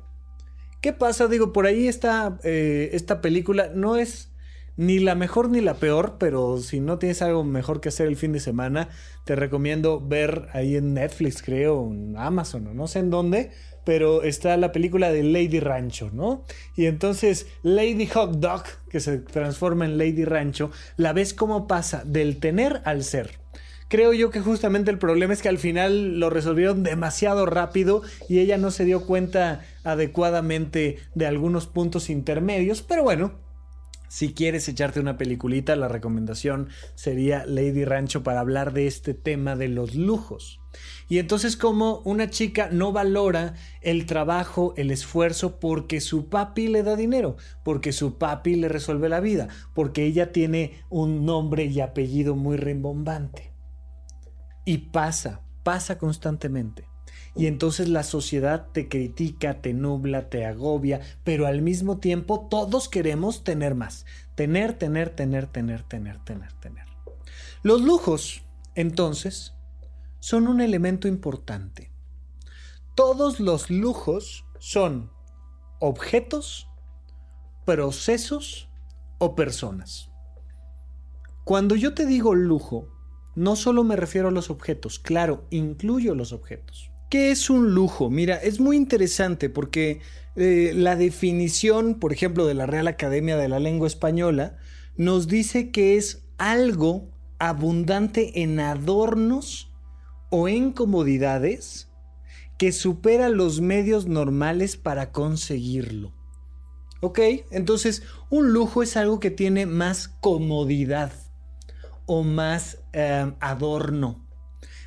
¿Qué 0.82 0.94
pasa? 0.94 1.28
Digo, 1.28 1.54
por 1.54 1.66
ahí 1.66 1.88
está 1.88 2.40
eh, 2.44 2.90
esta 2.94 3.22
película, 3.22 3.72
no 3.74 3.96
es 3.96 4.32
ni 4.76 5.00
la 5.00 5.16
mejor 5.16 5.50
ni 5.50 5.60
la 5.60 5.74
peor, 5.74 6.18
pero 6.20 6.60
si 6.60 6.80
no 6.80 7.00
tienes 7.00 7.24
algo 7.24 7.44
mejor 7.44 7.82
que 7.82 7.90
hacer 7.90 8.08
el 8.08 8.16
fin 8.16 8.32
de 8.32 8.40
semana, 8.40 8.90
te 9.26 9.36
recomiendo 9.36 10.00
ver 10.00 10.48
ahí 10.54 10.76
en 10.76 10.94
Netflix, 10.94 11.42
creo, 11.42 11.88
en 11.92 12.16
Amazon 12.16 12.68
o 12.68 12.74
no 12.76 12.88
sé 12.88 13.00
en 13.00 13.10
dónde, 13.10 13.52
pero 13.84 14.22
está 14.22 14.56
la 14.56 14.72
película 14.72 15.12
de 15.12 15.24
Lady 15.24 15.60
Rancho, 15.60 16.12
¿no? 16.14 16.44
Y 16.76 16.86
entonces 16.86 17.48
Lady 17.64 18.06
Hot 18.08 18.34
Dog, 18.34 18.64
que 18.90 19.00
se 19.00 19.18
transforma 19.18 19.86
en 19.86 19.98
Lady 19.98 20.26
Rancho, 20.26 20.72
la 20.96 21.12
ves 21.12 21.34
cómo 21.34 21.68
pasa 21.68 22.04
del 22.06 22.38
tener 22.40 22.82
al 22.86 23.04
ser. 23.04 23.40
Creo 23.90 24.12
yo 24.12 24.32
que 24.32 24.42
justamente 24.42 24.92
el 24.92 25.00
problema 25.00 25.32
es 25.32 25.42
que 25.42 25.48
al 25.48 25.58
final 25.58 26.20
lo 26.20 26.30
resolvieron 26.30 26.84
demasiado 26.84 27.46
rápido 27.46 28.02
y 28.28 28.40
ella 28.40 28.58
no 28.58 28.70
se 28.70 28.84
dio 28.84 29.06
cuenta 29.06 29.62
adecuadamente 29.86 30.98
de 31.16 31.26
algunos 31.26 31.68
puntos 31.68 32.10
intermedios, 32.10 32.82
pero 32.82 33.04
bueno, 33.04 33.40
si 34.10 34.34
quieres 34.34 34.68
echarte 34.68 35.00
una 35.00 35.18
peliculita, 35.18 35.76
la 35.78 35.88
recomendación 35.88 36.68
sería 36.96 37.46
Lady 37.46 37.86
Rancho 37.86 38.24
para 38.24 38.42
hablar 38.42 38.74
de 38.74 38.88
este 38.88 39.14
tema 39.14 39.56
de 39.56 39.70
los 39.70 39.96
lujos. 39.96 40.60
Y 41.08 41.20
entonces 41.20 41.56
como 41.56 42.00
una 42.00 42.30
chica 42.30 42.70
no 42.72 42.92
valora 42.92 43.56
el 43.82 44.06
trabajo, 44.06 44.74
el 44.76 44.92
esfuerzo, 44.92 45.60
porque 45.60 46.02
su 46.02 46.28
papi 46.28 46.68
le 46.68 46.84
da 46.84 46.98
dinero, 46.98 47.38
porque 47.64 47.94
su 47.94 48.18
papi 48.18 48.56
le 48.56 48.68
resuelve 48.68 49.08
la 49.08 49.22
vida, 49.22 49.48
porque 49.74 50.06
ella 50.06 50.32
tiene 50.34 50.84
un 50.90 51.26
nombre 51.26 51.66
y 51.66 51.80
apellido 51.80 52.36
muy 52.36 52.58
rimbombante. 52.58 53.57
Y 54.68 54.80
pasa, 54.80 55.40
pasa 55.64 55.98
constantemente. 55.98 56.90
Y 57.38 57.46
entonces 57.46 57.88
la 57.88 58.04
sociedad 58.04 58.68
te 58.74 58.90
critica, 58.90 59.62
te 59.62 59.74
nubla, 59.74 60.30
te 60.30 60.46
agobia, 60.46 61.00
pero 61.24 61.48
al 61.48 61.62
mismo 61.62 62.00
tiempo 62.00 62.50
todos 62.50 62.90
queremos 62.90 63.46
tener 63.46 63.76
más. 63.76 64.06
Tener, 64.36 64.78
tener, 64.78 65.10
tener, 65.12 65.48
tener, 65.48 65.84
tener, 65.84 66.22
tener, 66.26 66.52
tener. 66.60 66.86
Los 67.64 67.82
lujos, 67.82 68.44
entonces, 68.76 69.54
son 70.20 70.50
un 70.50 70.60
elemento 70.60 71.08
importante. 71.08 71.90
Todos 72.94 73.40
los 73.40 73.70
lujos 73.70 74.44
son 74.60 75.14
objetos, 75.80 76.68
procesos 77.66 78.68
o 79.18 79.34
personas. 79.34 80.12
Cuando 81.46 81.78
yo 81.78 81.94
te 81.94 82.06
digo 82.06 82.36
lujo, 82.36 82.97
no 83.38 83.56
solo 83.56 83.84
me 83.84 83.96
refiero 83.96 84.30
a 84.30 84.32
los 84.32 84.50
objetos, 84.50 84.98
claro, 84.98 85.46
incluyo 85.52 86.16
los 86.16 86.34
objetos. 86.34 86.90
¿Qué 87.08 87.30
es 87.30 87.52
un 87.52 87.76
lujo? 87.76 88.10
Mira, 88.10 88.36
es 88.36 88.60
muy 88.60 88.76
interesante 88.76 89.48
porque 89.52 90.02
eh, 90.36 90.72
la 90.74 90.96
definición, 90.96 92.00
por 92.00 92.12
ejemplo, 92.14 92.48
de 92.48 92.56
la 92.56 92.66
Real 92.66 92.88
Academia 92.88 93.38
de 93.38 93.48
la 93.48 93.60
Lengua 93.60 93.86
Española, 93.86 94.58
nos 94.96 95.28
dice 95.28 95.70
que 95.70 95.98
es 95.98 96.24
algo 96.40 97.12
abundante 97.38 98.42
en 98.42 98.60
adornos 98.60 99.72
o 100.32 100.48
en 100.48 100.72
comodidades 100.72 101.90
que 102.58 102.72
supera 102.72 103.30
los 103.30 103.62
medios 103.62 104.08
normales 104.08 104.78
para 104.78 105.12
conseguirlo. 105.12 106.12
¿Ok? 107.02 107.20
Entonces, 107.52 108.02
un 108.32 108.52
lujo 108.52 108.82
es 108.82 108.98
algo 108.98 109.20
que 109.20 109.30
tiene 109.30 109.68
más 109.68 110.08
comodidad 110.08 111.27
o 112.08 112.24
más 112.24 112.80
eh, 112.94 113.32
adorno, 113.40 114.26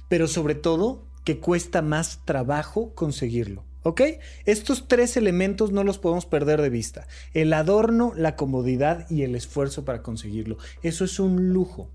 pero 0.08 0.26
sobre 0.26 0.56
todo 0.56 1.06
que 1.24 1.38
cuesta 1.38 1.82
más 1.82 2.24
trabajo 2.24 2.92
conseguirlo. 2.96 3.64
¿Ok? 3.82 4.02
Estos 4.44 4.88
tres 4.88 5.16
elementos 5.16 5.72
no 5.72 5.84
los 5.84 5.98
podemos 5.98 6.26
perder 6.26 6.60
de 6.60 6.68
vista. 6.68 7.06
El 7.32 7.52
adorno, 7.54 8.12
la 8.14 8.36
comodidad 8.36 9.08
y 9.08 9.22
el 9.22 9.34
esfuerzo 9.34 9.86
para 9.86 10.02
conseguirlo. 10.02 10.58
Eso 10.82 11.04
es 11.04 11.18
un 11.18 11.54
lujo. 11.54 11.88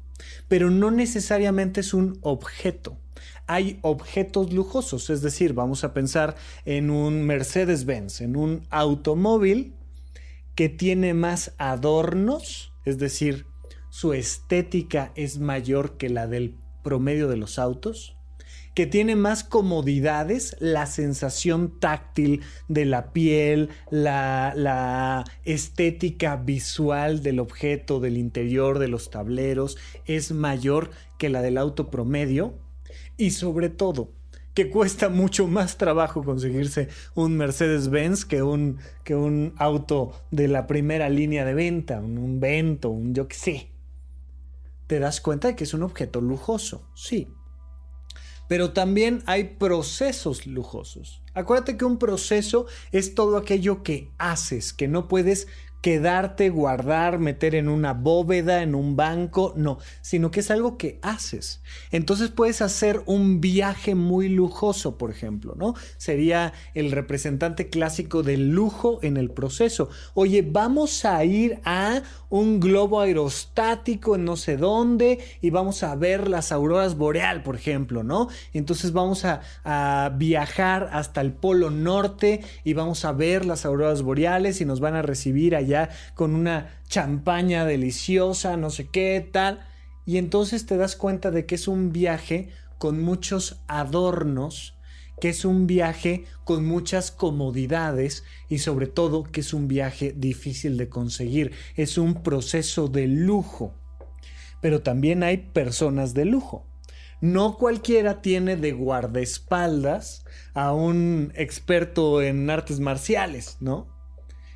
Pero 0.47 0.71
no 0.71 0.89
necesariamente 0.89 1.81
es 1.81 1.93
un 1.93 2.17
objeto. 2.21 2.97
Hay 3.45 3.77
objetos 3.83 4.51
lujosos, 4.51 5.11
es 5.11 5.21
decir, 5.21 5.53
vamos 5.53 5.83
a 5.83 5.93
pensar 5.93 6.35
en 6.65 6.89
un 6.89 7.23
Mercedes-Benz, 7.23 8.21
en 8.21 8.35
un 8.35 8.65
automóvil 8.71 9.75
que 10.55 10.69
tiene 10.69 11.13
más 11.13 11.53
adornos, 11.59 12.73
es 12.85 12.97
decir, 12.97 13.45
su 13.95 14.11
estética 14.11 15.13
es 15.15 15.39
mayor 15.39 15.95
que 15.95 16.09
la 16.09 16.27
del 16.27 16.57
promedio 16.83 17.29
de 17.29 17.37
los 17.37 17.57
autos 17.57 18.17
que 18.73 18.85
tiene 18.85 19.15
más 19.15 19.45
comodidades, 19.45 20.57
la 20.59 20.85
sensación 20.85 21.79
táctil 21.79 22.41
de 22.67 22.83
la 22.83 23.13
piel, 23.13 23.69
la, 23.89 25.23
estética 25.45 26.35
visual 26.35 27.23
del 27.23 27.39
objeto, 27.39 28.01
del 28.01 28.17
interior, 28.17 28.79
de 28.79 28.89
los 28.89 29.09
tableros, 29.11 29.77
es 30.03 30.33
mayor 30.33 30.91
que 31.17 31.29
la 31.29 31.41
del 31.41 31.57
auto 31.57 31.89
promedio 31.89 32.59
y 33.15 33.31
sobre 33.31 33.69
todo 33.69 34.11
que 34.53 34.69
cuesta 34.69 35.07
mucho 35.07 35.47
más 35.47 35.77
trabajo 35.77 36.21
conseguirse 36.21 36.89
un 37.13 37.37
Mercedes-Benz 37.37 38.25
que 38.25 38.43
un, 38.43 38.77
que 39.05 39.15
un 39.15 39.53
auto 39.55 40.11
de 40.31 40.49
la 40.49 40.67
primera 40.67 41.07
línea 41.07 41.45
de 41.45 41.53
venta, 41.53 42.01
un, 42.01 42.17
un 42.17 42.41
Vento, 42.41 42.89
un 42.89 43.15
yo 43.15 43.29
qué 43.29 43.35
sé. 43.37 43.74
Te 44.87 44.99
das 44.99 45.21
cuenta 45.21 45.47
de 45.47 45.55
que 45.55 45.63
es 45.63 45.73
un 45.73 45.83
objeto 45.83 46.21
lujoso, 46.21 46.87
sí, 46.93 47.33
pero 48.47 48.73
también 48.73 49.23
hay 49.25 49.55
procesos 49.55 50.45
lujosos. 50.45 51.21
Acuérdate 51.33 51.77
que 51.77 51.85
un 51.85 51.97
proceso 51.97 52.67
es 52.91 53.15
todo 53.15 53.37
aquello 53.37 53.83
que 53.83 54.11
haces, 54.17 54.73
que 54.73 54.87
no 54.87 55.07
puedes 55.07 55.47
quedarte, 55.85 56.49
guardar, 56.49 57.19
meter 57.19 57.53
en 57.53 57.69
una 57.69 57.93
bóveda, 57.93 58.63
en 58.63 58.73
un 58.73 58.95
banco, 58.95 59.53
no, 59.55 59.77
sino 60.01 60.31
que 60.31 60.39
es 60.39 60.49
algo 60.49 60.79
que 60.79 60.97
haces. 61.03 61.61
Entonces 61.91 62.31
puedes 62.31 62.63
hacer 62.63 63.03
un 63.05 63.39
viaje 63.39 63.93
muy 63.93 64.27
lujoso, 64.27 64.97
por 64.97 65.11
ejemplo, 65.11 65.53
¿no? 65.55 65.75
Sería 65.97 66.53
el 66.73 66.91
representante 66.91 67.69
clásico 67.69 68.23
del 68.23 68.49
lujo 68.49 68.97
en 69.03 69.15
el 69.15 69.29
proceso. 69.29 69.89
Oye, 70.15 70.41
vamos 70.41 71.05
a 71.05 71.23
ir 71.23 71.59
a 71.65 72.01
un 72.29 72.59
globo 72.59 73.01
aerostático 73.01 74.15
en 74.15 74.25
no 74.25 74.37
sé 74.37 74.57
dónde 74.57 75.19
y 75.39 75.51
vamos 75.51 75.83
a 75.83 75.95
ver 75.95 76.27
las 76.27 76.51
auroras 76.51 76.97
boreal, 76.97 77.43
por 77.43 77.55
ejemplo, 77.55 78.01
¿no? 78.01 78.27
Entonces 78.53 78.91
vamos 78.91 79.23
a, 79.23 79.41
a 79.63 80.09
viajar 80.17 80.89
hasta 80.91 81.21
el 81.21 81.31
polo 81.31 81.69
norte 81.69 82.41
y 82.63 82.73
vamos 82.73 83.05
a 83.05 83.11
ver 83.11 83.45
las 83.45 83.67
auroras 83.67 84.01
boreales 84.01 84.61
y 84.61 84.65
nos 84.65 84.79
van 84.79 84.95
a 84.95 85.03
recibir 85.03 85.55
allá 85.55 85.74
con 86.13 86.35
una 86.35 86.81
champaña 86.87 87.65
deliciosa, 87.65 88.57
no 88.57 88.69
sé 88.69 88.87
qué, 88.87 89.27
tal. 89.31 89.65
Y 90.05 90.17
entonces 90.17 90.65
te 90.65 90.77
das 90.77 90.95
cuenta 90.95 91.31
de 91.31 91.45
que 91.45 91.55
es 91.55 91.67
un 91.67 91.91
viaje 91.91 92.49
con 92.77 93.01
muchos 93.01 93.61
adornos, 93.67 94.77
que 95.19 95.29
es 95.29 95.45
un 95.45 95.65
viaje 95.65 96.25
con 96.43 96.65
muchas 96.65 97.11
comodidades 97.11 98.23
y 98.49 98.59
sobre 98.59 98.87
todo 98.87 99.23
que 99.23 99.41
es 99.41 99.53
un 99.53 99.67
viaje 99.67 100.13
difícil 100.15 100.77
de 100.77 100.89
conseguir. 100.89 101.53
Es 101.75 101.97
un 101.97 102.21
proceso 102.21 102.87
de 102.87 103.07
lujo. 103.07 103.73
Pero 104.61 104.81
también 104.81 105.23
hay 105.23 105.37
personas 105.37 106.13
de 106.13 106.25
lujo. 106.25 106.65
No 107.21 107.57
cualquiera 107.57 108.21
tiene 108.21 108.57
de 108.57 108.73
guardaespaldas 108.73 110.25
a 110.53 110.73
un 110.73 111.31
experto 111.35 112.21
en 112.21 112.49
artes 112.49 112.79
marciales, 112.79 113.57
¿no? 113.61 113.87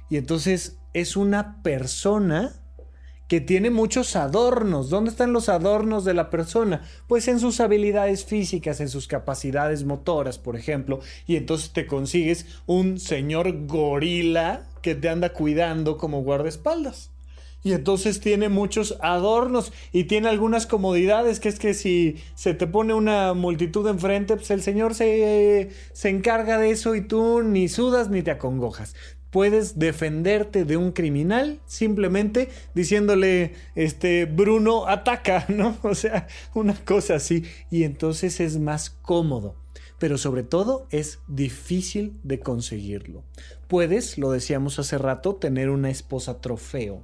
Y 0.10 0.18
entonces 0.18 0.79
es 0.94 1.16
una 1.16 1.62
persona 1.62 2.54
que 3.30 3.40
tiene 3.40 3.70
muchos 3.70 4.16
adornos. 4.16 4.90
¿Dónde 4.90 5.12
están 5.12 5.34
los 5.34 5.50
adornos 5.50 6.04
de 6.04 6.16
la 6.16 6.32
persona? 6.32 6.82
Pues 7.08 7.28
en 7.28 7.40
sus 7.40 7.60
habilidades 7.60 8.26
físicas, 8.26 8.82
en 8.82 8.90
sus 8.90 9.08
capacidades 9.08 9.84
motoras, 9.84 10.40
por 10.40 10.56
ejemplo. 10.56 11.00
Y 11.28 11.36
entonces 11.36 11.72
te 11.72 11.86
consigues 11.86 12.48
un 12.66 13.00
señor 13.00 13.68
gorila 13.68 14.68
que 14.82 14.96
te 14.96 15.10
anda 15.10 15.32
cuidando 15.32 15.98
como 15.98 16.24
guardaespaldas. 16.24 17.12
Y 17.62 17.74
entonces 17.74 18.20
tiene 18.20 18.50
muchos 18.50 18.98
adornos 19.02 19.74
y 19.92 20.06
tiene 20.06 20.30
algunas 20.30 20.66
comodidades, 20.66 21.40
que 21.40 21.50
es 21.50 21.60
que 21.60 21.74
si 21.74 22.16
se 22.34 22.54
te 22.54 22.68
pone 22.68 22.94
una 22.94 23.34
multitud 23.34 23.86
enfrente, 23.88 24.38
pues 24.38 24.50
el 24.50 24.64
señor 24.64 24.96
se, 24.96 25.70
se 25.92 26.10
encarga 26.10 26.58
de 26.58 26.72
eso 26.72 26.96
y 26.96 27.02
tú 27.02 27.44
ni 27.44 27.68
sudas 27.68 28.10
ni 28.10 28.24
te 28.24 28.32
acongojas 28.32 28.96
puedes 29.32 29.78
defenderte 29.78 30.66
de 30.66 30.78
un 30.78 30.92
criminal 30.92 31.62
simplemente 31.66 32.50
diciéndole, 32.74 33.54
este, 33.76 34.26
Bruno 34.26 34.88
ataca, 34.88 35.46
¿no? 35.50 35.78
O 35.84 35.96
sea, 35.96 36.28
una 36.54 36.74
cosa 36.74 37.16
así. 37.16 37.44
Y 37.70 37.84
entonces 37.84 38.40
es 38.40 38.58
más 38.60 38.90
cómodo. 38.90 39.56
pero 40.00 40.18
sobre 40.18 40.44
todo 40.44 40.88
es 40.92 41.20
difícil 41.28 42.18
de 42.24 42.40
conseguirlo. 42.40 43.26
Puedes, 43.68 44.18
lo 44.18 44.32
decíamos 44.32 44.80
hace 44.80 44.98
rato, 44.98 45.36
tener 45.36 45.70
una 45.70 45.90
esposa 45.90 46.40
trofeo. 46.40 47.04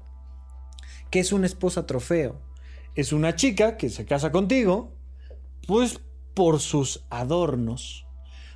¿Qué 1.12 1.20
es 1.20 1.34
una 1.34 1.46
esposa 1.46 1.86
trofeo? 1.86 2.42
Es 2.96 3.12
una 3.12 3.36
chica 3.36 3.76
que 3.76 3.90
se 3.90 4.06
casa 4.06 4.32
contigo, 4.32 4.94
pues 5.68 6.00
por 6.34 6.62
sus 6.62 7.06
adornos, 7.10 8.06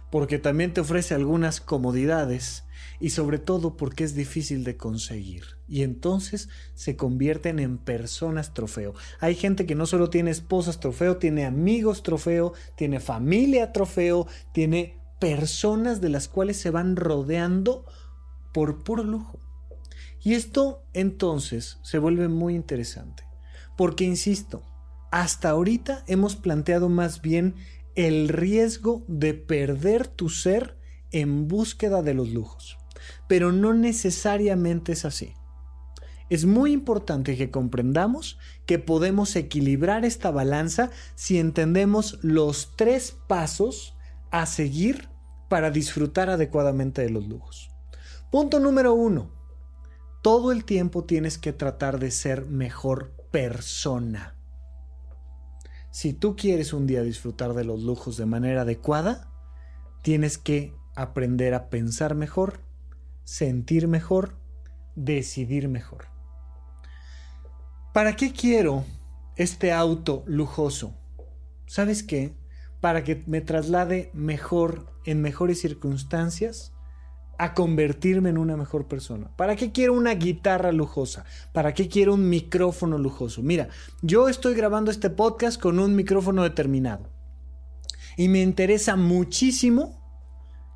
porque 0.10 0.40
también 0.40 0.74
te 0.74 0.82
ofrece 0.82 1.14
algunas 1.16 1.60
comodidades 1.60 2.64
y 3.00 3.12
sobre 3.12 3.40
todo 3.40 3.78
porque 3.78 4.04
es 4.04 4.14
difícil 4.14 4.64
de 4.64 4.78
conseguir. 4.78 5.44
Y 5.68 5.84
entonces 5.84 6.50
se 6.76 6.96
convierten 6.96 7.60
en 7.60 7.78
personas 7.78 8.54
trofeo. 8.54 8.94
Hay 9.20 9.36
gente 9.36 9.66
que 9.66 9.76
no 9.76 9.86
solo 9.86 10.10
tiene 10.10 10.32
esposas 10.32 10.80
trofeo, 10.80 11.18
tiene 11.18 11.46
amigos 11.46 12.04
trofeo, 12.04 12.54
tiene 12.76 13.00
familia 13.00 13.72
trofeo, 13.72 14.28
tiene 14.54 15.00
personas 15.20 16.02
de 16.02 16.10
las 16.10 16.28
cuales 16.28 16.58
se 16.58 16.72
van 16.72 16.96
rodeando 16.96 17.86
por 18.54 18.84
puro 18.84 19.04
lujo. 19.04 19.40
Y 20.22 20.34
esto 20.34 20.84
entonces 20.94 21.78
se 21.82 21.98
vuelve 21.98 22.28
muy 22.28 22.54
interesante, 22.54 23.24
porque 23.78 24.04
insisto, 24.04 24.64
hasta 25.12 25.50
ahorita 25.50 26.04
hemos 26.08 26.36
planteado 26.36 26.90
más 26.90 27.22
bien 27.22 27.56
el 27.96 28.28
riesgo 28.28 29.06
de 29.08 29.34
perder 29.34 30.08
tu 30.08 30.30
ser 30.30 30.78
en 31.12 31.48
búsqueda 31.48 32.02
de 32.04 32.14
los 32.14 32.30
lujos 32.30 32.79
pero 33.28 33.52
no 33.52 33.74
necesariamente 33.74 34.94
es 34.94 35.06
así. 35.06 35.34
Es 36.30 36.46
muy 36.46 36.72
importante 36.72 37.36
que 37.36 37.50
comprendamos 37.50 38.38
que 38.68 38.78
podemos 38.78 39.36
equilibrar 39.36 40.06
esta 40.06 40.30
balanza 40.30 40.92
si 41.16 41.40
entendemos 41.40 42.20
los 42.22 42.76
tres 42.76 43.16
pasos 43.28 43.96
a 44.30 44.46
seguir 44.46 45.10
para 45.50 45.72
disfrutar 45.72 46.30
adecuadamente 46.30 47.02
de 47.02 47.10
los 47.10 47.28
lujos. 47.28 47.72
Punto 48.32 48.60
número 48.60 48.94
uno. 48.94 49.32
Todo 50.22 50.52
el 50.52 50.66
tiempo 50.66 51.04
tienes 51.04 51.40
que 51.40 51.52
tratar 51.52 51.98
de 51.98 52.12
ser 52.12 52.46
mejor 52.46 53.16
persona. 53.32 54.36
Si 55.92 56.14
tú 56.14 56.36
quieres 56.36 56.74
un 56.74 56.86
día 56.86 57.02
disfrutar 57.02 57.54
de 57.54 57.64
los 57.64 57.82
lujos 57.82 58.18
de 58.18 58.28
manera 58.28 58.62
adecuada, 58.62 59.32
tienes 60.04 60.38
que 60.38 60.76
aprender 60.96 61.56
a 61.56 61.70
pensar 61.70 62.14
mejor, 62.14 62.60
sentir 63.30 63.88
mejor, 63.88 64.34
decidir 64.96 65.68
mejor. 65.70 66.08
¿Para 67.94 68.16
qué 68.16 68.34
quiero 68.34 68.86
este 69.36 69.72
auto 69.72 70.24
lujoso? 70.26 70.96
¿Sabes 71.68 72.02
qué? 72.02 72.34
Para 72.82 73.04
que 73.04 73.24
me 73.28 73.42
traslade 73.42 74.10
mejor, 74.14 74.88
en 75.06 75.22
mejores 75.22 75.62
circunstancias, 75.62 76.74
a 77.38 77.54
convertirme 77.54 78.30
en 78.30 78.40
una 78.40 78.58
mejor 78.58 78.88
persona. 78.88 79.30
¿Para 79.38 79.56
qué 79.56 79.72
quiero 79.72 79.94
una 79.94 80.16
guitarra 80.16 80.72
lujosa? 80.72 81.24
¿Para 81.54 81.76
qué 81.76 81.88
quiero 81.88 82.16
un 82.16 82.30
micrófono 82.30 82.98
lujoso? 82.98 83.44
Mira, 83.44 83.70
yo 84.02 84.28
estoy 84.28 84.56
grabando 84.56 84.90
este 84.90 85.12
podcast 85.12 85.62
con 85.62 85.78
un 85.80 85.96
micrófono 85.96 86.42
determinado. 86.42 87.08
Y 88.18 88.28
me 88.28 88.42
interesa 88.42 88.96
muchísimo 88.96 89.99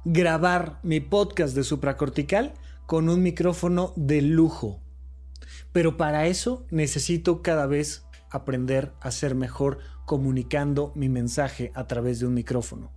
grabar 0.05 0.79
mi 0.83 0.99
podcast 0.99 1.55
de 1.55 1.63
supracortical 1.63 2.53
con 2.85 3.09
un 3.09 3.23
micrófono 3.23 3.93
de 3.95 4.21
lujo. 4.21 4.81
Pero 5.71 5.97
para 5.97 6.27
eso 6.27 6.65
necesito 6.69 7.41
cada 7.41 7.65
vez 7.65 8.05
aprender 8.29 8.91
a 8.99 9.11
ser 9.11 9.35
mejor 9.35 9.79
comunicando 10.05 10.91
mi 10.95 11.09
mensaje 11.09 11.71
a 11.75 11.87
través 11.87 12.19
de 12.19 12.25
un 12.25 12.33
micrófono. 12.33 12.91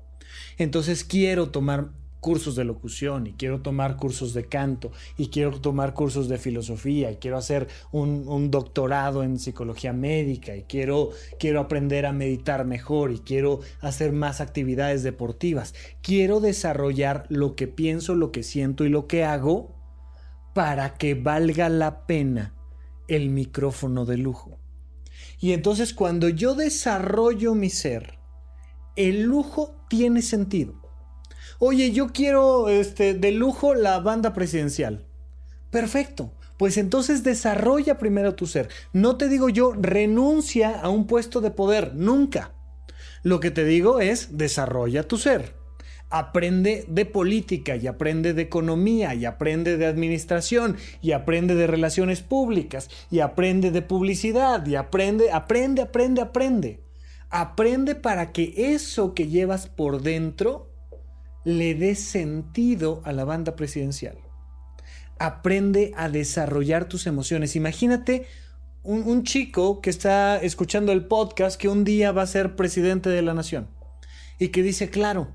Entonces 0.58 1.04
quiero 1.04 1.50
tomar 1.50 1.90
cursos 2.26 2.56
de 2.56 2.64
locución 2.64 3.28
y 3.28 3.34
quiero 3.34 3.62
tomar 3.62 3.96
cursos 3.96 4.34
de 4.34 4.46
canto 4.46 4.90
y 5.16 5.28
quiero 5.28 5.60
tomar 5.60 5.94
cursos 5.94 6.28
de 6.28 6.38
filosofía 6.38 7.12
y 7.12 7.18
quiero 7.18 7.36
hacer 7.36 7.68
un, 7.92 8.50
doctorado 8.50 9.22
en 9.22 9.38
psicología 9.38 9.92
médica 9.92 10.56
y 10.56 10.64
quiero, 10.64 11.10
quiero 11.38 11.60
aprender 11.60 12.04
a 12.04 12.12
meditar 12.12 12.64
mejor 12.64 13.12
y 13.12 13.20
quiero 13.20 13.60
hacer 13.80 14.10
más 14.10 14.40
actividades 14.40 15.04
deportivas. 15.04 15.72
Quiero 16.02 16.40
desarrollar 16.40 17.26
lo 17.28 17.54
que 17.54 17.68
pienso, 17.68 18.16
lo 18.16 18.32
que 18.32 18.42
siento 18.42 18.84
y 18.84 18.88
lo 18.88 19.06
que 19.06 19.22
hago 19.22 19.76
para 20.52 20.94
que 20.94 21.14
valga 21.14 21.68
la 21.68 22.08
pena 22.08 22.56
el 23.06 23.30
micrófono 23.30 24.04
de 24.04 24.16
lujo. 24.16 24.58
Y 25.38 25.52
entonces 25.52 25.94
cuando 25.94 26.28
yo 26.28 26.56
desarrollo 26.56 27.54
mi 27.54 27.70
ser, 27.70 28.18
el 28.96 29.22
lujo 29.22 29.76
tiene 29.88 30.22
sentido 30.22 30.85
Oye, 31.58 31.92
yo 31.92 32.08
quiero 32.08 32.68
este, 32.68 33.14
de 33.14 33.32
lujo 33.32 33.74
la 33.74 33.98
banda 34.00 34.34
presidencial. 34.34 35.04
Perfecto. 35.70 36.32
Pues 36.58 36.78
entonces 36.78 37.22
desarrolla 37.22 37.98
primero 37.98 38.34
tu 38.34 38.46
ser. 38.46 38.68
No 38.92 39.16
te 39.16 39.28
digo 39.28 39.48
yo 39.48 39.72
renuncia 39.78 40.80
a 40.80 40.88
un 40.88 41.06
puesto 41.06 41.40
de 41.40 41.50
poder, 41.50 41.94
nunca. 41.94 42.52
Lo 43.22 43.40
que 43.40 43.50
te 43.50 43.64
digo 43.64 44.00
es 44.00 44.38
desarrolla 44.38 45.02
tu 45.02 45.18
ser. 45.18 45.54
Aprende 46.08 46.84
de 46.88 47.04
política 47.04 47.76
y 47.76 47.86
aprende 47.86 48.32
de 48.32 48.42
economía 48.42 49.14
y 49.14 49.24
aprende 49.24 49.76
de 49.76 49.86
administración 49.86 50.76
y 51.02 51.12
aprende 51.12 51.54
de 51.54 51.66
relaciones 51.66 52.22
públicas 52.22 52.88
y 53.10 53.20
aprende 53.20 53.70
de 53.70 53.82
publicidad 53.82 54.64
y 54.66 54.76
aprende, 54.76 55.32
aprende, 55.32 55.82
aprende, 55.82 56.20
aprende. 56.22 56.80
Aprende 57.28 57.96
para 57.96 58.32
que 58.32 58.54
eso 58.56 59.14
que 59.14 59.26
llevas 59.26 59.66
por 59.66 60.00
dentro 60.00 60.75
le 61.46 61.76
dé 61.76 61.94
sentido 61.94 63.02
a 63.04 63.12
la 63.12 63.24
banda 63.24 63.54
presidencial. 63.54 64.18
Aprende 65.20 65.92
a 65.96 66.08
desarrollar 66.08 66.88
tus 66.88 67.06
emociones. 67.06 67.54
Imagínate 67.54 68.26
un, 68.82 69.22
chico 69.22 69.80
que 69.80 69.88
está 69.88 70.42
escuchando 70.42 70.90
el 70.90 71.06
podcast 71.06 71.56
que 71.58 71.68
un 71.68 71.84
día 71.84 72.10
va 72.10 72.22
a 72.22 72.26
ser 72.26 72.56
presidente 72.56 73.10
de 73.10 73.22
la 73.22 73.32
nación 73.32 73.68
y 74.40 74.48
que 74.48 74.64
dice, 74.64 74.90
claro, 74.90 75.28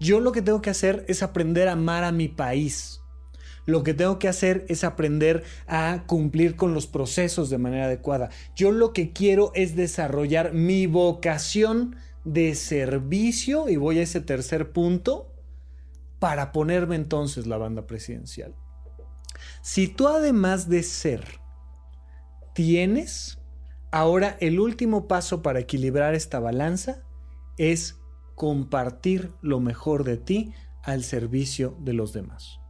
yo 0.00 0.18
lo 0.18 0.32
que 0.32 0.42
tengo 0.42 0.62
que 0.62 0.70
hacer 0.70 1.04
es 1.06 1.22
aprender 1.22 1.68
a 1.68 1.72
amar 1.72 2.02
a 2.02 2.10
mi 2.10 2.26
país. 2.26 2.98
Lo 3.64 3.84
que 3.84 3.94
tengo 3.94 4.18
que 4.18 4.26
hacer 4.26 4.66
es 4.68 4.82
aprender 4.82 5.44
a 5.68 6.02
cumplir 6.08 6.56
con 6.56 6.74
los 6.74 6.88
procesos 6.88 7.50
de 7.50 7.58
manera 7.58 7.84
adecuada. 7.84 8.30
Yo 8.56 8.72
lo 8.72 8.92
que 8.92 9.12
quiero 9.12 9.52
es 9.54 9.76
desarrollar 9.76 10.54
mi 10.54 10.88
vocación 10.88 11.94
de 12.24 12.56
servicio 12.56 13.68
y 13.68 13.76
voy 13.76 14.00
a 14.00 14.02
ese 14.02 14.20
tercer 14.20 14.72
punto 14.72 15.31
para 16.22 16.52
ponerme 16.52 16.94
entonces 16.94 17.48
la 17.48 17.56
banda 17.56 17.88
presidencial. 17.88 18.54
Si 19.60 19.88
tú 19.88 20.06
además 20.06 20.68
de 20.68 20.84
ser 20.84 21.40
tienes, 22.54 23.40
ahora 23.90 24.36
el 24.38 24.60
último 24.60 25.08
paso 25.08 25.42
para 25.42 25.58
equilibrar 25.58 26.14
esta 26.14 26.38
balanza 26.38 27.02
es 27.58 27.98
compartir 28.36 29.32
lo 29.40 29.58
mejor 29.58 30.04
de 30.04 30.16
ti 30.16 30.54
al 30.84 31.02
servicio 31.02 31.76
de 31.80 31.92
los 31.92 32.12
demás. 32.12 32.60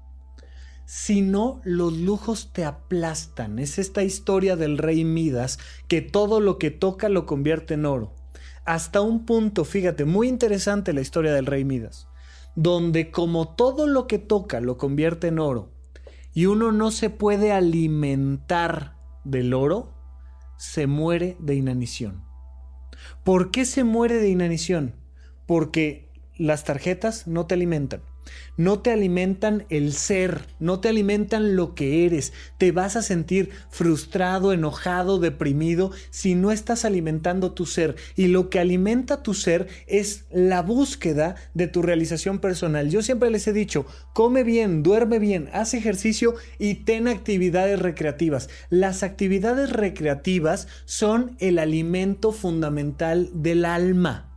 Si 0.87 1.21
no, 1.21 1.61
los 1.63 1.93
lujos 1.93 2.55
te 2.55 2.65
aplastan. 2.65 3.59
Es 3.59 3.79
esta 3.79 4.03
historia 4.03 4.57
del 4.57 4.79
rey 4.79 5.05
Midas 5.05 5.59
que 5.89 6.01
todo 6.01 6.41
lo 6.41 6.57
que 6.57 6.71
toca 6.71 7.11
lo 7.11 7.27
convierte 7.27 7.75
en 7.75 7.85
oro. 7.85 8.15
Hasta 8.65 9.03
un 9.03 9.27
punto, 9.27 9.67
fíjate, 9.67 10.07
muy 10.07 10.29
interesante 10.29 10.95
la 10.95 11.03
historia 11.03 11.35
del 11.35 11.45
rey 11.45 11.67
Midas 11.67 12.09
donde 12.55 13.11
como 13.11 13.55
todo 13.55 13.87
lo 13.87 14.07
que 14.07 14.19
toca 14.19 14.61
lo 14.61 14.77
convierte 14.77 15.29
en 15.29 15.39
oro 15.39 15.73
y 16.35 16.47
uno 16.47 16.73
no 16.73 16.91
se 16.91 17.11
puede 17.11 17.53
alimentar 17.53 18.97
del 19.25 19.55
oro, 19.55 19.95
se 20.57 20.87
muere 20.87 21.37
de 21.41 21.55
inanición. 21.55 22.25
¿Por 23.25 23.51
qué 23.51 23.65
se 23.65 23.85
muere 23.85 24.17
de 24.17 24.29
inanición? 24.29 24.95
Porque 25.47 26.09
las 26.37 26.65
tarjetas 26.65 27.27
no 27.27 27.47
te 27.47 27.55
alimentan 27.55 28.03
no 28.57 28.81
te 28.81 28.91
alimentan 28.91 29.65
el 29.71 29.93
ser, 29.93 30.47
no 30.59 30.81
te 30.81 30.89
alimentan 30.89 31.57
lo 31.57 31.75
que 31.75 32.07
eres. 32.07 32.33
Te 32.59 32.73
vas 32.73 32.97
a 32.97 33.03
sentir 33.03 33.51
frustrado, 33.71 34.53
enojado, 34.53 35.19
deprimido 35.19 35.91
si 36.11 36.35
no 36.35 36.51
estás 36.51 36.85
alimentando 36.85 37.53
tu 37.53 37.67
ser. 37.67 37.97
Y 38.17 38.29
lo 38.29 38.51
que 38.51 38.59
alimenta 38.59 39.23
tu 39.23 39.35
ser 39.35 39.69
es 39.87 40.25
la 40.31 40.63
búsqueda 40.63 41.37
de 41.55 41.67
tu 41.67 41.83
realización 41.83 42.39
personal. 42.39 42.91
Yo 42.91 43.03
siempre 43.03 43.31
les 43.31 43.47
he 43.47 43.53
dicho, 43.53 43.87
come 44.13 44.43
bien, 44.45 44.83
duerme 44.83 45.19
bien, 45.19 45.49
haz 45.53 45.75
ejercicio 45.75 46.35
y 46.59 46.75
ten 46.85 47.09
actividades 47.09 47.79
recreativas. 47.79 48.49
Las 48.71 49.03
actividades 49.03 49.71
recreativas 49.71 50.69
son 50.85 51.37
el 51.39 51.59
alimento 51.59 52.33
fundamental 52.33 53.31
del 53.35 53.65
alma. 53.65 54.32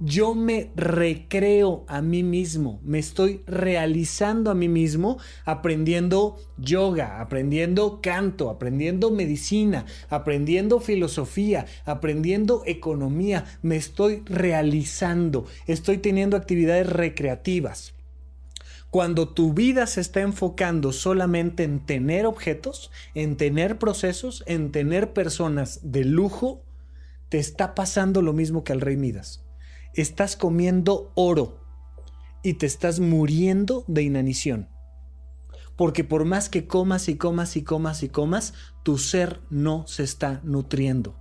Yo 0.00 0.34
me 0.34 0.70
recreo 0.76 1.84
a 1.88 2.02
mí 2.02 2.22
mismo, 2.22 2.80
me 2.84 2.98
estoy 2.98 3.42
realizando 3.46 4.50
a 4.50 4.54
mí 4.54 4.68
mismo 4.68 5.18
aprendiendo 5.44 6.36
yoga, 6.56 7.20
aprendiendo 7.20 8.00
canto, 8.00 8.48
aprendiendo 8.48 9.10
medicina, 9.10 9.86
aprendiendo 10.08 10.78
filosofía, 10.80 11.66
aprendiendo 11.84 12.62
economía, 12.66 13.44
me 13.62 13.76
estoy 13.76 14.22
realizando, 14.26 15.46
estoy 15.66 15.98
teniendo 15.98 16.36
actividades 16.36 16.88
recreativas. 16.88 17.94
Cuando 18.90 19.28
tu 19.28 19.52
vida 19.52 19.86
se 19.86 20.00
está 20.00 20.20
enfocando 20.20 20.92
solamente 20.92 21.64
en 21.64 21.84
tener 21.84 22.24
objetos, 22.24 22.90
en 23.14 23.36
tener 23.36 23.78
procesos, 23.78 24.44
en 24.46 24.72
tener 24.72 25.12
personas 25.12 25.80
de 25.82 26.04
lujo, 26.04 26.62
te 27.28 27.38
está 27.38 27.74
pasando 27.74 28.22
lo 28.22 28.32
mismo 28.32 28.64
que 28.64 28.72
al 28.72 28.80
rey 28.80 28.96
Midas 28.96 29.44
estás 29.94 30.36
comiendo 30.36 31.12
oro 31.14 31.60
y 32.42 32.54
te 32.54 32.66
estás 32.66 33.00
muriendo 33.00 33.84
de 33.88 34.02
inanición. 34.02 34.68
Porque 35.76 36.04
por 36.04 36.24
más 36.24 36.48
que 36.48 36.66
comas 36.66 37.08
y 37.08 37.16
comas 37.16 37.56
y 37.56 37.62
comas 37.62 38.02
y 38.02 38.08
comas, 38.08 38.54
tu 38.82 38.98
ser 38.98 39.40
no 39.50 39.86
se 39.86 40.02
está 40.02 40.40
nutriendo. 40.42 41.16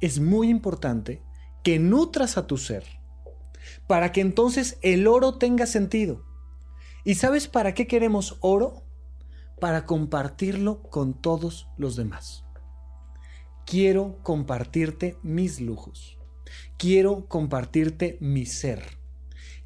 Es 0.00 0.20
muy 0.20 0.48
importante 0.48 1.22
que 1.62 1.78
nutras 1.78 2.36
a 2.36 2.46
tu 2.46 2.56
ser 2.56 2.84
para 3.86 4.12
que 4.12 4.20
entonces 4.20 4.78
el 4.82 5.06
oro 5.06 5.38
tenga 5.38 5.66
sentido. 5.66 6.24
¿Y 7.04 7.16
sabes 7.16 7.48
para 7.48 7.74
qué 7.74 7.86
queremos 7.86 8.36
oro? 8.40 8.84
Para 9.60 9.86
compartirlo 9.86 10.82
con 10.82 11.20
todos 11.20 11.68
los 11.76 11.96
demás. 11.96 12.44
Quiero 13.66 14.18
compartirte 14.22 15.18
mis 15.22 15.60
lujos. 15.60 16.18
Quiero 16.76 17.26
compartirte 17.28 18.16
mi 18.20 18.46
ser. 18.46 18.82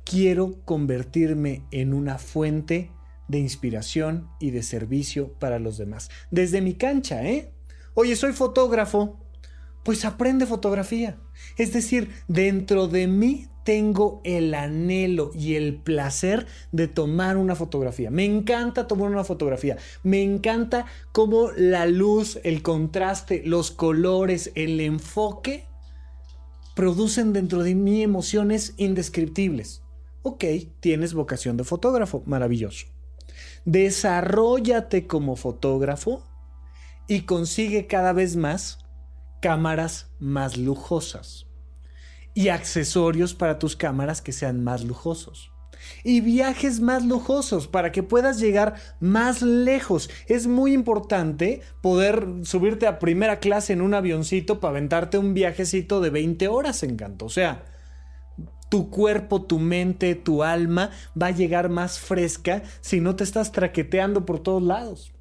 Quiero 0.05 0.61
convertirme 0.65 1.65
en 1.71 1.93
una 1.93 2.19
fuente 2.19 2.91
de 3.29 3.39
inspiración 3.39 4.29
y 4.41 4.51
de 4.51 4.63
servicio 4.63 5.35
para 5.35 5.59
los 5.59 5.79
demás. 5.79 6.11
Desde 6.31 6.63
mi 6.63 6.75
cancha, 6.75 7.23
¿eh? 7.25 7.53
Oye, 7.95 8.17
soy 8.17 8.33
fotógrafo. 8.33 9.19
Pues 9.85 10.05
aprende 10.05 10.47
fotografía. 10.47 11.19
Es 11.57 11.73
decir, 11.73 12.11
dentro 12.27 12.89
de 12.89 13.07
mí 13.07 13.49
tengo 13.65 14.23
el 14.25 14.55
anhelo 14.55 15.31
y 15.35 15.55
el 15.55 15.77
placer 15.77 16.47
de 16.73 16.89
tomar 16.89 17.37
una 17.37 17.55
fotografía. 17.55 18.11
Me 18.11 18.25
encanta 18.25 18.87
tomar 18.87 19.11
una 19.11 19.25
fotografía. 19.25 19.77
Me 20.03 20.23
encanta 20.23 20.87
cómo 21.13 21.51
la 21.55 21.85
luz, 21.85 22.39
el 22.45 22.63
contraste, 22.63 23.43
los 23.45 23.71
colores, 23.71 24.53
el 24.55 24.81
enfoque 24.81 25.68
producen 26.79 27.33
dentro 27.33 27.65
de 27.65 27.75
mí 27.75 28.05
emociones 28.05 28.75
indescriptibles. 28.77 29.83
Ok, 30.23 30.45
tienes 30.79 31.13
vocación 31.13 31.57
de 31.57 31.65
fotógrafo, 31.65 32.23
maravilloso. 32.25 32.87
Desarrollate 33.65 35.09
como 35.09 35.35
fotógrafo 35.35 36.23
y 37.09 37.23
consigue 37.23 37.89
cada 37.89 38.13
vez 38.13 38.37
más 38.37 38.79
cámaras 39.43 40.13
más 40.21 40.57
lujosas 40.57 41.49
y 42.33 42.51
accesorios 42.51 43.35
para 43.35 43.59
tus 43.59 43.75
cámaras 43.75 44.23
que 44.23 44.31
sean 44.31 44.63
más 44.63 44.85
lujosos 44.85 45.51
y 46.05 46.21
viajes 46.21 46.81
más 46.81 47.05
lujosos 47.05 47.69
para 47.69 47.93
que 47.93 48.03
puedas 48.03 48.39
llegar 48.39 48.75
más 49.01 49.43
lejos. 49.43 50.11
Es 50.27 50.47
muy 50.47 50.73
importante 50.73 51.61
poder 51.81 52.27
subirte 52.43 52.87
a 52.87 52.99
primera 52.99 53.39
clase 53.39 53.73
en 53.73 53.83
un 53.83 53.95
avioncito 53.95 54.61
para 54.61 54.73
aventarte 54.73 55.19
un 55.19 55.35
viajecito 55.35 56.01
de 56.01 56.11
20 56.11 56.49
horas 56.49 56.83
en 56.83 56.97
canto. 56.97 57.27
O 57.27 57.31
sea, 57.31 57.65
tu 58.69 58.91
cuerpo, 58.91 59.43
tu 59.43 59.59
mente, 59.59 60.15
tu 60.15 60.43
alma 60.43 60.91
va 61.21 61.29
a 61.29 61.33
llegar 61.33 61.69
más 61.69 61.99
fresca 61.99 62.63
si 62.81 63.01
no 63.01 63.17
te 63.17 63.25
estás 63.25 63.53
traqueteando 63.53 64.27
por 64.27 64.41
todos 64.41 64.63
lados. 64.63 65.13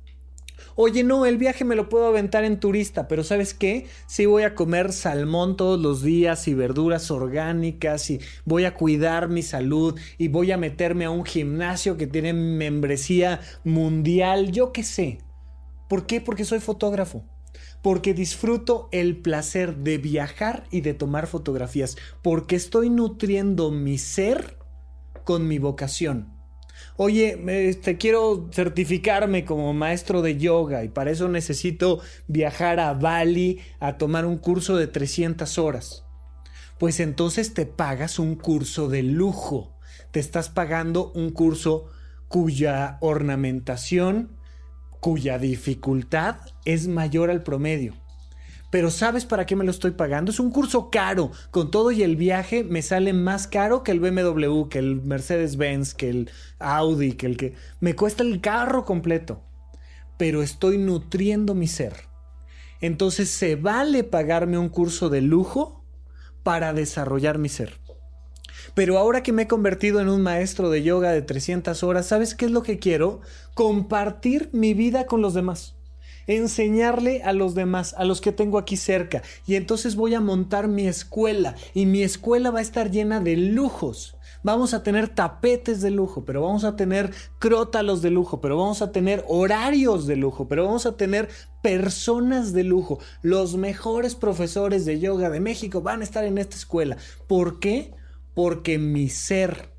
Oye, 0.76 1.04
no, 1.04 1.26
el 1.26 1.38
viaje 1.38 1.66
me 1.66 1.76
lo 1.76 1.90
puedo 1.90 2.08
aventar 2.08 2.44
en 2.44 2.60
turista, 2.60 3.08
pero 3.08 3.24
¿sabes 3.24 3.54
qué? 3.54 3.88
Sí 4.08 4.26
voy 4.26 4.44
a 4.44 4.56
comer 4.56 4.94
salmón 4.94 5.58
todos 5.58 5.80
los 5.80 6.02
días 6.02 6.48
y 6.48 6.54
verduras 6.54 7.12
orgánicas 7.12 8.10
y 8.10 8.20
voy 8.46 8.66
a 8.66 8.74
cuidar 8.74 9.30
mi 9.30 9.44
salud 9.44 10.00
y 10.18 10.28
voy 10.28 10.52
a 10.52 10.58
meterme 10.58 11.06
a 11.06 11.10
un 11.10 11.26
gimnasio 11.26 11.98
que 11.98 12.08
tiene 12.08 12.34
membresía 12.34 13.42
mundial, 13.64 14.52
yo 14.52 14.72
qué 14.72 14.84
sé. 14.84 15.20
¿Por 15.90 16.06
qué? 16.06 16.22
Porque 16.22 16.46
soy 16.46 16.60
fotógrafo 16.60 17.24
porque 17.82 18.14
disfruto 18.14 18.90
el 18.92 19.18
placer 19.18 19.78
de 19.78 19.98
viajar 19.98 20.66
y 20.72 20.82
de 20.82 20.94
tomar 20.94 21.28
fotografías, 21.28 21.96
porque 22.22 22.56
estoy 22.56 22.90
nutriendo 22.90 23.72
mi 23.72 23.98
ser 23.98 24.58
con 25.24 25.48
mi 25.48 25.58
vocación 25.60 26.37
oye, 26.98 27.40
este, 27.70 27.98
quiero 27.98 28.50
certificarme 28.52 29.46
como 29.46 29.74
maestro 29.74 30.22
de 30.22 30.38
yoga 30.38 30.84
y 30.84 30.90
para 30.90 31.12
eso 31.12 31.30
necesito 31.30 32.02
viajar 32.28 32.80
a 32.80 32.94
Bali 32.94 33.60
a 33.80 33.98
tomar 33.98 34.26
un 34.26 34.38
curso 34.38 34.76
de 34.76 34.88
300 34.88 35.58
horas. 35.58 36.04
Pues 36.78 37.00
entonces 37.00 37.54
te 37.54 37.66
pagas 37.66 38.20
un 38.20 38.36
curso 38.36 38.90
de 38.90 39.04
lujo. 39.04 39.78
Te 40.12 40.20
estás 40.20 40.50
pagando 40.50 41.12
un 41.14 41.32
curso 41.32 41.90
cuya 42.28 42.98
ornamentación, 43.02 44.38
cuya 45.00 45.40
dificultad 45.40 46.38
es 46.66 46.88
mayor 46.88 47.30
al 47.30 47.44
promedio 47.44 48.07
pero 48.70 48.92
¿sabes 48.92 49.26
para 49.26 49.46
qué 49.46 49.56
me 49.56 49.64
lo 49.64 49.72
estoy 49.72 49.92
pagando? 49.92 50.32
Es 50.32 50.40
un 50.40 50.52
curso 50.52 50.90
caro. 50.90 51.32
Con 51.52 51.72
todo 51.72 51.92
y 51.92 52.04
el 52.04 52.18
viaje 52.18 52.64
me 52.66 52.82
sale 52.82 53.14
más 53.14 53.48
caro 53.48 53.84
que 53.84 53.92
el 53.92 54.02
BMW, 54.02 54.68
que 54.68 54.80
el 54.80 55.02
Mercedes-Benz, 55.02 55.94
que 55.94 56.10
el 56.10 56.30
Audi, 56.60 57.14
que 57.14 57.28
el 57.28 57.38
que... 57.38 57.54
Me 57.80 57.96
cuesta 57.96 58.24
el 58.24 58.42
carro 58.42 58.84
completo. 58.84 59.42
Pero 60.18 60.42
estoy 60.42 60.78
nutriendo 60.78 61.56
mi 61.56 61.68
ser. 61.68 61.94
Entonces 62.82 63.30
se 63.30 63.56
vale 63.56 64.04
pagarme 64.04 64.58
un 64.58 64.70
curso 64.70 65.10
de 65.10 65.22
lujo 65.22 65.86
para 66.44 66.74
desarrollar 66.74 67.38
mi 67.38 67.50
ser. 67.50 67.80
Pero 68.74 68.98
ahora 68.98 69.24
que 69.24 69.32
me 69.32 69.44
he 69.44 69.48
convertido 69.48 70.02
en 70.02 70.10
un 70.10 70.22
maestro 70.22 70.70
de 70.70 70.84
yoga 70.84 71.12
de 71.12 71.22
300 71.22 71.84
horas, 71.84 72.08
¿sabes 72.08 72.36
qué 72.36 72.46
es 72.46 72.52
lo 72.52 72.64
que 72.64 72.80
quiero? 72.80 73.22
Compartir 73.54 74.50
mi 74.52 74.74
vida 74.74 75.06
con 75.06 75.22
los 75.22 75.34
demás 75.34 75.77
enseñarle 76.28 77.24
a 77.24 77.34
los 77.34 77.56
demás, 77.56 77.96
a 77.98 78.04
los 78.04 78.22
que 78.22 78.32
tengo 78.32 78.58
aquí 78.58 78.78
cerca. 78.78 79.24
Y 79.46 79.56
entonces 79.56 79.96
voy 79.96 80.14
a 80.14 80.22
montar 80.22 80.68
mi 80.68 80.88
escuela 80.88 81.56
y 81.74 81.86
mi 81.86 82.04
escuela 82.04 82.52
va 82.52 82.60
a 82.60 82.64
estar 82.64 82.92
llena 82.92 83.20
de 83.20 83.38
lujos. 83.38 84.18
Vamos 84.44 84.74
a 84.74 84.84
tener 84.84 85.10
tapetes 85.10 85.82
de 85.82 85.90
lujo, 85.90 86.24
pero 86.24 86.42
vamos 86.42 86.64
a 86.64 86.76
tener 86.76 87.12
crótalos 87.40 88.02
de 88.02 88.12
lujo, 88.12 88.40
pero 88.40 88.58
vamos 88.58 88.82
a 88.82 88.92
tener 88.92 89.26
horarios 89.28 90.06
de 90.06 90.16
lujo, 90.16 90.48
pero 90.48 90.66
vamos 90.66 90.86
a 90.86 90.96
tener 90.96 91.28
personas 91.62 92.54
de 92.54 92.64
lujo. 92.64 93.00
Los 93.22 93.58
mejores 93.58 94.16
profesores 94.16 94.86
de 94.86 95.00
yoga 95.00 95.30
de 95.30 95.40
México 95.40 95.82
van 95.82 96.02
a 96.02 96.04
estar 96.04 96.24
en 96.24 96.38
esta 96.38 96.56
escuela. 96.56 96.98
¿Por 97.28 97.60
qué? 97.60 97.94
Porque 98.36 98.78
mi 98.78 99.10
ser, 99.10 99.74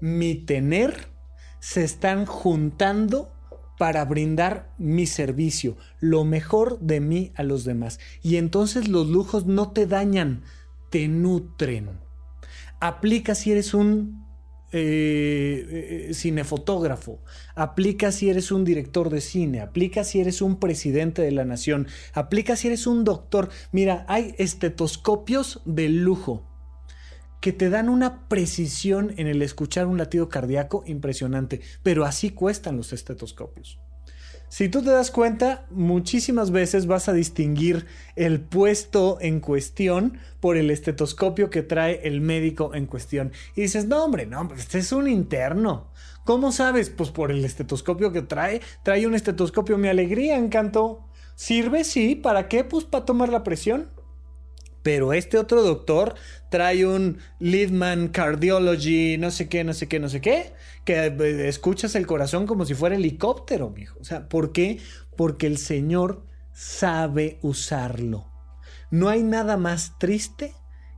mi 0.00 0.34
tener, 0.34 1.12
se 1.60 1.84
están 1.84 2.26
juntando 2.26 3.31
para 3.82 4.04
brindar 4.04 4.72
mi 4.78 5.06
servicio, 5.06 5.76
lo 5.98 6.22
mejor 6.22 6.78
de 6.78 7.00
mí 7.00 7.32
a 7.34 7.42
los 7.42 7.64
demás. 7.64 7.98
Y 8.22 8.36
entonces 8.36 8.86
los 8.86 9.08
lujos 9.08 9.46
no 9.46 9.72
te 9.72 9.88
dañan, 9.88 10.44
te 10.88 11.08
nutren. 11.08 11.90
Aplica 12.78 13.34
si 13.34 13.50
eres 13.50 13.74
un 13.74 14.24
eh, 14.70 16.06
eh, 16.08 16.14
cinefotógrafo, 16.14 17.24
aplica 17.56 18.12
si 18.12 18.30
eres 18.30 18.52
un 18.52 18.64
director 18.64 19.10
de 19.10 19.20
cine, 19.20 19.60
aplica 19.60 20.04
si 20.04 20.20
eres 20.20 20.42
un 20.42 20.60
presidente 20.60 21.20
de 21.20 21.32
la 21.32 21.44
nación, 21.44 21.88
aplica 22.12 22.54
si 22.54 22.68
eres 22.68 22.86
un 22.86 23.02
doctor. 23.02 23.48
Mira, 23.72 24.06
hay 24.08 24.36
estetoscopios 24.38 25.60
de 25.64 25.88
lujo 25.88 26.51
que 27.42 27.52
te 27.52 27.68
dan 27.68 27.90
una 27.90 28.28
precisión 28.28 29.12
en 29.18 29.26
el 29.26 29.42
escuchar 29.42 29.86
un 29.86 29.98
latido 29.98 30.28
cardíaco 30.28 30.84
impresionante, 30.86 31.60
pero 31.82 32.04
así 32.04 32.30
cuestan 32.30 32.76
los 32.76 32.92
estetoscopios. 32.92 33.80
Si 34.48 34.68
tú 34.68 34.82
te 34.82 34.90
das 34.90 35.10
cuenta, 35.10 35.66
muchísimas 35.70 36.50
veces 36.50 36.86
vas 36.86 37.08
a 37.08 37.12
distinguir 37.12 37.86
el 38.16 38.40
puesto 38.40 39.18
en 39.20 39.40
cuestión 39.40 40.18
por 40.40 40.56
el 40.56 40.70
estetoscopio 40.70 41.50
que 41.50 41.62
trae 41.62 42.00
el 42.04 42.20
médico 42.20 42.74
en 42.74 42.86
cuestión. 42.86 43.32
Y 43.56 43.62
dices, 43.62 43.86
no 43.86 44.04
hombre, 44.04 44.26
no, 44.26 44.48
este 44.56 44.78
es 44.78 44.92
un 44.92 45.08
interno. 45.08 45.90
¿Cómo 46.24 46.52
sabes? 46.52 46.90
Pues 46.90 47.10
por 47.10 47.32
el 47.32 47.44
estetoscopio 47.44 48.12
que 48.12 48.22
trae. 48.22 48.60
Trae 48.84 49.06
un 49.06 49.14
estetoscopio, 49.14 49.78
mi 49.78 49.88
alegría, 49.88 50.36
encanto. 50.36 51.08
¿Sirve? 51.34 51.82
Sí. 51.82 52.14
¿Para 52.14 52.46
qué? 52.46 52.62
Pues 52.62 52.84
para 52.84 53.04
tomar 53.04 53.30
la 53.30 53.42
presión. 53.42 53.88
Pero 54.82 55.12
este 55.12 55.38
otro 55.38 55.62
doctor 55.62 56.14
trae 56.50 56.86
un 56.86 57.18
Lidman 57.38 58.08
Cardiology, 58.08 59.16
no 59.18 59.30
sé 59.30 59.48
qué, 59.48 59.64
no 59.64 59.74
sé 59.74 59.88
qué, 59.88 60.00
no 60.00 60.08
sé 60.08 60.20
qué, 60.20 60.52
que 60.84 61.06
eh, 61.06 61.48
escuchas 61.48 61.94
el 61.94 62.06
corazón 62.06 62.46
como 62.46 62.64
si 62.64 62.74
fuera 62.74 62.96
helicóptero, 62.96 63.70
mijo. 63.70 63.98
O 64.00 64.04
sea, 64.04 64.28
¿por 64.28 64.52
qué? 64.52 64.80
Porque 65.16 65.46
el 65.46 65.58
Señor 65.58 66.26
sabe 66.52 67.38
usarlo. 67.42 68.26
No 68.90 69.08
hay 69.08 69.22
nada 69.22 69.56
más 69.56 69.98
triste 69.98 70.54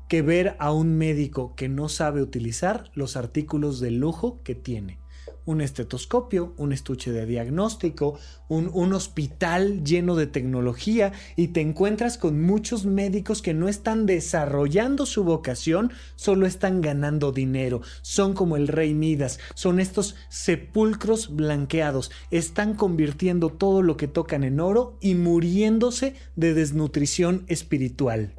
que 0.08 0.22
ver 0.22 0.56
a 0.58 0.72
un 0.72 0.96
médico 0.96 1.54
que 1.54 1.68
no 1.68 1.88
sabe 1.88 2.22
utilizar 2.22 2.90
los 2.94 3.16
artículos 3.16 3.80
de 3.80 3.90
lujo 3.90 4.42
que 4.42 4.54
tiene 4.54 5.03
un 5.46 5.60
estetoscopio, 5.60 6.54
un 6.56 6.72
estuche 6.72 7.12
de 7.12 7.26
diagnóstico, 7.26 8.18
un, 8.48 8.92
hospital 8.94 9.82
lleno 9.82 10.14
de 10.14 10.26
tecnología 10.26 11.12
y 11.36 11.48
te 11.48 11.60
encuentras 11.60 12.18
con 12.18 12.40
muchos 12.40 12.86
médicos 12.86 13.42
que 13.42 13.54
no 13.54 13.68
están 13.68 14.06
desarrollando 14.06 15.06
su 15.06 15.24
vocación, 15.24 15.92
solo 16.16 16.46
están 16.46 16.80
ganando 16.80 17.32
dinero. 17.32 17.82
Son 18.02 18.34
como 18.34 18.56
el 18.56 18.68
rey 18.68 18.94
Midas, 18.94 19.40
son 19.54 19.80
estos 19.80 20.14
sepulcros 20.28 21.34
blanqueados, 21.34 22.10
están 22.30 22.74
convirtiendo 22.74 23.50
todo 23.50 23.82
lo 23.82 23.96
que 23.96 24.08
tocan 24.08 24.44
en 24.44 24.60
oro 24.60 24.96
y 25.00 25.14
muriéndose 25.14 26.14
de 26.36 26.54
desnutrición 26.54 27.44
espiritual. 27.48 28.34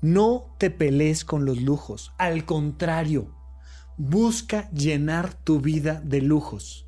No 0.00 0.56
te 0.58 0.70
pelees 0.70 1.24
con 1.24 1.44
los 1.44 1.60
lujos, 1.60 2.12
al 2.18 2.44
contrario, 2.44 3.41
busca 3.96 4.70
llenar 4.70 5.34
tu 5.34 5.60
vida 5.60 6.00
de 6.04 6.22
lujos, 6.22 6.86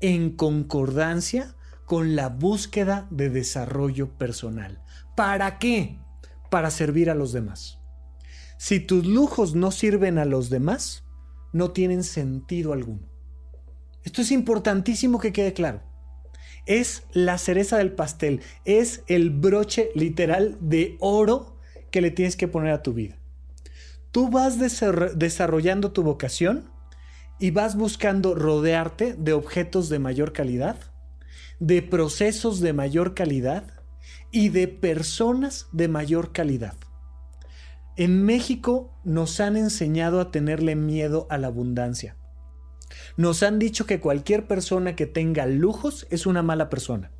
en 0.00 0.30
concordancia 0.30 1.54
con 1.86 2.16
la 2.16 2.28
búsqueda 2.28 3.06
de 3.10 3.30
desarrollo 3.30 4.16
personal. 4.16 4.82
¿Para 5.16 5.58
qué? 5.58 5.98
Para 6.50 6.70
servir 6.70 7.10
a 7.10 7.14
los 7.14 7.32
demás. 7.32 7.78
Si 8.58 8.80
tus 8.80 9.06
lujos 9.06 9.54
no 9.54 9.70
sirven 9.70 10.18
a 10.18 10.24
los 10.24 10.50
demás, 10.50 11.04
no 11.52 11.72
tienen 11.72 12.04
sentido 12.04 12.72
alguno. 12.72 13.08
Esto 14.04 14.22
es 14.22 14.30
importantísimo 14.30 15.18
que 15.18 15.32
quede 15.32 15.52
claro. 15.52 15.82
Es 16.66 17.04
la 17.12 17.38
cereza 17.38 17.78
del 17.78 17.92
pastel, 17.92 18.40
es 18.64 19.02
el 19.06 19.30
broche 19.30 19.90
literal 19.94 20.56
de 20.60 20.96
oro 21.00 21.56
que 21.90 22.00
le 22.00 22.10
tienes 22.10 22.36
que 22.36 22.48
poner 22.48 22.72
a 22.72 22.82
tu 22.82 22.92
vida 22.92 23.21
tú 24.12 24.30
vas 24.30 24.58
desarrollando 24.58 25.92
tu 25.92 26.02
vocación 26.02 26.70
y 27.40 27.50
vas 27.50 27.76
buscando 27.76 28.34
rodearte 28.34 29.14
de 29.14 29.32
objetos 29.32 29.88
de 29.88 29.98
mayor 29.98 30.32
calidad, 30.32 30.76
de 31.58 31.82
procesos 31.82 32.60
de 32.60 32.72
mayor 32.72 33.14
calidad 33.14 33.64
y 34.30 34.50
de 34.50 34.68
personas 34.68 35.66
de 35.72 35.88
mayor 35.88 36.32
calidad. 36.32 36.76
En 37.96 38.24
México 38.24 38.98
nos 39.04 39.40
han 39.40 39.56
enseñado 39.56 40.20
a 40.20 40.30
tenerle 40.30 40.76
miedo 40.76 41.26
a 41.30 41.38
la 41.38 41.48
abundancia. 41.48 42.16
Nos 43.16 43.42
han 43.42 43.58
dicho 43.58 43.86
que 43.86 44.00
cualquier 44.00 44.46
persona 44.46 44.94
que 44.96 45.06
tenga 45.06 45.46
lujos 45.46 46.06
es 46.10 46.26
una 46.26 46.42
mala 46.42 46.70
persona. 46.70 47.10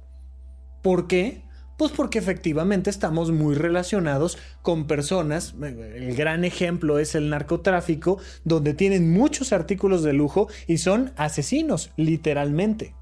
¿Por 0.83 1.09
qué? 1.09 1.45
Pues 1.83 1.91
porque 1.91 2.21
efectivamente 2.21 2.91
estamos 2.91 3.33
muy 3.33 3.57
relacionados 3.57 4.39
con 4.63 4.87
personas, 4.87 5.53
el 5.61 6.15
gran 6.15 6.45
ejemplo 6.45 7.01
es 7.01 7.17
el 7.17 7.29
narcotráfico, 7.29 8.21
donde 8.45 8.73
tienen 8.73 9.11
muchos 9.11 9.53
artículos 9.53 10.05
de 10.05 10.13
lujo 10.13 10.47
y 10.69 10.79
son 10.79 11.13
asesinos, 11.17 11.91
literalmente. 11.97 12.95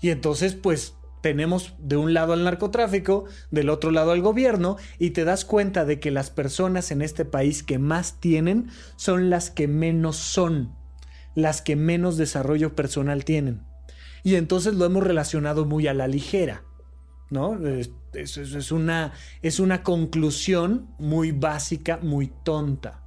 Y 0.00 0.08
entonces 0.08 0.54
pues 0.54 0.94
tenemos 1.20 1.74
de 1.78 1.98
un 1.98 2.14
lado 2.14 2.32
al 2.32 2.42
narcotráfico, 2.42 3.26
del 3.50 3.68
otro 3.68 3.90
lado 3.90 4.12
al 4.12 4.22
gobierno, 4.22 4.78
y 4.98 5.10
te 5.10 5.26
das 5.26 5.44
cuenta 5.44 5.84
de 5.84 6.00
que 6.00 6.10
las 6.10 6.30
personas 6.30 6.92
en 6.92 7.02
este 7.02 7.26
país 7.26 7.62
que 7.62 7.78
más 7.78 8.18
tienen 8.18 8.70
son 8.96 9.28
las 9.28 9.50
que 9.50 9.68
menos 9.68 10.16
son, 10.16 10.74
las 11.34 11.60
que 11.60 11.76
menos 11.76 12.16
desarrollo 12.16 12.74
personal 12.74 13.26
tienen. 13.26 13.60
Y 14.22 14.36
entonces 14.36 14.72
lo 14.72 14.86
hemos 14.86 15.04
relacionado 15.04 15.66
muy 15.66 15.86
a 15.86 15.92
la 15.92 16.08
ligera. 16.08 16.64
¿No? 17.30 17.58
Es, 18.12 18.72
una, 18.72 19.12
es 19.42 19.60
una 19.60 19.82
conclusión 19.82 20.88
muy 20.98 21.32
básica, 21.32 21.98
muy 22.02 22.32
tonta. 22.44 23.02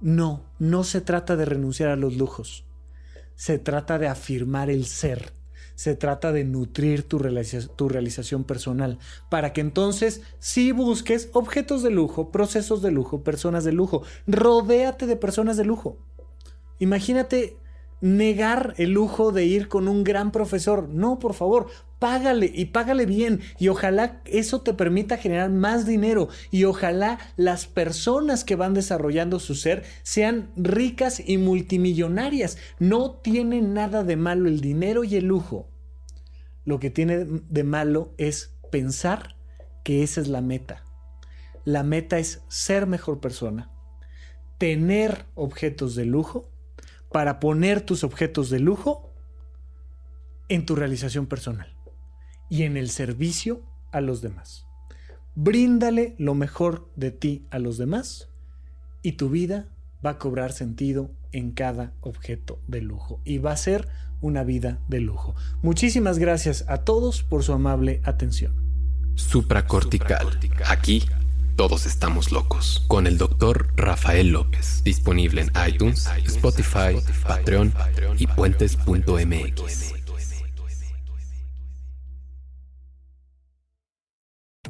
No, 0.00 0.44
no 0.58 0.84
se 0.84 1.00
trata 1.00 1.36
de 1.36 1.44
renunciar 1.44 1.90
a 1.90 1.96
los 1.96 2.16
lujos. 2.16 2.64
Se 3.34 3.58
trata 3.58 3.98
de 3.98 4.08
afirmar 4.08 4.70
el 4.70 4.86
ser. 4.86 5.32
Se 5.74 5.94
trata 5.94 6.32
de 6.32 6.44
nutrir 6.44 7.02
tu, 7.02 7.20
tu 7.76 7.88
realización 7.90 8.44
personal 8.44 8.98
para 9.28 9.52
que 9.52 9.60
entonces 9.60 10.22
sí 10.38 10.72
busques 10.72 11.28
objetos 11.34 11.82
de 11.82 11.90
lujo, 11.90 12.30
procesos 12.30 12.80
de 12.80 12.90
lujo, 12.90 13.22
personas 13.22 13.64
de 13.64 13.72
lujo. 13.72 14.02
Rodéate 14.26 15.06
de 15.06 15.16
personas 15.16 15.58
de 15.58 15.66
lujo. 15.66 15.98
Imagínate 16.78 17.58
negar 18.00 18.74
el 18.76 18.90
lujo 18.90 19.32
de 19.32 19.44
ir 19.44 19.68
con 19.68 19.88
un 19.88 20.04
gran 20.04 20.32
profesor. 20.32 20.88
No, 20.88 21.18
por 21.18 21.34
favor, 21.34 21.66
págale 21.98 22.50
y 22.54 22.66
págale 22.66 23.06
bien 23.06 23.40
y 23.58 23.68
ojalá 23.68 24.20
eso 24.26 24.60
te 24.60 24.74
permita 24.74 25.16
generar 25.16 25.50
más 25.50 25.86
dinero 25.86 26.28
y 26.50 26.64
ojalá 26.64 27.18
las 27.36 27.66
personas 27.66 28.44
que 28.44 28.56
van 28.56 28.74
desarrollando 28.74 29.38
su 29.38 29.54
ser 29.54 29.84
sean 30.02 30.50
ricas 30.56 31.22
y 31.24 31.38
multimillonarias. 31.38 32.58
No 32.78 33.12
tiene 33.12 33.62
nada 33.62 34.04
de 34.04 34.16
malo 34.16 34.48
el 34.48 34.60
dinero 34.60 35.04
y 35.04 35.16
el 35.16 35.26
lujo. 35.26 35.68
Lo 36.64 36.80
que 36.80 36.90
tiene 36.90 37.24
de 37.24 37.64
malo 37.64 38.12
es 38.18 38.52
pensar 38.70 39.36
que 39.84 40.02
esa 40.02 40.20
es 40.20 40.28
la 40.28 40.40
meta. 40.40 40.84
La 41.64 41.82
meta 41.82 42.18
es 42.18 42.42
ser 42.48 42.86
mejor 42.86 43.20
persona, 43.20 43.70
tener 44.58 45.26
objetos 45.34 45.94
de 45.94 46.04
lujo 46.04 46.50
para 47.10 47.40
poner 47.40 47.80
tus 47.80 48.04
objetos 48.04 48.50
de 48.50 48.60
lujo 48.60 49.12
en 50.48 50.64
tu 50.64 50.76
realización 50.76 51.26
personal 51.26 51.75
y 52.48 52.62
en 52.62 52.76
el 52.76 52.90
servicio 52.90 53.62
a 53.92 54.00
los 54.00 54.22
demás. 54.22 54.66
Bríndale 55.34 56.14
lo 56.18 56.34
mejor 56.34 56.88
de 56.96 57.10
ti 57.10 57.46
a 57.50 57.58
los 57.58 57.78
demás 57.78 58.28
y 59.02 59.12
tu 59.12 59.28
vida 59.28 59.68
va 60.04 60.10
a 60.10 60.18
cobrar 60.18 60.52
sentido 60.52 61.10
en 61.32 61.52
cada 61.52 61.92
objeto 62.00 62.60
de 62.66 62.80
lujo 62.80 63.20
y 63.24 63.38
va 63.38 63.52
a 63.52 63.56
ser 63.56 63.88
una 64.20 64.44
vida 64.44 64.78
de 64.88 65.00
lujo. 65.00 65.34
Muchísimas 65.62 66.18
gracias 66.18 66.64
a 66.68 66.78
todos 66.78 67.22
por 67.22 67.42
su 67.42 67.52
amable 67.52 68.00
atención. 68.04 68.54
Supracortical. 69.14 70.38
Aquí 70.66 71.02
todos 71.56 71.86
estamos 71.86 72.32
locos. 72.32 72.84
Con 72.86 73.06
el 73.06 73.16
doctor 73.16 73.68
Rafael 73.76 74.28
López. 74.28 74.82
Disponible 74.84 75.40
en 75.40 75.50
iTunes, 75.66 76.06
Spotify, 76.26 76.98
Patreon 77.26 77.72
y 78.18 78.26
puentes.mx. 78.26 79.95